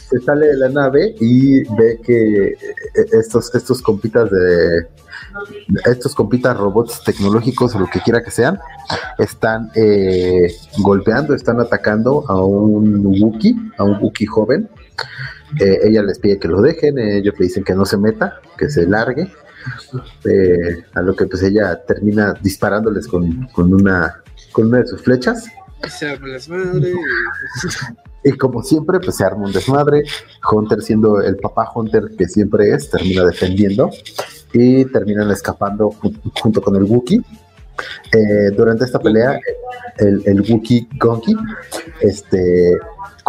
se 0.09 0.19
sale 0.19 0.47
de 0.47 0.57
la 0.57 0.69
nave 0.69 1.15
y 1.19 1.63
ve 1.75 1.99
que 2.03 2.53
estos, 3.11 3.55
estos 3.55 3.81
compitas 3.81 4.29
de 4.29 4.87
estos 5.85 6.13
compitas 6.13 6.55
robots 6.55 7.03
tecnológicos 7.03 7.73
o 7.73 7.79
lo 7.79 7.87
que 7.87 8.01
quiera 8.01 8.21
que 8.21 8.29
sean 8.29 8.59
están 9.17 9.71
golpeando, 10.79 11.33
están 11.33 11.59
atacando 11.59 12.23
a 12.27 12.43
un 12.43 13.03
Wookiee, 13.05 13.55
a 13.77 13.83
un 13.83 13.97
Wookiee 13.99 14.27
joven 14.27 14.69
eh, 15.59 15.79
ella 15.83 16.03
les 16.03 16.19
pide 16.19 16.39
que 16.39 16.47
lo 16.47 16.61
dejen, 16.61 16.97
ellos 16.99 17.33
le 17.37 17.45
dicen 17.45 17.63
que 17.63 17.73
no 17.73 17.85
se 17.85 17.97
meta, 17.97 18.39
que 18.57 18.69
se 18.69 18.85
largue. 18.85 19.31
Eh, 20.25 20.83
a 20.93 21.01
lo 21.01 21.15
que 21.15 21.25
pues 21.25 21.43
ella 21.43 21.83
termina 21.85 22.33
disparándoles 22.33 23.07
con, 23.07 23.47
una 23.55 24.23
con 24.51 24.67
una 24.67 24.79
de 24.79 24.87
sus 24.87 25.01
flechas. 25.01 25.47
Se 25.87 26.09
arma 26.09 26.27
desmadre. 26.27 26.93
Y 28.23 28.33
como 28.33 28.61
siempre, 28.63 28.99
pues 28.99 29.15
se 29.15 29.23
arma 29.23 29.45
un 29.45 29.51
desmadre. 29.51 30.03
Hunter, 30.51 30.81
siendo 30.81 31.21
el 31.21 31.37
papá 31.37 31.71
Hunter 31.73 32.11
que 32.17 32.27
siempre 32.27 32.71
es, 32.71 32.89
termina 32.89 33.23
defendiendo 33.23 33.89
y 34.53 34.85
terminan 34.85 35.29
escapando 35.31 35.91
junto 36.41 36.61
con 36.61 36.75
el 36.75 36.83
Wookiee. 36.83 37.21
Eh, 38.11 38.51
durante 38.55 38.85
esta 38.85 38.99
pelea, 38.99 39.39
el, 39.97 40.21
el 40.25 40.41
Wookiee 40.41 40.87
Gonki 40.99 41.35
este, 42.01 42.77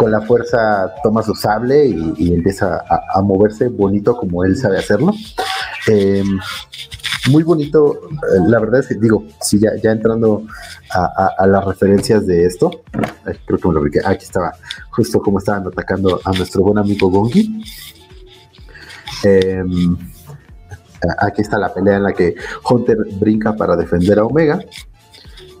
con 0.01 0.11
la 0.11 0.21
fuerza 0.21 0.95
toma 1.03 1.21
su 1.21 1.35
sable 1.35 1.85
y, 1.85 2.33
empieza 2.33 2.83
a, 2.89 3.21
moverse 3.21 3.67
bonito 3.67 4.17
como 4.17 4.43
él 4.43 4.57
sabe 4.57 4.79
hacerlo. 4.79 5.13
Em, 5.85 6.39
muy 7.29 7.43
bonito, 7.43 8.09
eh, 8.09 8.39
la 8.47 8.59
verdad 8.59 8.79
es 8.79 8.87
que 8.87 8.95
digo, 8.95 9.25
si 9.39 9.59
ya, 9.59 9.75
ya 9.75 9.91
entrando 9.91 10.47
a, 10.89 11.45
las 11.45 11.65
referencias 11.65 12.25
de 12.25 12.47
esto, 12.47 12.81
creo 13.45 13.59
que 13.59 13.67
me 13.67 13.75
lo 13.75 13.83
vi, 13.83 13.91
aquí 14.03 14.25
estaba 14.25 14.53
justo 14.89 15.21
como 15.21 15.37
estaban 15.37 15.67
atacando 15.67 16.19
a 16.25 16.31
nuestro 16.31 16.63
buen 16.63 16.79
amigo 16.79 17.11
Gongi. 17.11 17.63
Em, 19.23 19.95
aquí 21.19 21.43
está 21.43 21.59
la 21.59 21.71
pelea 21.71 21.97
en 21.97 22.03
la 22.03 22.13
que 22.13 22.33
Hunter 22.67 22.97
brinca 23.19 23.55
para 23.55 23.75
defender 23.75 24.17
a 24.17 24.25
Omega. 24.25 24.59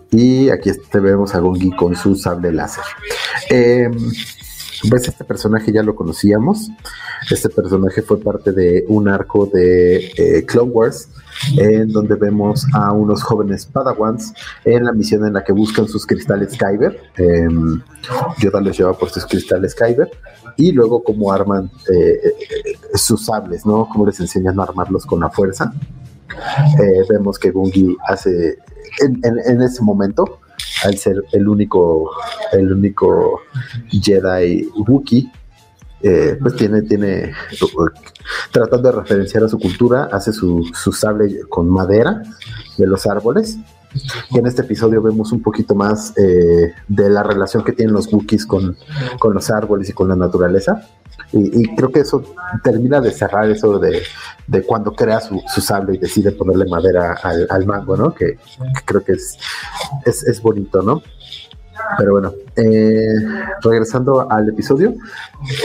Y 0.09 0.49
aquí 0.49 0.71
vemos 0.93 1.35
a 1.35 1.39
Gongi 1.39 1.75
con 1.75 1.95
su 1.95 2.15
sable 2.15 2.51
láser. 2.51 2.83
Eh, 3.51 3.89
pues 4.89 5.07
este 5.07 5.23
personaje 5.23 5.71
ya 5.71 5.83
lo 5.83 5.95
conocíamos. 5.95 6.69
Este 7.29 7.49
personaje 7.49 8.01
fue 8.01 8.19
parte 8.19 8.51
de 8.51 8.85
un 8.87 9.07
arco 9.07 9.45
de 9.45 10.11
eh, 10.17 10.45
Clone 10.45 10.71
Wars, 10.71 11.09
en 11.57 11.91
donde 11.91 12.15
vemos 12.15 12.65
a 12.73 12.91
unos 12.91 13.21
jóvenes 13.21 13.65
Padawans 13.65 14.33
en 14.65 14.85
la 14.85 14.91
misión 14.91 15.25
en 15.25 15.33
la 15.33 15.43
que 15.43 15.53
buscan 15.53 15.87
sus 15.87 16.05
cristales 16.05 16.57
Kyber. 16.57 16.99
Eh, 17.17 17.47
Yoda 18.39 18.61
los 18.61 18.77
lleva 18.77 18.97
por 18.97 19.09
sus 19.09 19.25
cristales 19.25 19.75
Kyber 19.75 20.09
y 20.57 20.71
luego 20.71 21.03
cómo 21.03 21.31
arman 21.31 21.69
eh, 21.93 22.33
sus 22.95 23.25
sables, 23.25 23.65
¿no? 23.65 23.87
Cómo 23.87 24.05
les 24.05 24.19
enseñan 24.19 24.59
a 24.59 24.63
armarlos 24.63 25.05
con 25.05 25.19
la 25.19 25.29
fuerza. 25.29 25.71
vemos 27.09 27.37
que 27.37 27.51
Gungi 27.51 27.97
hace 28.07 28.57
en, 28.99 29.61
ese 29.61 29.81
momento, 29.83 30.39
al 30.83 30.97
ser 30.97 31.23
el 31.31 31.47
único, 31.47 32.11
el 32.51 32.71
único 32.71 33.41
Jedi 33.89 34.67
Wookiee, 34.87 35.31
eh, 36.03 36.37
pues 36.41 36.55
tiene, 36.55 36.81
tiene, 36.81 37.33
tratando 38.51 38.91
de 38.91 38.97
referenciar 38.99 39.43
a 39.43 39.49
su 39.49 39.59
cultura, 39.59 40.09
hace 40.11 40.33
su, 40.33 40.67
su 40.73 40.91
sable 40.91 41.41
con 41.49 41.69
madera 41.69 42.23
de 42.77 42.87
los 42.87 43.05
árboles. 43.05 43.57
Y 44.29 44.39
en 44.39 44.47
este 44.47 44.61
episodio 44.61 45.01
vemos 45.01 45.31
un 45.31 45.41
poquito 45.41 45.75
más 45.75 46.17
eh, 46.17 46.73
de 46.87 47.09
la 47.09 47.23
relación 47.23 47.63
que 47.63 47.73
tienen 47.73 47.93
los 47.93 48.11
Wookiees 48.11 48.45
con, 48.45 48.77
con 49.19 49.33
los 49.33 49.49
árboles 49.51 49.89
y 49.89 49.93
con 49.93 50.07
la 50.07 50.15
naturaleza. 50.15 50.87
Y, 51.33 51.75
creo 51.75 51.91
que 51.91 52.01
eso 52.01 52.23
termina 52.63 52.99
de 52.99 53.11
cerrar 53.11 53.49
eso 53.49 53.79
de, 53.79 54.03
cuando 54.65 54.93
crea 54.93 55.21
su, 55.21 55.41
sable 55.61 55.95
y 55.95 55.97
decide 55.97 56.31
ponerle 56.31 56.65
madera 56.65 57.17
al, 57.49 57.65
mango, 57.65 57.95
¿no? 57.95 58.13
Que, 58.13 58.37
creo 58.85 59.03
que 59.03 59.13
es, 59.13 59.37
es, 60.05 60.41
bonito, 60.41 60.81
¿no? 60.81 61.01
Pero 61.97 62.11
bueno, 62.13 62.33
eh, 62.55 63.15
regresando 63.61 64.29
al 64.29 64.49
episodio, 64.49 64.93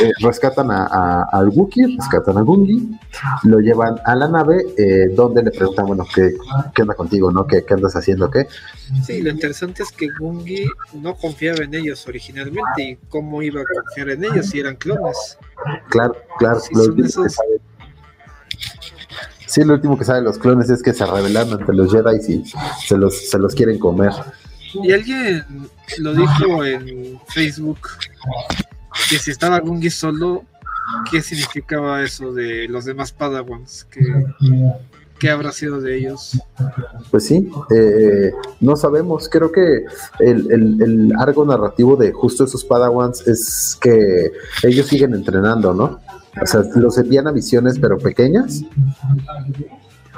eh, 0.03 0.13
rescatan 0.21 0.71
a, 0.71 1.25
al 1.31 1.49
Wookiee, 1.49 1.97
rescatan 1.97 2.39
a 2.39 2.43
Gungi, 2.43 2.99
lo 3.45 3.61
llevan 3.61 3.97
a 4.05 4.15
la 4.15 4.29
nave, 4.29 4.65
eh, 4.77 5.09
donde 5.15 5.43
le 5.43 5.51
preguntan, 5.51 5.87
bueno, 5.87 6.07
¿qué, 6.15 6.35
¿qué, 6.75 6.83
onda 6.83 6.95
contigo, 6.95 7.31
no? 7.31 7.47
¿Qué, 7.47 7.65
¿Qué, 7.65 7.75
andas 7.75 7.97
haciendo, 7.97 8.31
qué? 8.31 8.47
Sí, 9.05 9.23
lo 9.23 9.31
interesante 9.31 9.83
es 9.83 9.93
que 9.93 10.09
Gungi 10.19 10.67
no 10.95 11.15
confiaba 11.15 11.65
en 11.65 11.75
ellos 11.75 12.07
originalmente, 12.07 12.83
y 12.83 12.97
cómo 13.09 13.43
iba 13.43 13.61
a 13.61 13.65
confiar 13.65 14.11
en 14.11 14.25
ellos 14.25 14.47
si 14.47 14.61
eran 14.61 14.77
clones. 14.77 15.39
Claro, 15.89 16.17
claro. 16.39 16.61
lo 16.73 16.83
último 16.85 17.25
que 17.25 17.31
sabe, 17.31 17.61
sí, 19.47 19.65
lo 19.65 19.75
último 19.75 19.99
que 19.99 20.05
saben 20.05 20.25
los 20.25 20.39
clones 20.39 20.69
es 20.71 20.83
que 20.83 20.93
se 20.93 21.07
rebelan 21.07 21.53
ante 21.53 21.73
los 21.73 21.93
Jedi 21.93 22.17
y 22.29 22.45
se 22.87 22.97
los, 22.97 23.31
se 23.31 23.39
los 23.39 23.55
quieren 23.55 23.79
comer. 23.79 24.13
Y 24.83 24.93
alguien 24.93 25.45
lo 25.99 26.15
dijo 26.15 26.65
en 26.65 27.21
Facebook 27.29 27.79
que 29.09 29.19
si 29.19 29.31
estaba 29.31 29.61
Gungi 29.61 29.91
solo, 29.91 30.45
¿qué 31.11 31.23
significaba 31.23 32.03
eso 32.03 32.33
de 32.33 32.67
los 32.69 32.85
demás 32.85 33.13
Padawans? 33.13 33.87
¿Qué, 35.19 35.31
habrá 35.31 35.53
sido 35.53 35.81
de 35.81 35.97
ellos? 35.99 36.39
Pues 37.11 37.25
sí, 37.25 37.51
eh, 37.71 38.33
no 38.61 38.77
sabemos. 38.77 39.29
Creo 39.29 39.51
que 39.51 39.85
el, 40.21 40.53
el, 40.53 40.83
el, 40.83 41.13
arco 41.19 41.45
narrativo 41.45 41.97
de 41.97 42.13
justo 42.13 42.45
esos 42.45 42.65
Padawans 42.65 43.27
es 43.27 43.79
que 43.81 44.31
ellos 44.63 44.87
siguen 44.87 45.15
entrenando, 45.15 45.73
¿no? 45.73 46.01
O 46.41 46.47
sea, 46.47 46.63
los 46.75 46.99
envían 46.99 47.27
a 47.27 47.33
misiones, 47.33 47.79
pero 47.79 47.97
pequeñas, 47.97 48.63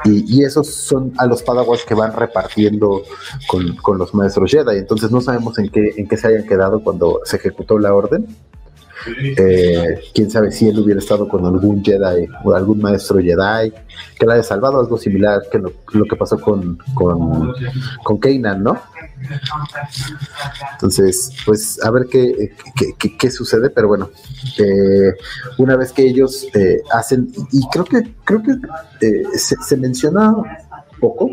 y, 0.04 0.44
esos 0.44 0.68
son 0.68 1.12
a 1.18 1.26
los 1.26 1.42
padawans 1.42 1.84
que 1.84 1.94
van 1.94 2.12
repartiendo 2.12 3.02
con, 3.46 3.98
los 3.98 4.14
maestros 4.14 4.50
Jedi. 4.50 4.78
Entonces 4.78 5.10
no 5.10 5.20
sabemos 5.20 5.58
en 5.58 5.68
qué, 5.68 5.94
en 5.96 6.08
qué 6.08 6.16
se 6.16 6.28
hayan 6.28 6.46
quedado 6.46 6.80
cuando 6.82 7.20
se 7.24 7.36
ejecutó 7.36 7.78
la 7.78 7.94
orden. 7.94 8.26
Eh, 9.06 10.00
quién 10.14 10.30
sabe 10.30 10.50
si 10.50 10.68
él 10.68 10.78
hubiera 10.78 11.00
estado 11.00 11.28
con 11.28 11.44
algún 11.46 11.84
Jedi 11.84 12.26
o 12.44 12.52
algún 12.54 12.80
maestro 12.80 13.18
Jedi 13.18 13.72
que 14.18 14.26
la 14.26 14.34
haya 14.34 14.42
salvado, 14.42 14.80
algo 14.80 14.98
similar 14.98 15.42
que 15.50 15.58
lo, 15.58 15.72
que 16.04 16.16
pasó 16.16 16.40
con, 16.40 16.78
con, 16.94 17.54
con 18.02 18.18
Kanan, 18.18 18.62
¿no? 18.62 18.80
Entonces, 20.72 21.32
pues 21.44 21.82
a 21.84 21.90
ver 21.90 22.06
qué, 22.10 22.52
qué, 23.18 23.30
sucede, 23.30 23.70
pero 23.70 23.88
bueno, 23.88 24.10
eh, 24.58 25.14
una 25.58 25.76
vez 25.76 25.92
que 25.92 26.02
ellos 26.02 26.46
eh, 26.54 26.82
hacen, 26.92 27.32
y 27.52 27.60
creo 27.68 27.84
que, 27.84 28.14
creo 28.24 28.42
que 28.42 28.52
eh, 29.06 29.24
se, 29.36 29.76
menciona 29.76 30.34
poco, 30.98 31.30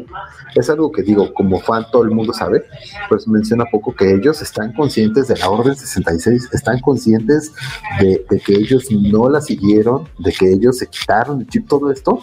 es 0.55 0.69
algo 0.69 0.91
que 0.91 1.03
digo, 1.03 1.33
como 1.33 1.59
fan 1.59 1.85
todo 1.91 2.03
el 2.03 2.11
mundo 2.11 2.33
sabe, 2.33 2.65
pues 3.09 3.27
menciona 3.27 3.65
poco 3.65 3.95
que 3.95 4.13
ellos 4.13 4.41
están 4.41 4.73
conscientes 4.73 5.27
de 5.27 5.37
la 5.37 5.49
Orden 5.49 5.75
66, 5.75 6.49
están 6.53 6.79
conscientes 6.79 7.51
de, 7.99 8.25
de, 8.29 8.39
que 8.39 8.53
ellos 8.53 8.85
no 8.91 9.29
la 9.29 9.41
siguieron, 9.41 10.07
de 10.19 10.31
que 10.31 10.51
ellos 10.51 10.77
se 10.77 10.87
quitaron 10.87 11.41
el 11.41 11.47
chip, 11.47 11.67
todo 11.67 11.91
esto, 11.91 12.21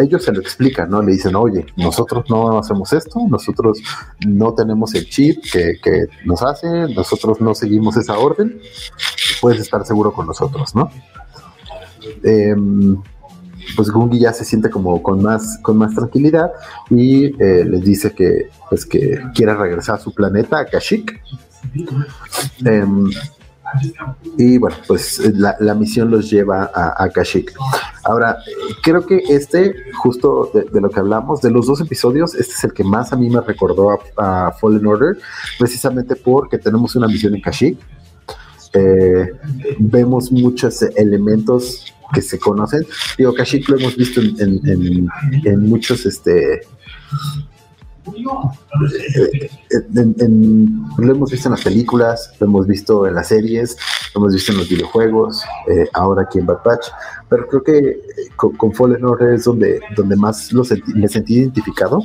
ellos 0.00 0.24
se 0.24 0.32
lo 0.32 0.40
explican, 0.40 0.90
¿no? 0.90 1.02
Le 1.02 1.12
dicen, 1.12 1.36
oye, 1.36 1.66
nosotros 1.76 2.24
no 2.28 2.58
hacemos 2.58 2.92
esto, 2.92 3.20
nosotros 3.28 3.78
no 4.26 4.54
tenemos 4.54 4.94
el 4.94 5.08
chip 5.08 5.42
que, 5.52 6.06
nos 6.24 6.42
hace, 6.42 6.66
nosotros 6.94 7.40
no 7.40 7.54
seguimos 7.54 7.96
esa 7.96 8.18
orden, 8.18 8.60
puedes 9.40 9.60
estar 9.60 9.84
seguro 9.84 10.12
con 10.12 10.26
nosotros, 10.26 10.74
¿no? 10.74 10.90
Em, 12.22 12.96
pues 13.76 13.90
Gungi 13.90 14.18
ya 14.18 14.32
se 14.32 14.44
siente 14.44 14.70
como 14.70 15.02
con 15.02 15.22
más, 15.22 15.58
con 15.62 15.76
más 15.76 15.94
tranquilidad 15.94 16.50
y 16.90 17.26
eh, 17.42 17.64
les 17.64 17.82
dice 17.82 18.12
que, 18.12 18.50
pues 18.68 18.86
que 18.86 19.20
quiere 19.34 19.54
regresar 19.54 19.96
a 19.96 19.98
su 19.98 20.12
planeta, 20.12 20.60
a 20.60 20.66
Kashyyyk. 20.66 21.20
Em, 22.64 23.10
y 24.36 24.58
bueno, 24.58 24.76
pues 24.86 25.20
eh, 25.20 25.32
la, 25.34 25.74
misión 25.74 26.10
los 26.10 26.30
lleva 26.30 26.70
a, 26.74 27.04
a, 27.04 27.10
Kashyyyk. 27.10 27.52
Ahora, 28.04 28.38
creo 28.82 29.04
que 29.04 29.22
este, 29.28 29.74
justo 29.94 30.50
de, 30.54 30.80
lo 30.80 30.88
que 30.88 31.00
hablamos, 31.00 31.42
de 31.42 31.50
los 31.50 31.66
dos 31.66 31.80
episodios, 31.80 32.34
este 32.34 32.54
es 32.54 32.64
el 32.64 32.72
que 32.72 32.84
más 32.84 33.12
a 33.12 33.16
mí 33.16 33.28
me 33.28 33.40
recordó 33.40 33.98
a, 34.16 34.52
Fallen 34.58 34.86
Order, 34.86 35.18
precisamente 35.58 36.16
porque 36.16 36.58
tenemos 36.58 36.96
una 36.96 37.06
misión 37.06 37.34
en 37.34 37.42
Kashyyyk. 37.42 37.78
Eh, 38.74 39.32
vemos 39.78 40.30
muchos 40.30 40.82
elementos 40.82 41.94
que 42.12 42.22
se 42.22 42.38
conocen. 42.38 42.86
Digo, 43.16 43.34
Kashyyyk 43.34 43.68
lo 43.68 43.78
hemos 43.78 43.96
visto 43.96 44.20
en, 44.20 45.10
en 45.44 45.68
muchos 45.68 46.06
este, 46.06 46.62
lo 50.98 51.12
hemos 51.12 51.30
visto 51.30 51.48
en 51.48 51.52
las 51.52 51.62
películas, 51.62 52.32
lo 52.38 52.46
hemos 52.46 52.66
visto 52.66 53.06
en 53.06 53.14
las 53.14 53.28
series, 53.28 53.76
lo 54.14 54.20
hemos 54.20 54.34
visto 54.34 54.52
en 54.52 54.58
los 54.58 54.68
videojuegos, 54.68 55.44
eh, 55.68 55.88
ahora 55.92 56.22
aquí 56.22 56.38
en 56.38 56.46
Bad 56.46 56.62
Batch, 56.64 56.86
pero 57.28 57.46
creo 57.48 57.62
que 57.62 57.78
eh, 57.78 57.98
con, 58.36 58.72
Fallen 58.72 59.04
Order 59.04 59.34
es 59.34 59.44
donde, 59.44 59.80
donde 59.96 60.16
más 60.16 60.52
lo 60.52 60.62
me 60.94 61.08
sentí 61.08 61.38
identificado, 61.38 62.02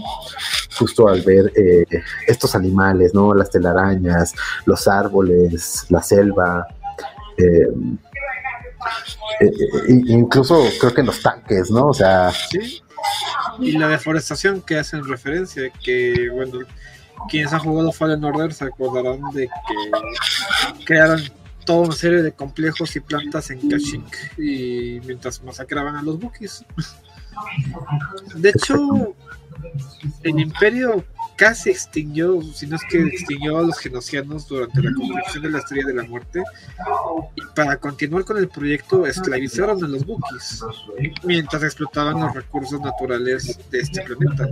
justo 0.77 1.07
al 1.07 1.21
ver 1.21 1.51
eh, 1.55 1.85
estos 2.27 2.55
animales, 2.55 3.13
¿no? 3.13 3.33
Las 3.33 3.49
telarañas, 3.49 4.33
los 4.65 4.87
árboles, 4.87 5.85
la 5.89 6.01
selva. 6.01 6.67
Incluso 9.87 10.63
creo 10.79 10.93
que 10.93 11.01
en 11.01 11.07
los 11.07 11.21
tanques, 11.21 11.71
¿no? 11.71 11.87
O 11.87 11.93
sea, 11.93 12.31
y 13.59 13.73
la 13.73 13.87
deforestación 13.87 14.61
que 14.61 14.77
hacen 14.77 15.07
referencia, 15.07 15.69
que 15.83 16.29
bueno, 16.31 16.59
quienes 17.29 17.53
han 17.53 17.59
jugado 17.59 17.91
Fallen 17.91 18.23
Order 18.23 18.53
se 18.53 18.65
acordarán 18.65 19.21
de 19.33 19.47
que 19.47 20.83
crearon 20.85 21.21
toda 21.65 21.87
una 21.87 21.95
serie 21.95 22.21
de 22.21 22.31
complejos 22.31 22.95
y 22.95 22.99
plantas 22.99 23.49
en 23.49 23.69
Kashyyyk 23.69 24.39
y 24.39 24.99
mientras 25.05 25.41
masacraban 25.43 25.95
a 25.95 26.01
los 26.01 26.21
Wookiees. 26.21 26.65
De 28.35 28.49
hecho, 28.49 29.15
el 30.23 30.39
Imperio 30.39 31.03
casi 31.35 31.69
extinguió, 31.69 32.41
si 32.41 32.67
no 32.67 32.75
es 32.75 32.81
que 32.89 33.01
extinguió 33.01 33.57
a 33.57 33.63
los 33.63 33.79
genocianos 33.79 34.47
durante 34.47 34.81
la 34.81 34.93
construcción 34.93 35.43
de 35.43 35.49
la 35.49 35.59
Estrella 35.59 35.87
de 35.87 35.93
la 35.93 36.03
Muerte. 36.03 36.43
Y 37.35 37.41
para 37.55 37.77
continuar 37.77 38.25
con 38.25 38.37
el 38.37 38.47
proyecto, 38.47 39.05
esclavizaron 39.05 39.83
a 39.83 39.87
los 39.87 40.05
Wookiees 40.05 40.63
mientras 41.23 41.63
explotaban 41.63 42.19
los 42.19 42.33
recursos 42.33 42.79
naturales 42.81 43.59
de 43.69 43.79
este 43.79 44.01
planeta. 44.01 44.47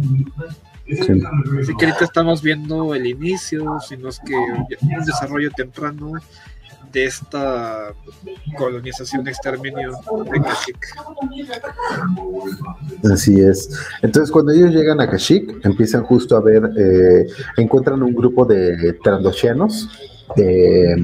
Así 1.61 1.75
que 1.77 1.85
ahorita 1.85 2.05
estamos 2.05 2.41
viendo 2.41 2.93
el 2.95 3.05
inicio, 3.07 3.79
si 3.87 3.95
no 3.97 4.09
es 4.09 4.19
que 4.19 4.35
un 4.35 5.05
desarrollo 5.05 5.51
temprano 5.51 6.13
de 6.91 7.05
esta 7.05 7.93
colonización, 8.57 9.27
exterminio 9.27 9.91
de 10.31 10.41
Kashyyyk. 10.41 10.85
Así 13.11 13.39
es. 13.39 13.69
Entonces, 14.01 14.31
cuando 14.31 14.51
ellos 14.51 14.71
llegan 14.71 14.99
a 15.01 15.09
Kashyyyk, 15.09 15.65
empiezan 15.65 16.03
justo 16.03 16.35
a 16.35 16.41
ver, 16.41 16.63
eh, 16.77 17.27
encuentran 17.57 18.01
un 18.03 18.13
grupo 18.13 18.45
de 18.45 18.93
trandoshianos 19.03 19.89
eh, 20.35 20.95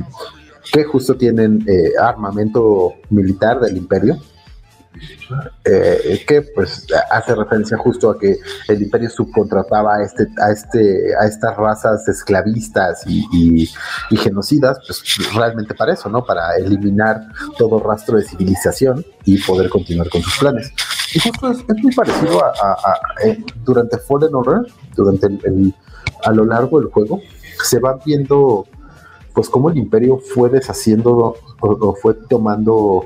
que 0.71 0.83
justo 0.83 1.15
tienen 1.15 1.63
eh, 1.67 1.91
armamento 1.99 2.93
militar 3.09 3.59
del 3.59 3.77
imperio 3.77 4.17
eh, 5.65 6.23
que 6.27 6.41
pues 6.41 6.85
hace 7.11 7.35
referencia 7.35 7.77
justo 7.77 8.09
a 8.09 8.19
que 8.19 8.37
el 8.67 8.81
imperio 8.81 9.09
subcontrataba 9.09 9.97
a 9.97 10.03
este 10.03 10.27
a 10.41 10.51
este 10.51 11.13
a 11.19 11.25
estas 11.25 11.55
razas 11.55 12.07
esclavistas 12.07 13.03
y, 13.07 13.69
genocidas 14.17 14.79
pues 14.85 15.03
realmente 15.33 15.73
para 15.73 15.93
eso 15.93 16.09
no 16.09 16.25
para 16.25 16.55
eliminar 16.57 17.21
todo 17.57 17.79
rastro 17.79 18.17
de 18.17 18.23
civilización 18.23 19.05
y 19.25 19.37
poder 19.39 19.69
continuar 19.69 20.09
con 20.09 20.21
sus 20.21 20.37
planes. 20.37 20.71
Y 21.13 21.19
justo 21.19 21.51
es, 21.51 21.83
muy 21.83 21.93
parecido 21.93 22.43
a, 22.43 22.99
eh, 23.23 23.43
durante 23.63 23.97
Fallen 23.97 24.33
Order 24.33 24.61
durante 24.95 25.27
el, 25.27 25.73
a 26.23 26.31
lo 26.31 26.45
largo 26.45 26.79
del 26.79 26.89
juego 26.89 27.21
se 27.63 27.79
van 27.79 27.99
viendo 28.05 28.67
pues 29.37 29.49
cómo 29.49 29.69
el 29.69 29.77
imperio 29.77 30.17
fue 30.17 30.49
deshaciendo 30.49 31.35
o, 31.59 31.95
fue 32.01 32.15
tomando 32.15 33.05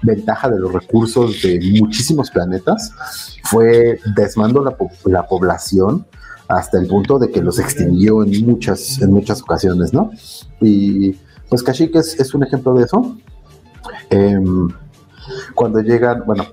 ventaja 0.00 0.48
de 0.48 0.60
los 0.60 0.72
recursos 0.72 1.42
de 1.42 1.58
muchísimos 1.80 2.30
planetas, 2.30 2.92
fue 3.42 3.98
desmando 4.14 4.62
la, 4.62 4.76
la 5.06 5.26
población 5.26 6.06
hasta 6.46 6.78
el 6.78 6.86
punto 6.86 7.18
de 7.18 7.32
que 7.32 7.42
los 7.42 7.58
extinguió 7.58 8.22
en 8.22 8.46
muchas, 8.46 9.02
en 9.02 9.12
muchas 9.12 9.42
ocasiones, 9.42 9.92
¿no? 9.92 10.12
Y 10.60 11.16
pues 11.48 11.64
Kashyyyk 11.64 11.96
es, 11.96 12.32
un 12.32 12.44
ejemplo 12.44 12.74
de 12.74 12.84
eso. 12.84 13.16
Em, 14.08 14.68
cuando 15.56 15.80
llegan, 15.80 16.22
bueno, 16.24 16.46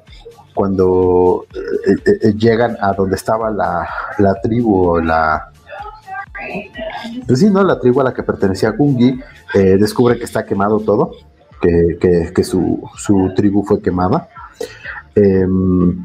cuando 0.56 1.46
eh, 1.54 1.94
eh, 2.04 2.20
eh, 2.24 2.34
llegan 2.34 2.78
a 2.82 2.94
donde 2.94 3.16
estaba 3.16 3.52
la, 3.52 3.88
la 4.18 4.42
tribu 4.42 4.90
o 4.90 5.00
la, 5.00 5.52
pues 7.26 7.40
sí, 7.40 7.50
¿no? 7.50 7.64
La 7.64 7.80
tribu 7.80 8.02
a 8.02 8.06
la 8.06 8.14
que 8.14 8.24
pertenecía 8.24 8.72
Gungi 8.72 9.20
eh, 9.54 9.78
descubre 9.78 10.18
que 10.18 10.26
está 10.26 10.46
quemado 10.46 10.80
todo, 10.80 11.12
que, 11.62 12.44
su, 12.44 12.82
tribu 13.36 13.64
fue 13.64 13.82
quemada. 13.82 14.30
Em, 15.16 16.04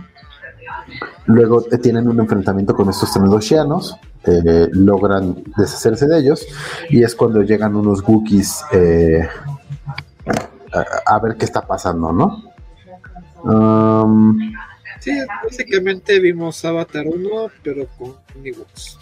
luego 1.27 1.63
tienen 1.63 2.09
un 2.09 2.21
enfrentamiento 2.21 2.75
con 2.75 2.89
estos 2.91 3.13
Trandoshianos, 3.13 3.97
eh, 4.25 4.69
logran 4.73 5.43
deshacerse 5.57 6.07
de 6.07 6.19
ellos, 6.19 6.47
y 6.91 7.03
es 7.03 7.15
cuando 7.15 7.43
llegan 7.43 7.77
unos 7.77 8.03
Wookiees 8.07 8.65
eh, 8.73 9.29
a, 11.07 11.19
ver 11.21 11.37
qué 11.37 11.45
está 11.45 11.63
pasando, 11.63 12.13
¿no? 12.13 12.43
Sí, 15.05 15.13
básicamente 15.45 16.19
vimos 16.19 16.65
Avatar 16.65 17.07
1, 17.07 17.51
pero 17.63 17.87
con 17.99 18.17
Ewoks. 18.43 18.99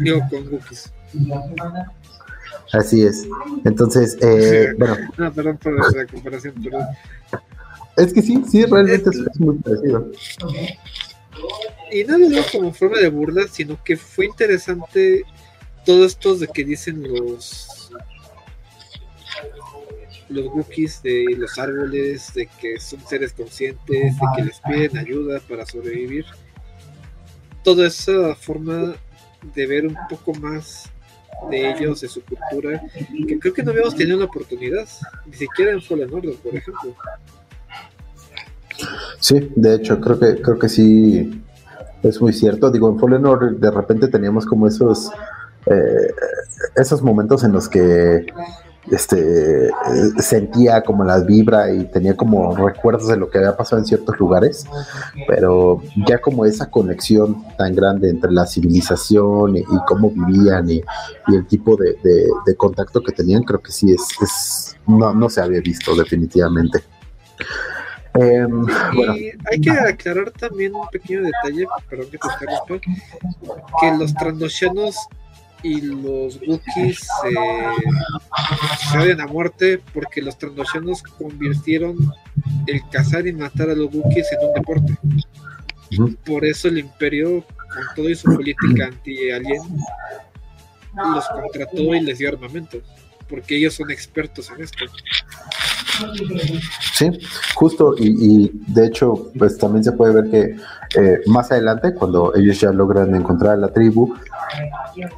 Digo, 0.00 0.18
con 0.28 0.52
Wookiees. 0.52 0.92
Así 2.72 3.04
es. 3.04 3.28
Entonces, 3.64 4.18
eh, 4.20 4.74
bueno. 4.76 4.96
No, 5.16 5.32
perdón 5.32 5.58
por 5.58 5.96
la 5.96 6.06
comparación, 6.06 6.54
perdón. 6.60 6.86
Es 7.96 8.12
que 8.12 8.20
sí, 8.20 8.42
sí, 8.50 8.64
realmente 8.64 9.10
es, 9.10 9.38
muy 9.38 9.58
parecido. 9.58 10.10
Y 11.92 12.02
no 12.02 12.18
lo 12.18 12.28
digo 12.28 12.42
como 12.50 12.72
forma 12.72 12.98
de 12.98 13.08
burla, 13.08 13.46
sino 13.46 13.78
que 13.84 13.96
fue 13.96 14.26
interesante 14.26 15.22
todo 15.86 16.04
esto 16.04 16.34
de 16.34 16.48
que 16.48 16.64
dicen 16.64 17.00
los 17.00 17.81
los 20.32 20.46
Wookiees 20.46 21.02
de 21.02 21.36
los 21.36 21.58
árboles, 21.58 22.32
de 22.34 22.46
que 22.60 22.78
son 22.80 23.00
seres 23.06 23.32
conscientes, 23.32 24.16
de 24.16 24.26
que 24.36 24.42
les 24.44 24.60
piden 24.60 24.98
ayuda 24.98 25.40
para 25.48 25.66
sobrevivir. 25.66 26.24
Toda 27.62 27.86
esa 27.86 28.34
forma 28.34 28.94
de 29.54 29.66
ver 29.66 29.86
un 29.86 29.96
poco 30.08 30.34
más 30.34 30.90
de 31.50 31.70
ellos, 31.70 32.00
de 32.00 32.08
su 32.08 32.22
cultura, 32.22 32.82
que 33.26 33.38
creo 33.38 33.54
que 33.54 33.62
no 33.62 33.70
habíamos 33.72 33.94
tenido 33.94 34.18
la 34.18 34.26
oportunidad, 34.26 34.86
ni 35.26 35.34
siquiera 35.34 35.72
en 35.72 35.82
Fallen 35.82 36.12
Order, 36.12 36.34
por 36.36 36.54
ejemplo. 36.54 36.94
Sí, 39.18 39.50
de 39.54 39.74
hecho, 39.76 40.00
creo 40.00 40.18
que, 40.18 40.42
creo 40.42 40.58
que 40.58 40.68
sí 40.68 41.42
es 42.02 42.20
muy 42.20 42.32
cierto. 42.32 42.70
Digo, 42.70 42.88
en 42.90 42.98
Fallen 42.98 43.26
Order 43.26 43.52
de 43.52 43.70
repente 43.70 44.08
teníamos 44.08 44.46
como 44.46 44.66
esos, 44.66 45.10
eh, 45.66 46.12
esos 46.76 47.02
momentos 47.02 47.44
en 47.44 47.52
los 47.52 47.68
que 47.68 48.26
este, 48.90 49.70
sentía 50.18 50.82
como 50.82 51.04
las 51.04 51.24
vibra 51.24 51.72
y 51.72 51.84
tenía 51.84 52.16
como 52.16 52.56
recuerdos 52.56 53.08
de 53.08 53.16
lo 53.16 53.30
que 53.30 53.38
había 53.38 53.56
pasado 53.56 53.80
en 53.80 53.86
ciertos 53.86 54.18
lugares, 54.18 54.66
pero 55.28 55.80
ya 56.06 56.20
como 56.20 56.44
esa 56.44 56.70
conexión 56.70 57.44
tan 57.56 57.74
grande 57.74 58.10
entre 58.10 58.32
la 58.32 58.46
civilización 58.46 59.56
y, 59.56 59.64
cómo 59.86 60.10
vivían 60.10 60.68
y, 60.70 60.82
el 61.28 61.46
tipo 61.46 61.76
de, 61.76 61.96
contacto 62.56 63.02
que 63.02 63.12
tenían, 63.12 63.42
creo 63.44 63.60
que 63.60 63.72
sí 63.72 63.92
es, 63.92 64.76
no, 64.86 65.14
no 65.14 65.28
se 65.28 65.40
había 65.40 65.60
visto 65.60 65.94
definitivamente. 65.94 66.82
Em, 68.14 68.66
hay 69.50 69.60
que 69.60 69.70
aclarar 69.70 70.30
también 70.32 70.74
un 70.74 70.86
pequeño 70.88 71.22
detalle, 71.22 71.66
perdón 71.88 72.10
que 72.10 72.18
te 72.18 72.80
que 73.80 73.96
los 73.96 74.12
trandoshanos 74.14 74.96
y 75.62 75.80
los 75.80 76.40
Wookiees 76.46 76.98
se 78.90 78.98
odian 78.98 79.20
a 79.20 79.26
muerte 79.26 79.80
porque 79.92 80.20
los 80.20 80.36
Trandoshanos 80.38 81.02
convirtieron 81.02 81.96
el 82.66 82.80
cazar 82.90 83.26
y 83.26 83.32
matar 83.32 83.70
a 83.70 83.74
los 83.74 83.92
Wookiees 83.92 84.28
en 84.32 84.48
un 84.48 84.54
deporte. 84.54 84.98
Por 86.24 86.44
eso 86.44 86.68
el 86.68 86.78
Imperio, 86.78 87.42
con 87.42 87.84
todo 87.94 88.14
su 88.14 88.34
política 88.34 88.86
anti-alien, 88.86 89.62
los 90.94 91.28
contrató 91.28 91.94
y 91.94 92.00
les 92.00 92.18
dio 92.18 92.28
armamento, 92.28 92.78
porque 93.28 93.56
ellos 93.56 93.74
son 93.74 93.90
expertos 93.90 94.50
en 94.50 94.62
esto. 94.62 94.84
Sí, 96.94 97.10
justo, 97.54 97.94
y, 97.98 98.50
de 98.68 98.86
hecho, 98.86 99.30
pues 99.38 99.58
también 99.58 99.84
se 99.84 99.92
puede 99.92 100.14
ver 100.14 100.30
que 100.30 100.56
eh, 101.00 101.20
más 101.26 101.50
adelante, 101.50 101.94
cuando 101.94 102.34
ellos 102.34 102.60
ya 102.60 102.70
logran 102.72 103.14
encontrar 103.14 103.54
a 103.54 103.56
la 103.56 103.68
tribu, 103.68 104.14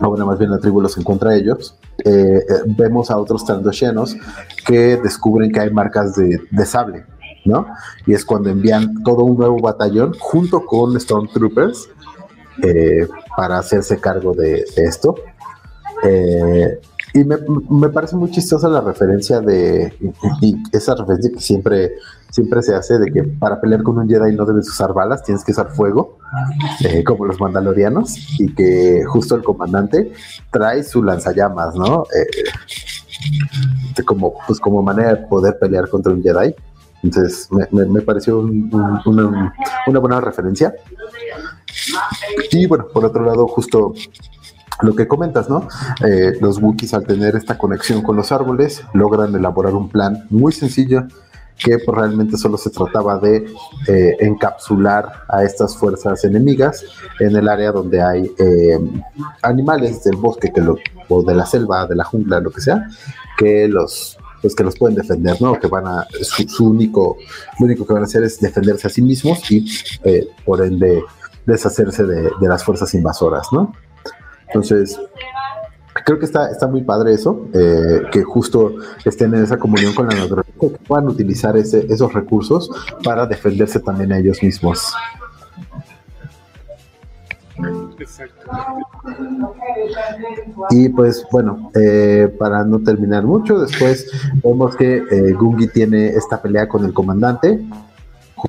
o 0.01 0.09
bueno, 0.09 0.27
más 0.27 0.39
bien 0.39 0.51
la 0.51 0.59
tribu 0.59 0.81
los 0.81 0.97
encuentra 0.97 1.31
a 1.31 1.37
ellos, 1.37 1.77
eh, 2.05 2.11
eh, 2.11 2.43
vemos 2.67 3.11
a 3.11 3.19
otros 3.19 3.45
trandoshanos 3.45 4.17
que 4.67 4.97
descubren 4.97 5.51
que 5.51 5.61
hay 5.61 5.71
marcas 5.71 6.15
de, 6.17 6.67
sable, 6.67 7.05
¿no? 7.45 7.67
Y 8.07 8.15
es 8.15 8.25
cuando 8.25 8.51
envían 8.51 9.03
todo 9.03 9.25
un 9.25 9.37
nuevo 9.37 9.59
batallón 9.59 10.15
junto 10.19 10.65
con 10.65 10.99
Stormtroopers 10.99 11.89
para 13.37 13.59
hacerse 13.59 14.01
cargo 14.01 14.33
de, 14.33 14.65
esto. 14.77 15.17
Y 17.17 17.23
me, 17.23 17.89
parece 17.91 18.17
muy 18.17 18.29
chistosa 18.33 18.69
la 18.69 18.81
referencia 18.81 19.41
de, 19.41 19.95
y 20.41 20.57
esa 20.73 20.97
referencia 20.97 21.31
que 21.31 21.39
siempre, 21.39 21.93
siempre 22.29 22.61
se 22.61 22.75
hace 22.75 22.99
de 22.99 23.13
que 23.13 23.23
para 23.23 23.61
pelear 23.61 23.85
con 23.85 23.97
un 23.97 24.09
Jedi 24.09 24.35
no 24.35 24.45
debes 24.45 24.69
usar 24.69 24.93
balas, 24.93 25.23
tienes 25.23 25.45
que 25.45 25.53
usar 25.53 25.71
fuego, 25.71 26.19
eh, 26.81 27.05
como 27.05 27.27
los 27.27 27.39
mandalorianos, 27.39 28.41
y 28.41 28.53
que 28.53 29.05
justo 29.05 29.37
el 29.37 29.45
comandante 29.45 30.13
trae 30.51 30.83
su 30.83 31.05
lanzallamas, 31.05 31.77
¿no? 31.77 32.03
Eh, 33.97 34.03
como, 34.05 34.35
pues 34.45 34.59
como 34.59 34.83
manera 34.83 35.15
de 35.15 35.19
poder 35.29 35.57
pelear 35.61 35.89
contra 35.89 36.13
un 36.13 36.21
Jedi. 36.21 36.53
Entonces 37.05 37.49
me, 37.71 38.01
pareció 38.01 38.41
una, 38.41 39.55
una 39.87 39.99
buena 40.01 40.21
referencia. 40.21 40.75
Y 42.51 42.67
bueno, 42.67 42.89
por 42.89 43.05
otro 43.05 43.25
lado, 43.25 43.47
justo 43.47 43.95
lo 44.83 44.95
que 44.95 45.07
comentas, 45.07 45.49
¿no? 45.49 45.69
Eh, 46.05 46.33
los 46.41 46.59
Wookiees 46.59 46.95
al 46.95 47.07
tener 47.07 47.37
esta 47.37 47.57
conexión 47.57 48.03
con 48.03 48.17
los 48.17 48.33
árboles 48.33 48.83
logran 48.93 49.35
elaborar 49.35 49.75
un 49.75 49.89
plan 49.89 50.27
muy 50.31 50.53
sencillo 50.53 51.07
que 51.57 51.79
realmente 51.87 52.37
solo 52.37 52.59
se 52.59 52.71
trataba 52.71 53.19
de 53.21 53.47
eh, 53.87 54.17
encapsular 54.19 55.09
a 55.29 55.45
estas 55.45 55.77
fuerzas 55.77 56.25
enemigas 56.25 56.85
en 57.21 57.37
el 57.37 57.49
área 57.49 57.71
donde 57.71 58.03
hay 58.03 58.29
eh, 58.39 58.79
animales 59.43 60.03
del 60.03 60.17
bosque 60.17 60.53
que 60.53 60.61
o 61.09 61.23
de 61.23 61.35
la 61.35 61.47
selva, 61.47 61.87
de 61.87 61.95
la 61.95 62.05
jungla, 62.05 62.41
lo 62.41 62.51
que 62.51 62.61
sea, 62.61 62.89
que 63.39 63.69
los 63.69 64.19
pues 64.43 64.55
que 64.55 64.65
los 64.65 64.77
pueden 64.77 64.95
defender, 64.95 65.41
¿no? 65.41 65.59
Que 65.59 65.69
van 65.69 65.87
a 65.87 66.07
su, 66.21 66.69
único, 66.69 67.17
lo 67.59 67.65
único 67.65 67.87
que 67.87 67.95
van 67.95 68.03
a 68.03 68.05
hacer 68.05 68.25
es 68.25 68.39
defenderse 68.41 68.89
a 68.89 68.91
sí 68.91 69.01
mismos 69.01 69.51
y 69.51 69.67
por 70.45 70.63
ende 70.63 71.03
deshacerse 71.47 72.05
de, 72.05 72.31
de 72.39 72.49
las 72.49 72.63
fuerzas 72.63 72.93
invasoras, 72.93 73.47
¿no? 73.53 73.73
Entonces, 74.55 74.97
creo 76.05 76.21
que 76.21 76.27
está, 76.27 76.49
está 76.49 76.69
muy 76.69 76.83
padre 76.83 77.13
eso, 77.13 77.49
eh, 77.53 78.03
que 78.13 78.23
justo 78.23 78.77
estén 79.05 79.35
en 79.35 79.43
esa 79.43 79.59
comunión 79.59 79.93
con 79.95 80.07
la 80.07 80.15
naturaleza, 80.15 80.53
que 80.61 80.69
puedan 80.87 81.09
utilizar 81.09 81.57
ese, 81.57 81.93
esos 81.93 82.13
recursos 82.13 82.71
para 83.03 83.27
defenderse 83.27 83.81
también 83.81 84.13
a 84.13 84.19
ellos 84.19 84.41
mismos. 84.41 84.95
Y 90.71 90.89
pues 90.91 91.27
bueno, 91.33 91.73
eh, 91.75 92.33
para 92.39 92.65
no 92.65 92.81
terminar 92.81 93.25
mucho, 93.25 93.59
después 93.59 94.09
vemos 94.43 94.77
que 94.77 95.03
eh, 95.11 95.33
Gungi 95.33 95.67
tiene 95.67 96.11
esta 96.11 96.41
pelea 96.41 96.69
con 96.69 96.85
el 96.85 96.95
comandante, 96.95 97.61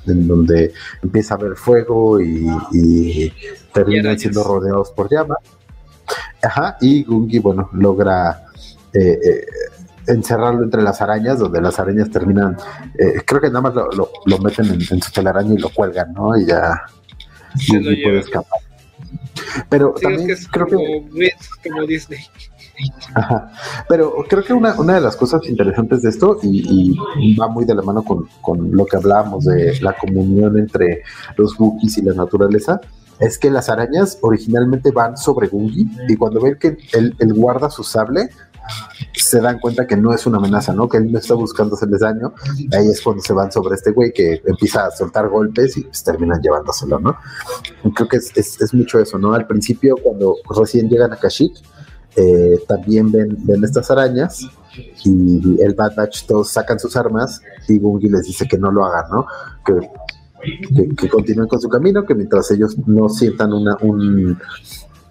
en 0.06 0.28
donde 0.28 0.72
empieza 1.02 1.34
a 1.34 1.38
haber 1.38 1.56
fuego 1.56 2.20
y, 2.20 2.46
y 2.72 3.32
terminan 3.72 4.16
siendo 4.16 4.44
rodeados 4.44 4.92
por 4.92 5.10
llamas. 5.10 5.38
Ajá, 6.46 6.76
y 6.80 7.02
Gungi, 7.02 7.40
bueno, 7.40 7.68
logra 7.72 8.44
eh, 8.92 9.18
eh, 9.24 9.46
encerrarlo 10.06 10.62
entre 10.62 10.80
las 10.80 11.02
arañas, 11.02 11.40
donde 11.40 11.60
las 11.60 11.80
arañas 11.80 12.08
terminan, 12.08 12.56
eh, 12.96 13.20
creo 13.24 13.40
que 13.40 13.48
nada 13.48 13.62
más 13.62 13.74
lo, 13.74 14.38
meten 14.38 14.66
en, 14.66 15.02
su 15.02 15.10
telaraño 15.10 15.54
y 15.54 15.58
lo 15.58 15.70
cuelgan, 15.70 16.12
¿no? 16.12 16.38
Y 16.38 16.46
ya 16.46 16.82
Gungi 17.68 18.00
puede 18.00 18.20
escapar. 18.20 18.60
Pero 19.68 19.92
también 20.00 20.38
creo 20.52 20.66
que... 20.66 20.76
Como 21.68 21.86
Disney. 21.86 22.20
Ajá. 23.14 23.50
Pero 23.88 24.14
creo 24.28 24.44
que 24.44 24.52
una, 24.52 24.78
una, 24.78 24.94
de 24.94 25.00
las 25.00 25.16
cosas 25.16 25.40
interesantes 25.48 26.02
de 26.02 26.10
esto, 26.10 26.38
y, 26.42 26.96
va 27.36 27.48
muy 27.48 27.64
de 27.64 27.74
la 27.74 27.82
mano 27.82 28.04
con, 28.04 28.28
con, 28.40 28.70
lo 28.70 28.86
que 28.86 28.96
hablábamos 28.96 29.46
de 29.46 29.80
la 29.80 29.94
comunión 29.94 30.56
entre 30.58 31.02
los 31.36 31.58
Wookiees 31.58 31.98
y 31.98 32.02
la 32.02 32.14
naturaleza, 32.14 32.80
es 33.20 33.38
que 33.38 33.50
las 33.50 33.68
arañas 33.68 34.18
originalmente 34.20 34.90
van 34.90 35.16
sobre 35.16 35.48
Gungi 35.48 35.88
y 36.08 36.16
cuando 36.16 36.40
ven 36.40 36.58
que 36.58 36.76
él, 36.92 37.14
guarda 37.34 37.70
su 37.70 37.82
sable, 37.82 38.30
se 39.14 39.40
dan 39.40 39.58
cuenta 39.58 39.86
que 39.86 39.96
no 39.96 40.12
es 40.12 40.26
una 40.26 40.38
amenaza, 40.38 40.72
¿no? 40.72 40.88
Que 40.88 40.98
él 40.98 41.10
no 41.10 41.18
está 41.18 41.34
buscando 41.34 41.76
hacerles 41.76 42.00
daño. 42.00 42.34
Ahí 42.72 42.88
es 42.88 43.00
cuando 43.00 43.22
se 43.22 43.32
van 43.32 43.50
sobre 43.52 43.76
este 43.76 43.92
güey 43.92 44.12
que 44.12 44.42
empieza 44.44 44.86
a 44.86 44.90
soltar 44.90 45.28
golpes 45.28 45.76
y 45.76 45.84
pues 45.84 46.02
terminan 46.02 46.40
llevándoselo, 46.42 46.98
¿no? 46.98 47.16
creo 47.94 48.08
que 48.08 48.16
es, 48.16 48.74
mucho 48.74 48.98
eso, 48.98 49.18
¿no? 49.18 49.32
Al 49.32 49.46
principio, 49.46 49.94
cuando 50.02 50.36
recién 50.54 50.88
llegan 50.88 51.12
a 51.12 51.16
Kashyyyk, 51.16 51.56
eh, 52.16 52.58
también 52.66 53.12
ven, 53.12 53.36
estas 53.62 53.90
arañas 53.90 54.40
y 55.04 55.62
el 55.62 55.74
Bad 55.74 55.94
Batch 55.96 56.26
todos 56.26 56.50
sacan 56.50 56.78
sus 56.78 56.96
armas 56.96 57.40
y 57.68 57.78
Gungi 57.78 58.08
les 58.08 58.24
dice 58.24 58.46
que 58.48 58.58
no 58.58 58.70
lo 58.70 58.84
hagan, 58.84 59.10
¿no? 59.10 59.26
Que, 60.96 61.08
continúen 61.08 61.48
con 61.48 61.60
su 61.60 61.68
camino, 61.68 62.04
que 62.04 62.14
mientras 62.14 62.50
ellos 62.50 62.76
no 62.86 63.08
sientan 63.08 63.52
una, 63.52 63.76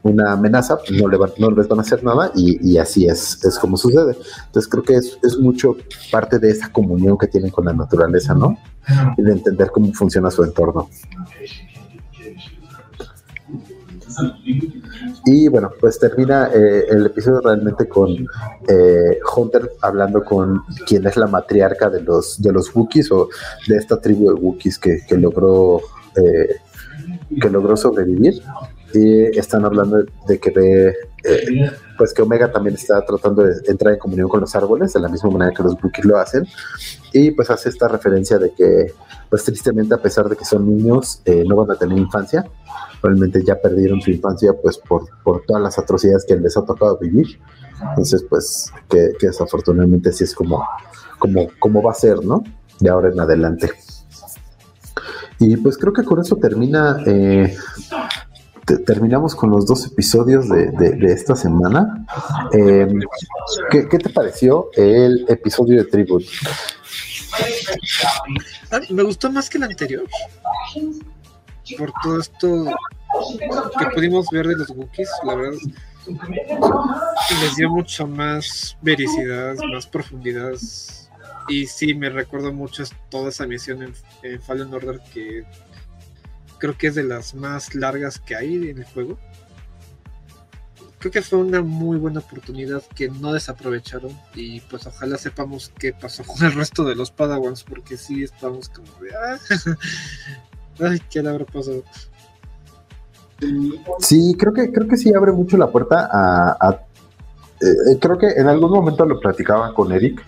una 0.03 0.33
amenaza, 0.33 0.77
no, 0.91 1.07
le 1.07 1.17
no 1.39 1.51
les 1.51 1.67
van 1.67 1.79
a 1.79 1.81
hacer 1.81 2.03
nada 2.03 2.31
y, 2.35 2.77
así 2.77 3.07
es, 3.07 3.43
es 3.43 3.57
como 3.57 3.75
sucede. 3.75 4.15
Entonces 4.45 4.69
creo 4.69 4.83
que 4.83 4.95
es, 4.95 5.17
es, 5.23 5.37
mucho 5.39 5.75
parte 6.11 6.37
de 6.37 6.51
esa 6.51 6.71
comunión 6.71 7.17
que 7.17 7.27
tienen 7.27 7.49
con 7.49 7.65
la 7.65 7.73
naturaleza, 7.73 8.35
¿no? 8.35 8.57
Y 9.17 9.23
de 9.23 9.31
entender 9.31 9.71
cómo 9.71 9.91
funciona 9.93 10.29
su 10.29 10.43
entorno. 10.43 10.89
Y 15.25 15.47
bueno, 15.47 15.71
pues 15.79 15.97
termina 15.97 16.51
eh, 16.53 16.85
el 16.87 17.07
episodio 17.07 17.41
realmente 17.41 17.87
con 17.87 18.11
eh, 18.67 19.19
Hunter 19.35 19.71
hablando 19.81 20.23
con 20.23 20.61
quien 20.85 21.05
es 21.07 21.17
la 21.17 21.25
matriarca 21.25 21.89
de 21.89 22.01
los, 22.01 22.39
de 22.39 22.51
los 22.51 22.73
Wookiees 22.75 23.11
o 23.11 23.29
de 23.67 23.77
esta 23.77 23.99
tribu 23.99 24.29
de 24.29 24.35
Wookiees 24.35 24.77
que, 24.77 25.17
logró 25.17 25.81
eh, 26.15 26.57
que 27.41 27.49
logró 27.49 27.75
sobrevivir. 27.75 28.43
Están 28.95 29.65
hablando 29.65 30.03
de 30.27 30.39
que 30.39 30.51
ve 30.51 30.95
pues 31.97 32.13
que 32.13 32.21
Omega 32.21 32.51
también 32.51 32.75
está 32.75 33.03
tratando 33.03 33.43
de 33.43 33.55
entrar 33.65 33.93
en 33.93 33.99
comunión 33.99 34.29
con 34.29 34.41
los 34.41 34.55
árboles 34.55 34.93
de 34.93 34.99
la 34.99 35.09
misma 35.09 35.31
manera 35.31 35.51
que 35.55 35.63
los 35.63 35.73
Wookiees 35.73 36.05
lo 36.05 36.17
hacen. 36.17 36.45
Y 37.13 37.31
pues 37.31 37.49
hace 37.49 37.69
esta 37.69 37.87
referencia 37.87 38.37
de 38.37 38.51
que 38.51 38.93
pues 39.29 39.43
tristemente 39.43 39.95
a 39.95 40.01
pesar 40.01 40.29
de 40.29 40.35
que 40.35 40.45
son 40.45 40.67
niños 40.67 41.21
no 41.25 41.55
van 41.55 41.71
a 41.71 41.75
tener 41.79 41.97
infancia 41.97 42.45
realmente 43.05 43.43
ya 43.43 43.59
perdieron 43.59 44.01
su 44.01 44.11
infancia 44.11 44.53
pues 44.53 44.77
por, 44.77 45.07
todas 45.45 45.61
las 45.61 45.77
atrocidades 45.77 46.25
que 46.25 46.35
les 46.35 46.57
ha 46.57 46.65
tocado 46.65 46.97
vivir. 46.97 47.39
Entonces, 47.89 48.25
pues, 48.29 48.71
que, 48.89 49.11
desafortunadamente 49.19 50.09
así 50.09 50.23
es 50.23 50.33
como, 50.33 50.65
como, 51.19 51.47
como 51.59 51.81
va 51.83 51.91
a 51.91 51.95
ser, 51.95 52.23
¿no? 52.23 52.43
De 52.79 52.89
ahora 52.89 53.09
en 53.09 53.19
adelante. 53.19 53.69
Y 55.39 55.57
pues 55.57 55.77
creo 55.77 55.91
que 55.91 56.03
con 56.03 56.19
eso 56.21 56.37
termina, 56.37 57.03
eh, 57.05 57.55
terminamos 58.85 59.35
con 59.35 59.49
los 59.51 59.65
dos 59.65 59.85
episodios 59.85 60.49
de, 60.49 60.97
esta 61.03 61.35
semana. 61.35 62.05
Em, 62.51 62.99
¿qué, 63.69 63.85
te 63.85 64.09
pareció 64.09 64.69
el 64.75 65.25
episodio 65.29 65.77
de 65.77 65.85
Tribute? 65.85 66.27
Me 68.89 69.03
gustó 69.03 69.31
más 69.31 69.49
que 69.49 69.57
el 69.57 69.63
anterior 69.65 70.05
por 71.77 71.91
todo 72.03 72.19
esto 72.19 72.65
que 73.79 73.85
pudimos 73.93 74.27
ver 74.31 74.47
de 74.47 74.55
los 74.55 74.69
Wookiees, 74.69 75.09
la 75.23 75.35
verdad, 75.35 75.57
les 77.41 77.55
dio 77.55 77.69
mucho 77.69 78.07
más 78.07 78.77
vericidad, 78.81 79.55
más 79.73 79.87
profundidad. 79.87 80.53
Y 81.47 81.65
sí, 81.67 81.93
me 81.93 82.09
recuerdo 82.09 82.51
mucho 82.51 82.83
toda 83.09 83.29
esa 83.29 83.45
misión 83.47 83.93
en, 84.23 84.41
Fallen 84.41 84.73
Order 84.73 84.99
que 85.13 85.45
creo 86.57 86.77
que 86.77 86.87
es 86.87 86.95
de 86.95 87.03
las 87.03 87.33
más 87.35 87.75
largas 87.75 88.19
que 88.19 88.35
hay 88.35 88.69
en 88.69 88.79
el 88.79 88.85
juego. 88.85 89.17
Creo 90.99 91.11
que 91.11 91.21
fue 91.21 91.39
una 91.39 91.61
muy 91.61 91.97
buena 91.97 92.19
oportunidad 92.19 92.81
que 92.95 93.09
no 93.09 93.31
desaprovecharon 93.31 94.11
y 94.33 94.61
pues 94.61 94.87
ojalá 94.87 95.17
sepamos 95.17 95.71
qué 95.77 95.93
pasó 95.93 96.23
con 96.23 96.43
el 96.43 96.53
resto 96.53 96.83
de 96.83 96.95
los 96.95 97.11
Padawans 97.11 97.63
porque 97.63 97.95
sí 97.95 98.23
estamos 98.23 98.69
como 98.69 98.87
de... 99.01 99.11
Ah, 99.15 99.37
Ay, 100.89 100.99
¿qué 101.09 101.21
le 101.21 101.29
habrá 101.29 101.45
pasado? 101.45 101.83
Sí, 103.99 104.35
creo 104.37 104.53
que, 104.53 104.71
creo 104.71 104.87
que 104.87 104.97
sí 104.97 105.13
abre 105.13 105.31
mucho 105.31 105.57
la 105.57 105.71
puerta 105.71 106.09
a, 106.11 106.71
eh, 106.71 106.79
eh, 107.61 107.97
creo 107.99 108.17
que 108.17 108.27
en 108.27 108.47
algún 108.47 108.71
momento 108.71 109.05
lo 109.05 109.19
platicaba 109.19 109.73
con 109.73 109.91
Eric, 109.91 110.23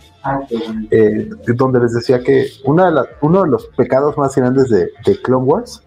eh, 0.92 1.30
donde 1.56 1.80
les 1.80 1.94
decía 1.94 2.22
que 2.22 2.48
una 2.66 2.92
de 2.92 3.02
uno 3.22 3.44
de 3.44 3.50
los 3.50 3.68
pecados 3.68 4.18
más 4.18 4.36
grandes 4.36 4.70
de, 4.70 4.92
Clone 5.22 5.46
Wars 5.46 5.82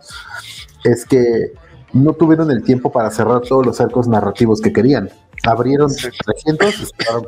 es 0.85 1.05
que 1.05 1.53
no 1.93 2.13
tuvieron 2.13 2.51
el 2.51 2.63
tiempo 2.63 2.93
para 2.93 3.11
cerrar 3.11 3.41
todos 3.41 3.67
los 3.67 3.81
arcos 3.81 4.07
narrativos 4.07 4.61
que 4.61 4.73
querían. 4.73 5.11
Abrieron 5.45 5.91
300 5.95 6.81
y 6.81 6.87
cerraron 6.87 7.27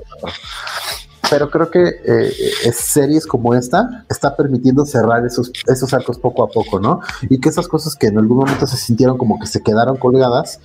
pero 1.32 1.48
creo 1.48 1.70
que 1.70 1.82
eh, 2.04 2.72
series 2.74 3.26
como 3.26 3.54
esta 3.54 4.04
está 4.10 4.36
permitiendo 4.36 4.84
cerrar 4.84 5.24
esos, 5.24 5.50
esos 5.66 5.94
arcos 5.94 6.18
poco 6.18 6.42
a 6.42 6.48
poco, 6.48 6.78
¿no? 6.78 7.00
Y 7.22 7.40
que 7.40 7.48
esas 7.48 7.68
cosas 7.68 7.96
que 7.96 8.08
en 8.08 8.18
algún 8.18 8.36
momento 8.36 8.66
se 8.66 8.76
sintieron 8.76 9.16
como 9.16 9.38
que 9.38 9.46
se 9.46 9.62
quedaron 9.62 9.96
colgadas, 9.96 10.60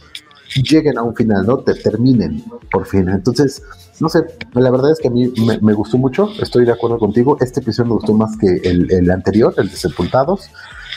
lleguen 0.56 0.98
a 0.98 1.04
un 1.04 1.16
final, 1.16 1.46
¿no? 1.46 1.60
Te 1.60 1.74
terminen 1.76 2.44
por 2.72 2.86
fin. 2.86 3.10
Entonces, 3.10 3.62
no 4.00 4.10
sé, 4.10 4.26
la 4.54 4.70
verdad 4.72 4.92
es 4.92 5.00
que 5.00 5.08
a 5.08 5.12
mí 5.12 5.32
me, 5.62 5.74
gustó 5.74 5.98
mucho, 5.98 6.30
estoy 6.42 6.66
de 6.66 6.72
acuerdo 6.72 7.00
contigo. 7.00 7.38
Este 7.42 7.60
episodio 7.60 7.90
me 7.90 7.96
gustó 7.96 8.14
más 8.14 8.38
que 8.38 8.62
el, 8.64 9.10
anterior, 9.12 9.54
el 9.58 9.70
de 9.70 9.76
Sepultados. 9.76 10.50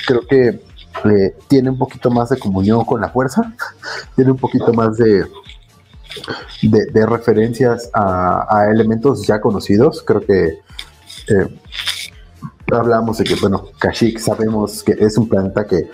Creo 0.07 0.27
que 0.27 0.61
eh, 1.05 1.37
tiene 1.49 1.71
un 1.71 1.79
poquito 1.79 2.11
más 2.11 2.31
de 2.31 2.39
comunión 2.39 2.85
con 2.85 3.01
la 3.01 3.09
fuerza, 3.09 3.55
tiene 4.17 4.31
un 4.33 4.39
poquito 4.39 4.73
más 4.73 4.97
de, 4.97 5.25
de, 6.63 7.07
referencias 7.07 7.91
a, 7.95 8.69
elementos 8.71 9.27
ya 9.27 9.41
conocidos. 9.41 10.03
Creo 10.07 10.21
que 10.21 10.59
eh, 11.29 11.59
hablamos 12.73 13.19
de 13.19 13.25
que, 13.25 13.35
bueno, 13.37 13.69
Kashyyyk 13.79 14.19
sabemos 14.19 14.83
que 14.83 14.93
es 14.99 15.17
un 15.17 15.29
planeta 15.29 15.67
que 15.67 15.89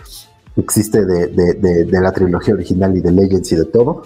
existe 0.56 1.04
de, 1.04 1.28
de, 1.28 1.84
de, 1.84 2.00
la 2.00 2.12
trilogía 2.12 2.54
original 2.54 2.96
y 2.96 3.00
de 3.00 3.12
Legends 3.12 3.52
y 3.52 3.56
de 3.56 3.64
todo. 3.66 4.02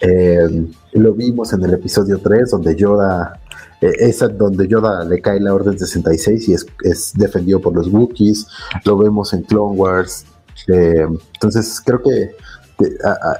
Eh, 0.00 0.66
lo 0.92 1.14
vimos 1.14 1.52
en 1.52 1.64
el 1.64 1.74
episodio 1.74 2.18
3, 2.18 2.50
donde 2.50 2.74
Yoda, 2.76 3.40
eh, 3.80 3.92
es 3.98 4.18
donde 4.36 4.66
Yoda 4.66 5.04
le 5.04 5.20
cae 5.20 5.40
la 5.40 5.54
Orden 5.54 5.78
66 5.78 6.48
y 6.48 6.54
es, 6.54 6.66
es 6.82 7.12
defendido 7.14 7.60
por 7.60 7.74
los 7.74 7.88
Wookiees. 7.88 8.46
Lo 8.84 8.96
vemos 8.96 9.32
en 9.32 9.42
Clone 9.42 9.78
Wars. 9.78 10.24
Eh, 10.68 11.06
entonces, 11.34 11.80
creo 11.84 12.02
que 12.02 12.34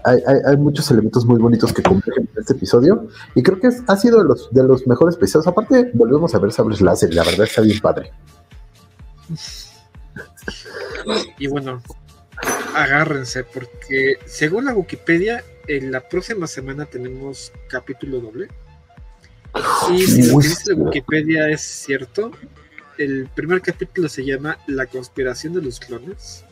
hay, 0.05 0.57
muchos 0.57 0.89
elementos 0.91 1.25
muy 1.27 1.41
bonitos 1.41 1.73
que 1.73 1.83
cumplen 1.83 2.21
en 2.21 2.41
este 2.41 2.53
episodio 2.53 3.09
y 3.35 3.43
creo 3.43 3.59
que 3.59 3.71
ha 3.87 3.97
sido 3.97 4.19
de 4.19 4.25
los, 4.25 4.53
de 4.53 4.63
los 4.63 4.87
mejores 4.87 5.17
episodios. 5.17 5.47
Aparte, 5.47 5.91
volvemos 5.95 6.35
a 6.35 6.39
ver 6.39 6.53
sables 6.53 6.81
láser 6.81 7.13
la 7.13 7.25
verdad 7.25 7.45
está 7.45 7.63
bien 7.63 7.81
padre. 7.81 8.13
Y 11.39 11.49
bueno, 11.49 11.83
agárrense 12.75 13.45
porque 13.45 14.17
según 14.27 14.67
la 14.67 14.75
Wikipedia, 14.75 15.45
en 15.69 15.93
la 15.93 16.01
próxima 16.09 16.47
semana 16.47 16.87
tenemos 16.87 17.53
capítulo 17.69 18.21
doble. 18.21 18.49
Y 19.93 20.07
si 20.07 20.31
lo 20.31 20.39
que 20.39 20.49
dice 20.49 20.75
la 20.75 20.83
Wikipedia 20.83 21.49
es 21.49 21.61
cierto, 21.61 22.33
el 22.99 23.29
primer 23.35 23.61
capítulo 23.61 24.09
se 24.09 24.25
llama 24.25 24.59
La 24.67 24.87
conspiración 24.87 25.55
de 25.55 25.63
los 25.63 25.79
clones. 25.81 26.45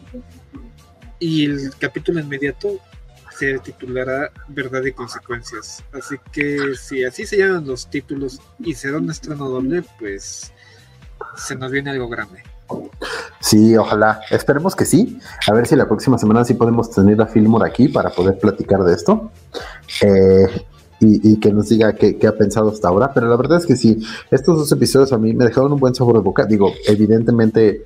Y 1.19 1.47
el 1.47 1.73
capítulo 1.79 2.21
inmediato 2.21 2.79
se 3.37 3.59
titulará 3.59 4.31
Verdad 4.49 4.85
y 4.85 4.93
Consecuencias. 4.93 5.83
Así 5.93 6.17
que 6.33 6.75
si 6.79 7.05
así 7.05 7.27
se 7.27 7.39
llaman 7.39 7.67
los 7.67 7.89
títulos 7.89 8.41
y 8.59 8.75
se 8.75 8.91
da 8.91 8.99
un 8.99 9.11
estreno 9.11 9.49
doble, 9.49 9.83
pues 9.99 10.53
se 11.37 11.57
nos 11.57 11.71
viene 11.71 11.91
algo 11.91 12.09
grande. 12.09 12.43
Sí, 13.41 13.77
ojalá. 13.77 14.21
Esperemos 14.31 14.77
que 14.77 14.85
sí. 14.85 15.19
A 15.49 15.55
ver 15.55 15.67
si 15.67 15.75
la 15.75 15.89
próxima 15.89 16.19
semana 16.19 16.45
sí 16.45 16.55
podemos 16.55 16.91
tener 16.91 17.21
a 17.21 17.27
Fillmore 17.27 17.69
aquí 17.69 17.89
para 17.89 18.11
poder 18.11 18.39
platicar 18.39 18.85
de 18.85 18.95
esto. 18.95 19.31
Eh, 20.03 20.47
y, 21.03 21.41
que 21.41 21.51
nos 21.51 21.71
diga 21.71 21.95
qué, 21.95 22.19
ha 22.27 22.37
pensado 22.37 22.69
hasta 22.69 22.89
ahora. 22.89 23.13
Pero 23.15 23.29
la 23.29 23.37
verdad 23.37 23.59
es 23.59 23.67
que 23.67 23.77
sí, 23.77 24.05
estos 24.31 24.59
dos 24.59 24.73
episodios 24.73 25.13
a 25.13 25.19
mí 25.19 25.33
me 25.33 25.47
dejaron 25.47 25.73
un 25.73 25.81
buen 25.81 25.95
sabor 25.95 26.17
de 26.17 26.21
boca. 26.21 26.45
Digo, 26.45 26.73
evidentemente, 26.87 27.85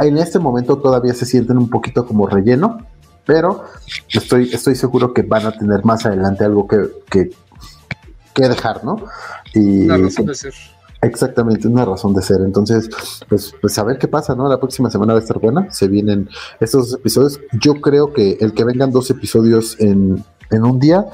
en 0.00 0.18
este 0.18 0.38
momento 0.38 0.78
todavía 0.78 1.12
se 1.14 1.26
sienten 1.26 1.58
un 1.58 1.68
poquito 1.68 2.06
como 2.06 2.28
relleno, 2.28 2.86
pero 3.26 3.64
estoy, 4.08 4.50
estoy 4.52 4.76
seguro 4.76 5.12
que 5.12 5.22
van 5.22 5.46
a 5.46 5.52
tener 5.52 5.84
más 5.84 6.06
adelante 6.06 6.44
algo 6.44 6.68
que, 6.68 6.88
que, 7.10 8.48
dejar, 8.48 8.84
¿no? 8.84 9.04
Y, 9.52 9.86
La 9.86 9.96
razón 9.96 10.26
de 10.26 10.34
ser. 10.36 10.54
Exactamente, 11.02 11.66
una 11.66 11.84
razón 11.84 12.14
de 12.14 12.22
ser. 12.22 12.40
Entonces, 12.42 12.88
pues, 13.28 13.54
pues 13.60 13.76
a 13.78 13.82
ver 13.82 13.98
qué 13.98 14.06
pasa, 14.06 14.36
¿no? 14.36 14.48
La 14.48 14.60
próxima 14.60 14.88
semana 14.88 15.14
va 15.14 15.18
a 15.18 15.22
estar 15.22 15.38
buena. 15.40 15.68
Se 15.70 15.88
vienen 15.88 16.28
estos 16.60 16.90
dos 16.90 17.00
episodios. 17.00 17.40
Yo 17.60 17.80
creo 17.80 18.12
que 18.12 18.38
el 18.40 18.54
que 18.54 18.62
vengan 18.64 18.92
dos 18.92 19.10
episodios 19.10 19.78
en, 19.80 20.24
en 20.50 20.64
un 20.64 20.78
día 20.78 21.06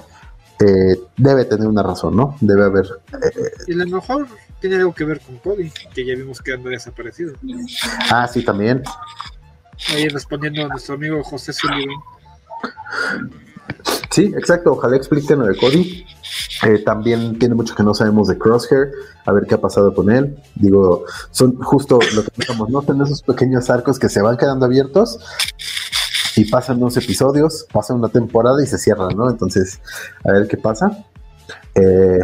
eh, 0.61 1.01
debe 1.16 1.47
tener 1.47 1.66
una 1.66 1.82
razón, 1.82 2.16
¿no? 2.16 2.36
Debe 2.41 2.64
haber. 2.64 2.84
Eh, 3.12 3.51
y 3.68 3.72
a 3.72 3.84
lo 3.84 3.97
mejor 3.97 4.26
tiene 4.61 4.76
algo 4.76 4.95
que 4.95 5.05
ver 5.05 5.20
con 5.20 5.39
Cody, 5.39 5.70
que 5.95 6.05
ya 6.05 6.14
vimos 6.14 6.43
que 6.43 6.53
anda 6.53 6.68
desaparecido. 6.68 7.34
Ah, 8.11 8.28
sí, 8.28 8.45
también. 8.45 8.82
Ahí 9.95 10.09
respondiendo 10.09 10.64
a 10.64 10.68
nuestro 10.68 10.97
amigo 10.97 11.22
José 11.22 11.53
Sullivan. 11.53 11.97
Sí, 14.11 14.33
exacto. 14.37 14.73
Ojalá 14.73 14.97
expliquen 14.97 15.41
lo 15.41 15.47
de 15.47 15.57
Cody. 15.57 16.05
Eh, 16.66 16.83
también 16.85 17.39
tiene 17.39 17.55
mucho 17.55 17.75
que 17.75 17.83
no 17.83 17.95
sabemos 17.95 18.29
de 18.29 18.39
Crosshair. 18.39 18.91
A 19.25 19.33
ver 19.33 19.45
qué 19.47 19.55
ha 19.55 19.61
pasado 19.61 19.95
con 19.95 20.11
él. 20.11 20.37
Digo, 20.55 21.05
son 21.31 21.57
justo 21.57 21.99
lo 22.14 22.25
que 22.25 22.31
pensamos, 22.31 22.69
¿no? 22.71 22.83
Tener 22.83 23.07
esos 23.07 23.23
pequeños 23.23 23.71
arcos 23.71 23.99
que 23.99 24.09
se 24.09 24.21
van 24.23 24.37
quedando 24.37 24.66
abiertos 24.66 25.19
y 26.37 26.45
pasan 26.47 26.79
unos 26.79 26.97
episodios, 26.97 27.66
pasa 27.73 27.95
una 27.95 28.09
temporada 28.09 28.62
y 28.62 28.66
se 28.66 28.79
cierran, 28.79 29.16
¿no? 29.16 29.29
Entonces, 29.29 29.81
a 30.25 30.33
ver 30.33 30.49
qué 30.49 30.57
pasa. 30.57 31.05
Eh, 31.75 32.19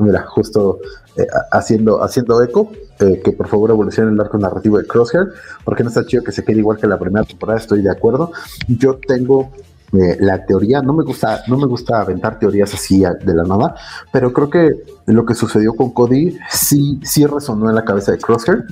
mira, 0.00 0.26
justo 0.26 0.80
eh, 1.16 1.26
haciendo, 1.52 2.02
haciendo 2.02 2.42
eco, 2.42 2.70
que 2.98 3.30
por 3.30 3.46
favor 3.46 3.70
evolucione 3.70 4.10
el 4.10 4.20
arco 4.20 4.38
narrativo 4.38 4.76
de 4.76 4.86
Crosshair, 4.86 5.28
porque 5.64 5.84
no 5.84 5.88
está 5.88 6.04
chido 6.04 6.24
que 6.24 6.32
se 6.32 6.44
quede 6.44 6.58
igual 6.58 6.78
que 6.78 6.86
la 6.88 6.98
primera 6.98 7.24
temporada, 7.24 7.58
estoy 7.58 7.80
de 7.80 7.90
acuerdo. 7.90 8.32
Yo 8.66 8.98
tengo 9.06 9.52
eh, 9.92 10.16
la 10.20 10.44
teoría, 10.44 10.82
no 10.82 10.92
me 10.92 11.02
gusta, 11.02 11.42
no 11.46 11.56
me 11.56 11.66
gusta 11.66 12.00
aventar 12.00 12.38
teorías 12.38 12.74
así 12.74 13.00
de 13.00 13.34
la 13.34 13.44
nada, 13.44 13.74
pero 14.12 14.32
creo 14.32 14.50
que 14.50 14.72
lo 15.06 15.24
que 15.24 15.34
sucedió 15.34 15.74
con 15.74 15.92
Cody 15.92 16.38
sí, 16.50 17.00
sí 17.02 17.24
resonó 17.24 17.70
en 17.70 17.74
la 17.74 17.84
cabeza 17.84 18.12
de 18.12 18.18
Crosshair 18.18 18.64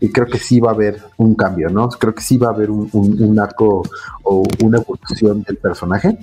y 0.00 0.10
creo 0.10 0.26
que 0.26 0.38
sí 0.38 0.58
va 0.58 0.70
a 0.70 0.74
haber 0.74 1.00
un 1.16 1.36
cambio, 1.36 1.68
¿no? 1.68 1.88
Creo 1.88 2.14
que 2.14 2.22
sí 2.22 2.38
va 2.38 2.48
a 2.48 2.50
haber 2.50 2.70
un, 2.70 3.38
arco 3.38 3.82
o 4.24 4.42
una 4.62 4.78
evolución 4.78 5.42
del 5.42 5.58
personaje. 5.58 6.18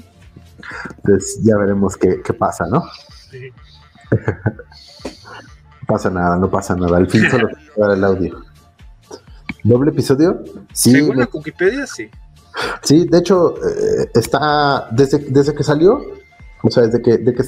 Entonces 0.97 1.39
ya 1.43 1.57
veremos 1.57 1.95
qué, 1.95 2.33
pasa, 2.37 2.65
¿no? 2.67 2.83
no 2.83 2.89
pasa 5.87 6.09
nada, 6.09 6.37
no 6.37 6.49
pasa 6.49 6.75
nada. 6.75 6.97
Al 6.97 7.09
fin 7.09 7.29
solo 7.29 7.47
dar 7.77 7.91
el 7.91 8.03
audio. 8.03 8.43
¿Doble 9.63 9.91
episodio? 9.91 10.43
Sí. 10.73 10.91
Según 10.91 11.17
la 11.17 11.29
Wikipedia, 11.31 11.87
sí. 11.87 12.09
Sí, 12.83 13.05
de 13.05 13.17
hecho, 13.17 13.55
eh, 13.57 14.09
está 14.13 14.87
desde, 14.91 15.19
desde 15.19 15.53
que 15.53 15.63
salió, 15.63 16.01
o 16.63 16.69
sea, 16.69 16.83
desde 16.83 17.01
que, 17.01 17.23
que 17.23 17.43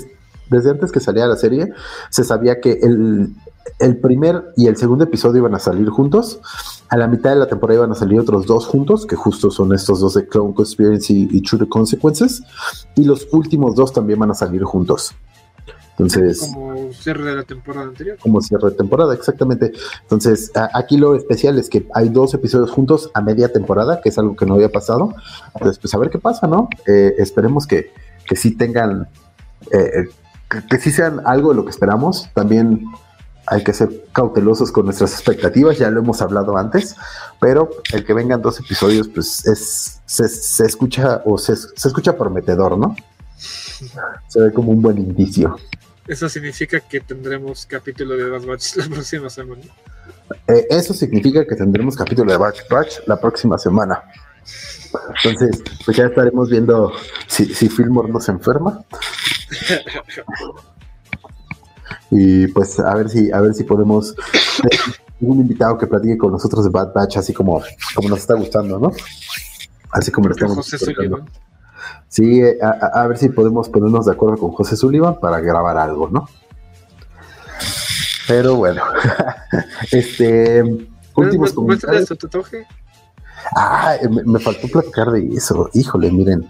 desde 0.49 0.71
antes 0.71 0.91
que 0.91 0.99
salía 0.99 1.25
la 1.25 1.35
serie, 1.35 1.71
se 2.09 2.23
sabía 2.23 2.59
que 2.59 2.73
el, 2.81 3.33
el, 3.79 3.97
primer 3.97 4.53
y 4.55 4.67
el 4.67 4.77
segundo 4.77 5.05
episodio 5.05 5.39
iban 5.39 5.55
a 5.55 5.59
salir 5.59 5.89
juntos. 5.89 6.39
A 6.89 6.97
la 6.97 7.07
mitad 7.07 7.31
de 7.31 7.37
la 7.37 7.47
temporada 7.47 7.79
iban 7.79 7.91
a 7.91 7.95
salir 7.95 8.19
otros 8.19 8.45
dos 8.45 8.67
juntos, 8.67 9.05
que 9.05 9.15
justo 9.15 9.49
son 9.49 9.73
estos 9.73 9.99
dos 9.99 10.13
de 10.13 10.27
Clone 10.27 10.53
Conspiracy 10.53 11.27
y 11.31 11.41
True 11.41 11.67
Consequences. 11.67 12.43
Y 12.95 13.05
los 13.05 13.27
últimos 13.31 13.75
dos 13.75 13.93
también 13.93 14.19
van 14.19 14.31
a 14.31 14.35
salir 14.35 14.63
juntos. 14.63 15.13
Entonces. 15.91 16.51
Cierre 16.93 17.23
de 17.25 17.35
la 17.35 17.43
temporada 17.43 17.87
anterior. 17.87 18.17
Como 18.19 18.41
cierre 18.41 18.69
de 18.69 18.75
temporada, 18.75 19.13
exactamente. 19.13 19.73
Entonces, 20.01 20.51
aquí 20.73 20.97
lo 20.97 21.15
especial 21.15 21.57
es 21.59 21.69
que 21.69 21.87
hay 21.93 22.09
dos 22.09 22.33
episodios 22.33 22.71
juntos 22.71 23.11
a 23.13 23.21
media 23.21 23.51
temporada, 23.51 24.01
que 24.01 24.09
es 24.09 24.17
algo 24.17 24.35
que 24.35 24.45
no 24.45 24.55
había 24.55 24.69
pasado. 24.69 25.13
Entonces, 25.53 25.79
pues 25.79 25.93
a 25.93 25.97
ver 25.97 26.09
qué 26.09 26.19
pasa, 26.19 26.47
¿no? 26.47 26.69
Eh, 26.87 27.15
esperemos 27.17 27.67
que, 27.67 27.91
que 28.25 28.35
sí 28.35 28.55
tengan. 28.55 29.07
Eh, 29.71 30.09
que, 30.49 30.65
que 30.67 30.77
sí 30.77 30.91
sean 30.91 31.21
algo 31.25 31.49
de 31.49 31.55
lo 31.55 31.65
que 31.65 31.71
esperamos. 31.71 32.29
También 32.33 32.85
hay 33.45 33.63
que 33.63 33.73
ser 33.73 34.05
cautelosos 34.13 34.71
con 34.71 34.85
nuestras 34.85 35.13
expectativas, 35.13 35.77
ya 35.77 35.89
lo 35.89 35.99
hemos 35.99 36.21
hablado 36.21 36.57
antes, 36.57 36.95
pero 37.39 37.69
el 37.91 38.05
que 38.05 38.13
vengan 38.13 38.41
dos 38.41 38.59
episodios, 38.59 39.09
pues 39.09 39.45
es, 39.45 40.01
se, 40.05 40.27
se 40.27 40.65
escucha 40.65 41.21
o 41.25 41.37
se, 41.37 41.55
se, 41.55 41.87
escucha 41.87 42.17
prometedor, 42.17 42.77
¿no? 42.77 42.95
Se 44.29 44.39
ve 44.39 44.53
como 44.53 44.71
un 44.71 44.81
buen 44.81 44.97
indicio. 44.97 45.57
Eso 46.07 46.27
significa 46.27 46.79
que 46.81 46.99
tendremos 46.99 47.65
capítulo 47.65 48.15
de 48.15 48.29
Bad 48.29 48.45
Batch 48.45 48.75
la 48.75 48.87
próxima 48.89 49.29
semana. 49.29 49.61
Eh, 50.47 50.67
eso 50.69 50.93
significa 50.93 51.45
que 51.45 51.55
tendremos 51.55 51.95
capítulo 51.95 52.31
de 52.31 52.37
Batch 52.37 52.67
Batch 52.69 53.07
la 53.07 53.19
próxima 53.19 53.57
semana. 53.57 54.03
Entonces, 55.23 55.63
pues 55.85 55.97
ya 55.97 56.05
estaremos 56.05 56.49
viendo 56.49 56.91
si, 57.27 57.45
si 57.53 57.69
Fillmore 57.69 58.11
nos 58.11 58.27
enferma. 58.29 58.83
y 62.11 62.47
pues 62.47 62.79
a 62.79 62.93
ver 62.95 63.09
si, 63.09 63.31
a 63.31 63.41
ver 63.41 63.53
si 63.53 63.63
podemos 63.63 64.15
un 65.21 65.39
invitado 65.39 65.77
que 65.77 65.87
platique 65.87 66.17
con 66.17 66.31
nosotros 66.31 66.65
de 66.65 66.69
Bad 66.69 66.93
Batch, 66.93 67.17
así 67.17 67.33
como, 67.33 67.63
como 67.95 68.09
nos 68.09 68.19
está 68.19 68.33
gustando, 68.33 68.77
¿no? 68.77 68.91
Así 69.91 70.11
como 70.11 70.27
lo 70.27 70.35
estamos. 70.35 70.69
Sí, 72.13 72.41
eh, 72.43 72.59
a, 72.61 73.07
ver 73.07 73.17
si 73.17 73.29
podemos 73.29 73.69
ponernos 73.69 74.05
de 74.05 74.11
acuerdo 74.11 74.37
con 74.37 74.51
José 74.51 74.75
Sullivan 74.75 75.19
para 75.19 75.39
grabar 75.39 75.79
algo, 75.79 76.09
¿no? 76.09 76.29
Pero 78.27 78.55
bueno, 78.55 78.83
este. 79.91 80.61
Últimos 81.15 81.53
comentarios. 81.53 82.07
tu 82.09 82.15
tatuaje? 82.15 82.67
Ah, 83.55 83.95
me, 84.25 84.39
faltó 84.39 84.67
platicar 84.67 85.09
de 85.09 85.27
eso. 85.29 85.71
Híjole, 85.73 86.11
miren, 86.11 86.47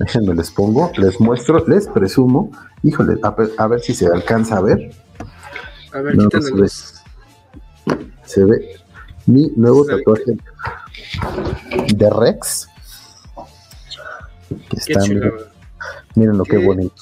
déjenme 0.00 0.34
les 0.34 0.50
pongo, 0.50 0.90
les 0.96 1.20
muestro, 1.20 1.64
les 1.68 1.86
presumo. 1.86 2.50
Híjole, 2.82 3.20
a 3.22 3.66
ver, 3.68 3.80
si 3.82 3.94
se 3.94 4.08
alcanza 4.08 4.56
a 4.56 4.62
ver. 4.62 4.90
A 5.92 6.00
ver, 6.00 6.16
no, 6.16 6.28
se, 6.32 6.52
ve. 6.52 6.68
se 8.24 8.44
ve 8.44 8.76
mi 9.26 9.52
nuevo 9.54 9.84
tatuaje 9.84 10.36
de 11.94 12.10
Rex 12.10 12.68
está, 14.72 15.00
miren, 16.14 16.38
lo 16.38 16.44
que 16.44 16.58
bonito. 16.58 16.94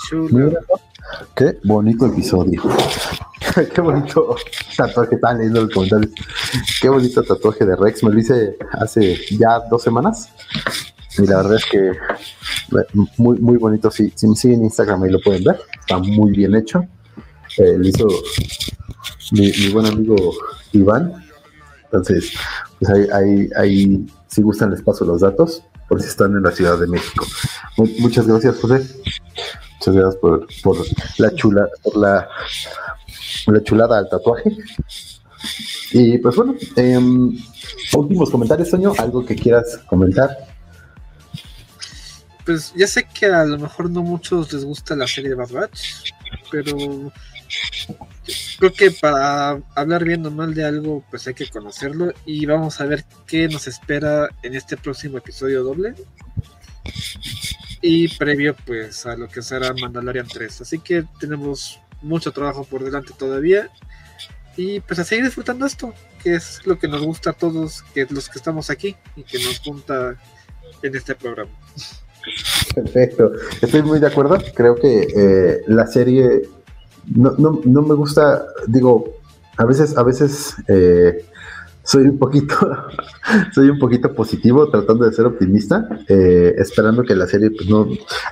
qué 1.35 1.59
bonito 1.65 2.07
episodio. 2.07 2.63
qué 3.75 3.81
bonito 3.81 4.37
tatuaje, 4.77 5.15
están 5.17 5.39
leyendo 5.39 5.63
los 5.63 5.71
comentarios. 5.73 6.13
Qué 6.81 6.89
bonito 6.89 7.23
tatuaje 7.23 7.65
de 7.65 7.77
Rex. 7.77 8.03
Me 8.03 8.11
lo 8.11 8.19
hice 8.19 8.57
hace 8.73 9.19
ya 9.37 9.61
dos 9.71 9.83
semanas. 9.83 10.31
Y 11.19 11.27
la 11.27 11.37
verdad 11.37 11.57
es 11.57 11.65
que 11.67 11.93
muy, 13.17 13.39
muy 13.39 13.57
bonito. 13.57 13.91
Si, 13.91 14.13
si 14.15 14.27
me 14.27 14.35
siguen 14.35 14.61
en 14.61 14.65
Instagram 14.65 15.03
ahí 15.03 15.11
lo 15.11 15.21
pueden 15.21 15.45
ver. 15.45 15.61
Está 15.81 15.99
muy 15.99 16.33
bien 16.33 16.55
hecho. 16.55 16.85
Eh, 17.59 17.77
lo 17.79 17.87
hizo 17.87 18.09
mi, 19.33 19.69
buen 19.71 19.87
amigo 19.87 20.17
Iván. 20.73 21.13
Entonces, 21.85 22.33
pues 22.81 22.91
ahí, 22.91 23.07
ahí, 23.13 23.51
ahí 23.57 24.07
si 24.27 24.43
gustan 24.43 24.71
les 24.71 24.83
paso 24.83 25.05
los 25.05 25.21
datos 25.21 25.63
por 25.89 26.03
si 26.03 26.09
están 26.09 26.37
en 26.37 26.43
la 26.43 26.51
Ciudad 26.51 26.79
de 26.79 26.87
México. 26.87 27.27
muchas 27.99 28.27
gracias, 28.27 28.57
José. 28.61 28.87
Muchas 29.75 29.95
gracias 29.95 30.17
por, 30.17 30.47
la 31.19 31.35
chula, 31.35 31.69
por 31.83 31.97
la, 31.97 32.29
la 33.47 33.63
chulada 33.63 33.99
al 33.99 34.09
tatuaje. 34.09 34.57
Y 35.93 36.19
pues 36.19 36.37
bueno, 36.37 36.55
em, 36.77 37.37
últimos 37.95 38.31
comentarios, 38.31 38.71
Soño, 38.71 38.93
algo 38.99 39.25
que 39.25 39.37
quieras 39.37 39.79
comentar. 39.87 40.31
Pues 42.45 42.73
ya 42.75 42.87
sé 42.87 43.07
que 43.07 43.27
a 43.27 43.45
lo 43.45 43.59
mejor 43.59 43.91
no 43.91 44.03
muchos 44.03 44.53
les 44.53 44.65
gusta 44.65 44.97
la 44.97 45.07
serie 45.07 45.31
de 45.31 45.37
Bad 45.37 45.51
Batch, 45.51 46.13
pero 46.51 46.77
creo 48.59 48.73
que 48.73 48.91
para 48.91 49.61
hablar 49.75 50.05
bien 50.05 50.25
o 50.27 50.31
mal 50.31 50.55
de 50.55 50.65
algo, 50.65 51.05
pues 51.11 51.27
hay 51.27 51.35
que 51.35 51.49
conocerlo 51.49 52.13
y 52.25 52.47
vamos 52.47 52.81
a 52.81 52.87
ver 52.87 53.05
qué 53.27 53.49
nos 53.49 53.67
espera 53.67 54.29
en 54.43 54.55
este 54.55 54.77
próximo 54.77 55.19
episodio 55.19 55.63
doble 55.63 55.95
y 57.81 58.09
previo 58.17 58.57
pues 58.65 59.05
a 59.07 59.17
lo 59.17 59.29
que 59.29 59.43
será 59.43 59.75
Mandalorian 59.75 60.27
3. 60.27 60.63
Así 60.63 60.79
que 60.79 61.05
tenemos 61.21 61.81
mucho 62.03 62.33
trabajo 62.33 62.65
por 62.65 62.85
delante 62.85 63.13
todavía 63.19 63.71
y 64.57 64.81
pues 64.81 64.99
a 64.99 65.05
seguir 65.05 65.25
disfrutando 65.25 65.67
esto, 65.67 65.93
que 66.23 66.35
es 66.35 66.61
lo 66.65 66.79
que 66.79 66.89
nos 66.89 67.03
gusta 67.03 67.31
a 67.31 67.33
todos, 67.33 67.83
que 67.95 68.07
los 68.09 68.29
que 68.29 68.39
estamos 68.39 68.71
aquí 68.71 68.97
y 69.17 69.25
que 69.25 69.39
nos 69.39 69.59
junta 69.61 70.17
en 70.83 70.95
este 70.95 71.15
programa. 71.15 71.51
Perfecto, 72.75 73.33
estoy 73.61 73.83
muy 73.83 73.99
de 73.99 74.07
acuerdo. 74.07 74.39
Creo 74.55 74.77
que 74.77 75.07
eh, 75.15 75.63
la 75.67 75.87
serie 75.87 76.49
no, 77.07 77.33
no, 77.39 77.61
no 77.65 77.83
me 77.83 77.95
gusta, 77.95 78.47
digo, 78.67 79.05
a 79.57 79.65
veces, 79.65 79.97
a 79.97 80.03
veces 80.03 80.55
eh, 80.69 81.25
soy 81.83 82.05
un 82.05 82.19
poquito, 82.19 82.57
soy 83.55 83.69
un 83.69 83.79
poquito 83.79 84.15
positivo, 84.15 84.69
tratando 84.69 85.05
de 85.05 85.13
ser 85.13 85.27
optimista, 85.27 85.87
eh, 86.09 86.55
esperando 86.59 87.03
que 87.05 87.15
la 87.15 87.27
serie, 87.27 87.51
pues 87.51 87.69
no, 87.69 87.87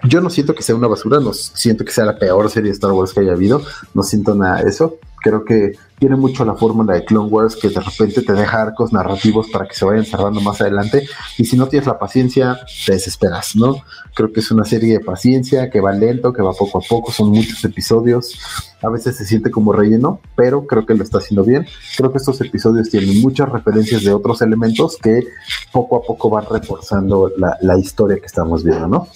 yo 0.05 0.20
no 0.20 0.31
siento 0.31 0.55
que 0.55 0.62
sea 0.62 0.75
una 0.75 0.89
basura, 0.89 1.20
no 1.20 1.33
siento 1.33 1.85
que 1.85 1.93
sea 1.93 2.05
la 2.05 2.18
peor 2.18 2.51
serie 2.51 2.70
de 2.70 2.75
Star 2.75 2.93
Wars 2.93 3.12
que 3.12 3.20
haya 3.20 3.33
habido, 3.33 3.62
no 3.95 4.03
siento 4.03 4.35
nada 4.35 4.62
de 4.62 4.70
eso, 4.70 4.99
creo 5.23 5.45
que 5.45 5.73
tiene 5.99 6.16
mucho 6.16 6.45
la 6.45 6.57
fórmula 6.57 6.95
de 6.95 7.05
Clone 7.05 7.31
Wars 7.31 7.55
que 7.55 7.68
de 7.68 7.79
repente 7.79 8.23
te 8.23 8.33
deja 8.33 8.62
arcos 8.62 8.93
narrativos 8.93 9.49
para 9.51 9.68
que 9.68 9.75
se 9.75 9.85
vayan 9.85 10.05
cerrando 10.05 10.41
más 10.41 10.61
adelante 10.61 11.07
y 11.39 11.45
si 11.45 11.57
no 11.57 11.68
tienes 11.68 11.87
la 11.87 11.99
paciencia 11.99 12.59
te 12.85 12.95
desesperas, 12.95 13.55
¿no? 13.55 13.77
Creo 14.12 14.33
que 14.33 14.41
es 14.41 14.51
una 14.51 14.64
serie 14.64 14.95
de 14.95 15.01
paciencia 15.01 15.70
que 15.70 15.81
va 15.81 15.93
lento, 15.93 16.33
que 16.33 16.43
va 16.43 16.53
poco 16.53 16.79
a 16.79 16.81
poco, 16.81 17.12
son 17.12 17.31
muchos 17.31 17.64
episodios, 17.64 18.37
a 18.83 18.89
veces 18.89 19.16
se 19.16 19.25
siente 19.25 19.53
como 19.53 19.73
relleno, 19.73 20.20
pero 20.35 20.66
creo 20.66 20.85
que 20.85 20.95
lo 20.95 21.05
está 21.05 21.18
haciendo 21.18 21.45
bien. 21.45 21.66
Creo 21.97 22.11
que 22.11 22.18
estos 22.18 22.41
episodios 22.41 22.91
tienen 22.91 23.20
muchas 23.20 23.49
referencias 23.49 24.03
de 24.03 24.12
otros 24.12 24.43
elementos 24.43 24.97
que 24.97 25.25
poco 25.70 25.99
a 25.99 26.03
poco 26.03 26.31
van 26.31 26.47
reforzando 26.51 27.31
la, 27.37 27.57
la 27.62 27.79
historia 27.79 28.18
que 28.18 28.27
estamos 28.27 28.64
viendo, 28.64 28.89
¿no? 28.89 29.09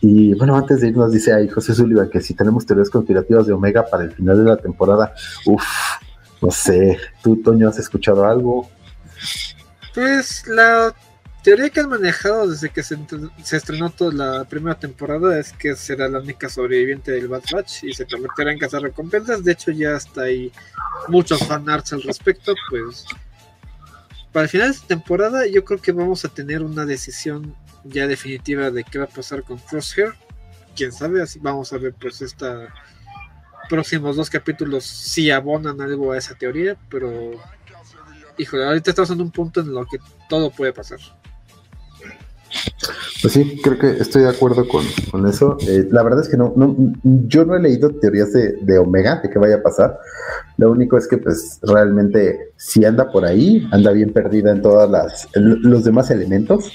Y 0.00 0.34
bueno, 0.34 0.56
antes 0.56 0.80
de 0.80 0.88
irnos, 0.88 1.12
dice 1.12 1.32
ahí 1.32 1.48
José 1.48 1.74
Sullivan 1.74 2.10
que 2.10 2.20
si 2.20 2.34
tenemos 2.34 2.66
teorías 2.66 2.90
conspirativas 2.90 3.46
de 3.46 3.52
Omega 3.52 3.84
para 3.90 4.04
el 4.04 4.12
final 4.12 4.44
de 4.44 4.50
la 4.50 4.56
temporada, 4.56 5.14
uff, 5.46 5.64
no 6.40 6.50
sé, 6.50 6.98
¿tú, 7.22 7.36
Toño, 7.42 7.68
has 7.68 7.78
escuchado 7.78 8.24
algo? 8.24 8.70
Pues 9.94 10.46
la 10.46 10.94
teoría 11.42 11.70
que 11.70 11.80
han 11.80 11.88
manejado 11.88 12.48
desde 12.48 12.68
que 12.70 12.82
se, 12.82 12.98
estrenó 13.52 13.90
toda 13.90 14.12
la 14.12 14.44
primera 14.44 14.78
temporada 14.78 15.38
es 15.38 15.52
que 15.52 15.74
será 15.74 16.08
la 16.08 16.20
única 16.20 16.48
sobreviviente 16.48 17.12
del 17.12 17.28
Bad 17.28 17.42
Batch 17.52 17.84
y 17.84 17.92
se 17.92 18.06
convertirá 18.06 18.52
en 18.52 18.58
cazar 18.58 18.82
recompensas. 18.82 19.42
De 19.42 19.52
hecho, 19.52 19.70
ya 19.70 19.96
está 19.96 20.22
ahí 20.22 20.52
muchos 21.08 21.42
fanarts 21.46 21.92
al 21.92 22.02
respecto. 22.02 22.54
Pues 22.70 23.06
para 24.32 24.44
el 24.44 24.50
final 24.50 24.68
de 24.68 24.74
esta 24.74 24.86
temporada, 24.88 25.46
yo 25.46 25.64
creo 25.64 25.80
que 25.80 25.92
vamos 25.92 26.24
a 26.24 26.28
tener 26.28 26.62
una 26.62 26.84
decisión 26.84 27.54
ya 27.84 28.06
definitiva 28.06 28.70
de 28.70 28.84
qué 28.84 28.98
va 28.98 29.04
a 29.04 29.08
pasar 29.08 29.42
con 29.42 29.58
Crosshair. 29.58 30.14
Quién 30.76 30.92
sabe, 30.92 31.22
así 31.22 31.38
vamos 31.40 31.72
a 31.72 31.78
ver 31.78 31.94
pues 31.98 32.22
esta 32.22 32.72
próximos 33.68 34.16
dos 34.16 34.30
capítulos 34.30 34.84
si 34.84 35.30
abonan 35.30 35.80
algo 35.80 36.12
a 36.12 36.18
esa 36.18 36.34
teoría, 36.34 36.76
pero 36.88 37.32
híjole, 38.38 38.64
ahorita 38.64 38.90
estamos 38.90 39.10
en 39.10 39.20
un 39.20 39.30
punto 39.30 39.60
en 39.60 39.72
lo 39.72 39.84
que 39.86 39.98
todo 40.28 40.50
puede 40.50 40.72
pasar. 40.72 40.98
Pues 43.20 43.34
sí, 43.34 43.60
creo 43.62 43.78
que 43.78 43.90
estoy 44.00 44.22
de 44.22 44.30
acuerdo 44.30 44.66
con, 44.66 44.84
eso. 45.26 45.58
Eh, 45.66 45.86
la 45.90 46.02
verdad 46.02 46.20
es 46.22 46.28
que 46.28 46.36
no, 46.36 46.52
no, 46.56 46.74
yo 47.02 47.44
no 47.44 47.56
he 47.56 47.60
leído 47.60 47.90
teorías 47.90 48.32
de, 48.32 48.52
de, 48.62 48.78
Omega, 48.78 49.20
de 49.22 49.28
qué 49.28 49.38
vaya 49.38 49.56
a 49.56 49.62
pasar. 49.62 49.98
Lo 50.56 50.70
único 50.70 50.96
es 50.96 51.06
que 51.08 51.18
pues 51.18 51.58
realmente 51.62 52.52
si 52.56 52.84
anda 52.84 53.10
por 53.10 53.24
ahí, 53.24 53.68
anda 53.72 53.90
bien 53.90 54.12
perdida 54.12 54.52
en 54.52 54.62
todas 54.62 54.88
las 54.88 55.28
los 55.34 55.84
demás 55.84 56.10
elementos. 56.10 56.72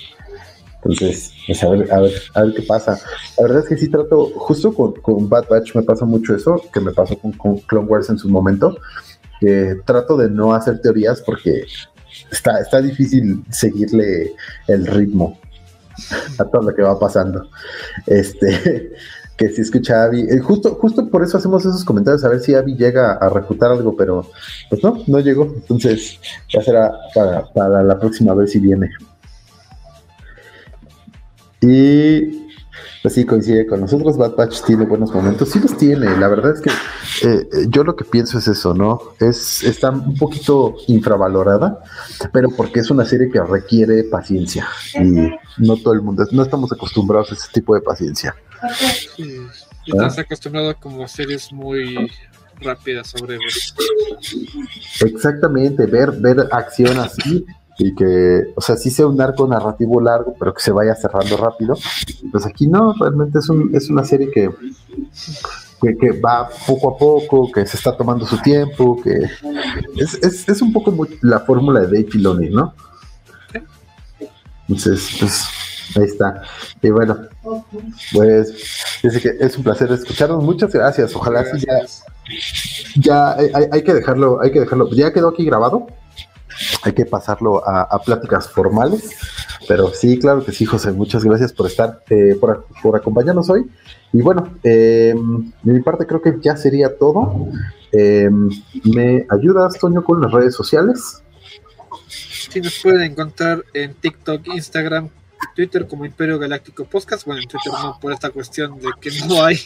Entonces, 0.85 1.31
pues 1.47 1.63
a 1.63 1.69
ver, 1.69 1.91
a 1.91 1.99
ver, 1.99 2.13
a 2.33 2.43
ver 2.43 2.53
qué 2.53 2.61
pasa. 2.63 2.99
La 3.37 3.43
verdad 3.43 3.63
es 3.63 3.69
que 3.69 3.77
sí 3.77 3.89
trato, 3.89 4.31
justo 4.35 4.73
con, 4.73 4.93
con 4.93 5.29
Bad 5.29 5.47
Batch 5.49 5.75
me 5.75 5.83
pasa 5.83 6.05
mucho 6.05 6.35
eso, 6.35 6.61
que 6.73 6.79
me 6.79 6.91
pasó 6.91 7.17
con, 7.17 7.31
con 7.33 7.57
Clone 7.59 7.87
Wars 7.87 8.09
en 8.09 8.17
su 8.17 8.29
momento, 8.29 8.77
que 9.39 9.75
trato 9.85 10.17
de 10.17 10.29
no 10.29 10.53
hacer 10.53 10.81
teorías 10.81 11.21
porque 11.21 11.65
está, 12.31 12.59
está 12.59 12.81
difícil 12.81 13.43
seguirle 13.49 14.33
el 14.67 14.85
ritmo 14.85 15.39
a 16.37 16.43
todo 16.45 16.63
lo 16.63 16.75
que 16.75 16.81
va 16.81 16.99
pasando. 16.99 17.49
Este, 18.07 18.91
que 19.37 19.49
si 19.49 19.61
escucha 19.61 20.01
a 20.01 20.05
Abby, 20.05 20.21
eh, 20.29 20.39
justo, 20.39 20.75
justo 20.75 21.09
por 21.09 21.23
eso 21.23 21.37
hacemos 21.37 21.65
esos 21.65 21.83
comentarios, 21.83 22.23
a 22.23 22.29
ver 22.29 22.39
si 22.39 22.53
Abby 22.53 22.75
llega 22.75 23.13
a 23.13 23.29
refutar 23.29 23.71
algo, 23.71 23.95
pero 23.95 24.29
pues 24.69 24.83
no, 24.83 25.01
no 25.07 25.19
llegó. 25.19 25.45
Entonces, 25.45 26.19
ya 26.49 26.61
será 26.61 26.91
para, 27.15 27.45
para 27.53 27.83
la 27.83 27.99
próxima 27.99 28.33
vez 28.33 28.51
si 28.51 28.59
viene. 28.59 28.91
Y 31.63 32.43
pues 33.01 33.13
sí, 33.13 33.25
coincide 33.25 33.65
con 33.65 33.81
nosotros. 33.81 34.17
Bad 34.17 34.35
Batch 34.35 34.63
tiene 34.63 34.85
buenos 34.85 35.13
momentos. 35.13 35.49
Sí 35.49 35.59
los 35.59 35.77
tiene. 35.77 36.17
La 36.17 36.27
verdad 36.27 36.53
es 36.53 36.61
que 36.61 36.69
eh, 36.69 37.47
eh, 37.51 37.65
yo 37.69 37.83
lo 37.83 37.95
que 37.95 38.03
pienso 38.03 38.37
es 38.37 38.47
eso, 38.47 38.73
¿no? 38.73 38.99
Es, 39.19 39.63
está 39.63 39.91
un 39.91 40.15
poquito 40.15 40.75
infravalorada, 40.87 41.81
pero 42.31 42.49
porque 42.49 42.81
es 42.81 42.89
una 42.91 43.05
serie 43.05 43.29
que 43.29 43.41
requiere 43.41 44.03
paciencia. 44.05 44.67
Y 44.95 45.29
no 45.57 45.77
todo 45.77 45.93
el 45.93 46.01
mundo, 46.01 46.25
no 46.31 46.43
estamos 46.43 46.71
acostumbrados 46.71 47.31
a 47.31 47.35
ese 47.35 47.47
tipo 47.53 47.75
de 47.75 47.81
paciencia. 47.81 48.35
Sí, 49.15 49.37
estás 49.87 50.19
acostumbrado 50.19 50.75
como 50.79 51.07
series 51.07 51.51
muy 51.51 52.09
rápidas 52.61 53.07
sobre 53.07 53.37
Exactamente, 55.01 55.85
ver, 55.85 56.11
ver 56.11 56.47
acción 56.51 56.97
así 56.99 57.45
y 57.77 57.95
que, 57.95 58.43
o 58.55 58.61
sea, 58.61 58.77
sí 58.77 58.89
sea 58.89 59.07
un 59.07 59.19
arco 59.19 59.47
narrativo 59.47 59.99
largo, 59.99 60.35
pero 60.37 60.53
que 60.53 60.61
se 60.61 60.71
vaya 60.71 60.95
cerrando 60.95 61.37
rápido. 61.37 61.75
Pues 62.31 62.45
aquí 62.45 62.67
no, 62.67 62.93
realmente 62.99 63.39
es, 63.39 63.49
un, 63.49 63.75
es 63.75 63.89
una 63.89 64.03
serie 64.03 64.29
que, 64.29 64.49
que, 65.81 66.11
va 66.19 66.49
poco 66.67 66.95
a 66.95 66.97
poco, 66.97 67.51
que 67.51 67.65
se 67.65 67.77
está 67.77 67.97
tomando 67.97 68.25
su 68.25 68.37
tiempo, 68.37 69.01
que 69.01 69.27
es, 69.97 70.13
es, 70.21 70.47
es 70.47 70.61
un 70.61 70.71
poco 70.71 70.95
la 71.21 71.39
fórmula 71.39 71.81
de 71.81 71.87
Dave 71.87 72.07
Filoni, 72.11 72.49
¿no? 72.49 72.73
Entonces, 74.67 75.17
pues 75.19 75.45
ahí 75.97 76.05
está. 76.05 76.43
Y 76.81 76.89
bueno, 76.89 77.17
pues 78.13 78.53
dice 79.01 79.19
que 79.19 79.45
es 79.45 79.57
un 79.57 79.63
placer 79.63 79.91
escucharnos. 79.91 80.43
Muchas 80.43 80.71
gracias. 80.71 81.15
Ojalá 81.15 81.43
ya, 81.57 81.81
ya 82.95 83.33
hay, 83.33 83.65
hay 83.71 83.83
que 83.83 83.93
dejarlo, 83.93 84.41
hay 84.41 84.51
que 84.51 84.61
dejarlo. 84.61 84.89
Ya 84.91 85.11
quedó 85.11 85.29
aquí 85.29 85.43
grabado 85.43 85.87
hay 86.83 86.93
que 86.93 87.05
pasarlo 87.05 87.67
a, 87.67 88.01
pláticas 88.03 88.49
formales. 88.49 89.11
Pero 89.67 89.93
sí, 89.93 90.19
claro 90.19 90.43
que 90.43 90.51
sí, 90.51 90.65
José, 90.65 90.91
muchas 90.91 91.23
gracias 91.23 91.53
por 91.53 91.67
estar, 91.67 92.03
eh, 92.09 92.35
por, 92.39 92.65
acompañarnos 92.95 93.49
hoy. 93.49 93.65
Y 94.11 94.21
bueno, 94.21 94.57
eh, 94.63 95.13
de 95.63 95.73
mi 95.73 95.81
parte 95.81 96.05
creo 96.05 96.21
que 96.21 96.35
ya 96.41 96.57
sería 96.57 96.97
todo. 96.97 97.47
Eh, 97.91 98.29
¿Me 98.83 99.25
ayudas, 99.29 99.79
Toño, 99.79 100.03
con 100.03 100.21
las 100.21 100.31
redes 100.31 100.55
sociales? 100.55 101.23
Sí, 102.07 102.59
nos 102.59 102.79
pueden 102.83 103.11
encontrar 103.11 103.63
en 103.73 103.93
TikTok, 103.93 104.47
Instagram, 104.47 105.09
Twitter 105.55 105.87
como 105.87 106.05
Imperio 106.05 106.37
Galáctico 106.37 106.83
Podcast. 106.85 107.25
Bueno, 107.25 107.41
en 107.41 107.47
Twitter 107.47 107.71
no 107.71 107.97
por 107.99 108.11
esta 108.11 108.29
cuestión 108.29 108.77
de 108.79 108.89
que 108.99 109.09
no 109.27 109.43
hay 109.43 109.57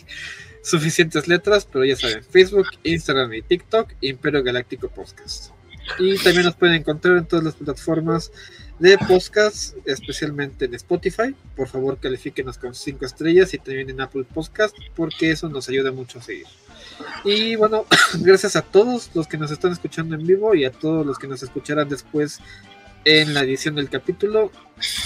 suficientes 0.62 1.28
letras, 1.28 1.68
pero 1.72 1.84
ya 1.84 1.96
saben, 1.96 2.24
Facebook, 2.24 2.68
Instagram 2.84 3.34
y 3.34 3.42
TikTok, 3.42 3.94
Imperio 4.02 4.44
Galáctico 4.44 4.90
Podcast. 4.90 5.57
Y 6.00 6.18
también 6.18 6.46
nos 6.46 6.56
pueden 6.56 6.76
encontrar 6.76 7.18
en 7.18 7.26
todas 7.26 7.46
las 7.46 7.56
plataformas 7.56 8.32
de 8.80 8.98
podcast, 8.98 9.76
especialmente 9.86 10.66
en 10.66 10.76
Spotify. 10.76 11.36
Por 11.56 11.68
favor, 11.68 11.98
califíquenos 12.00 12.58
con 12.58 12.76
5 12.76 13.06
estrellas 13.06 13.54
y 13.54 13.58
también 13.58 13.90
en 13.90 14.02
Apple 14.02 14.26
Podcast, 14.32 14.76
porque 14.96 15.32
eso 15.32 15.50
nos 15.50 15.68
ayuda 15.70 15.92
mucho 15.92 16.20
a 16.20 16.22
seguir. 16.22 16.46
Y 17.24 17.56
bueno, 17.56 17.86
gracias 18.20 18.56
a 18.56 18.62
todos 18.62 19.10
los 19.14 19.28
que 19.28 19.38
nos 19.38 19.52
están 19.52 19.72
escuchando 19.72 20.16
en 20.16 20.26
vivo 20.26 20.56
y 20.56 20.66
a 20.66 20.72
todos 20.72 21.06
los 21.06 21.18
que 21.18 21.28
nos 21.28 21.42
escucharán 21.44 21.90
después 21.90 22.40
en 23.06 23.34
la 23.34 23.42
edición 23.42 23.76
del 23.76 23.90
capítulo. 23.90 24.52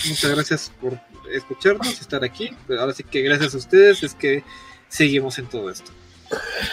Muchas 0.08 0.32
gracias 0.32 0.72
por 0.82 1.00
escucharnos 1.32 2.02
estar 2.02 2.24
aquí. 2.24 2.50
Pero 2.68 2.82
ahora 2.82 2.94
sí 2.94 3.04
que 3.04 3.22
gracias 3.22 3.54
a 3.54 3.58
ustedes 3.58 4.04
es 4.04 4.16
que 4.16 4.44
seguimos 4.90 5.38
en 5.40 5.48
todo 5.48 5.70
esto. 5.70 5.92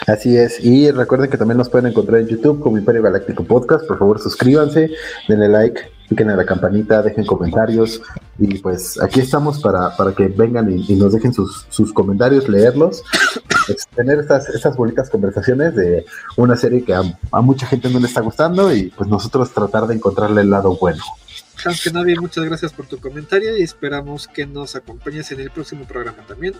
Así 0.06 0.36
es, 0.36 0.62
y 0.64 0.90
recuerden 0.90 1.30
que 1.30 1.38
también 1.38 1.58
nos 1.58 1.68
pueden 1.68 1.90
encontrar 1.90 2.20
en 2.20 2.28
YouTube 2.28 2.60
como 2.60 2.78
Imperio 2.78 3.02
Galáctico 3.02 3.44
Podcast. 3.44 3.86
Por 3.86 3.98
favor, 3.98 4.20
suscríbanse, 4.20 4.90
denle 5.28 5.48
like, 5.48 5.80
piquen 6.08 6.30
a 6.30 6.36
la 6.36 6.44
campanita, 6.44 7.02
dejen 7.02 7.26
comentarios. 7.26 8.00
Y 8.38 8.58
pues 8.58 9.00
aquí 9.00 9.20
estamos 9.20 9.60
para, 9.60 9.96
para 9.96 10.12
que 10.12 10.28
vengan 10.28 10.70
y, 10.70 10.94
nos 10.94 11.12
dejen 11.12 11.32
sus, 11.32 11.66
sus 11.68 11.92
comentarios, 11.92 12.48
leerlos, 12.48 13.02
tener 13.94 14.18
estas, 14.18 14.48
estas 14.48 14.76
bonitas 14.76 15.10
conversaciones 15.10 15.74
de 15.74 16.06
una 16.36 16.56
serie 16.56 16.84
que 16.84 16.94
a, 16.94 17.02
mucha 17.40 17.66
gente 17.66 17.90
no 17.90 18.00
le 18.00 18.06
está 18.06 18.20
gustando 18.20 18.72
y 18.74 18.90
pues 18.90 19.08
nosotros 19.08 19.50
tratar 19.52 19.86
de 19.86 19.94
encontrarle 19.94 20.40
el 20.40 20.50
lado 20.50 20.76
bueno. 20.80 21.02
que 21.82 21.90
nadie 21.90 22.16
muchas 22.18 22.44
gracias 22.44 22.72
por 22.72 22.86
tu 22.86 22.98
comentario 22.98 23.56
y 23.56 23.62
esperamos 23.62 24.28
que 24.28 24.46
nos 24.46 24.76
acompañes 24.76 25.30
en 25.32 25.40
el 25.40 25.50
próximo 25.50 25.84
programa 25.84 26.24
también. 26.26 26.54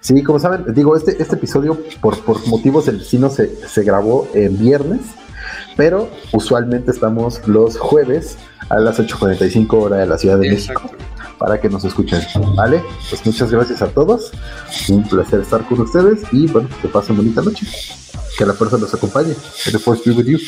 Sí, 0.00 0.22
como 0.22 0.38
saben, 0.38 0.64
digo, 0.74 0.96
este, 0.96 1.20
este 1.22 1.36
episodio 1.36 1.78
por, 2.00 2.18
por 2.20 2.46
motivos 2.48 2.86
del 2.86 2.98
destino 2.98 3.30
se, 3.30 3.54
se 3.68 3.82
grabó 3.82 4.28
en 4.34 4.58
viernes, 4.58 5.00
pero 5.76 6.08
usualmente 6.32 6.90
estamos 6.90 7.46
los 7.46 7.78
jueves 7.78 8.36
a 8.68 8.78
las 8.78 8.98
8.45 8.98 9.82
hora 9.82 9.96
de 9.96 10.06
la 10.06 10.18
Ciudad 10.18 10.38
de 10.38 10.50
México 10.50 10.90
para 11.38 11.58
que 11.58 11.70
nos 11.70 11.84
escuchen, 11.84 12.20
¿vale? 12.54 12.82
Pues 13.08 13.24
muchas 13.24 13.50
gracias 13.50 13.80
a 13.80 13.88
todos, 13.88 14.30
un 14.90 15.08
placer 15.08 15.40
estar 15.40 15.66
con 15.66 15.80
ustedes 15.80 16.20
y 16.32 16.46
bueno, 16.46 16.68
que 16.82 16.88
pasen 16.88 17.16
bonita 17.16 17.40
noche, 17.40 17.66
que 18.36 18.44
la 18.44 18.52
fuerza 18.52 18.76
los 18.76 18.92
acompañe, 18.92 19.34
que 19.64 19.70
the 19.70 19.78
force 19.78 20.02
be 20.08 20.14
with 20.14 20.26
you. 20.26 20.38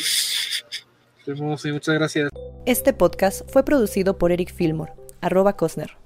Muchas 1.71 1.95
gracias. 1.95 2.29
Este 2.65 2.93
podcast 2.93 3.41
fue 3.51 3.65
producido 3.65 4.19
por 4.19 4.31
Eric 4.31 4.53
Fillmore, 4.53 4.93
arroba 5.19 5.57
Cosner. 5.57 6.02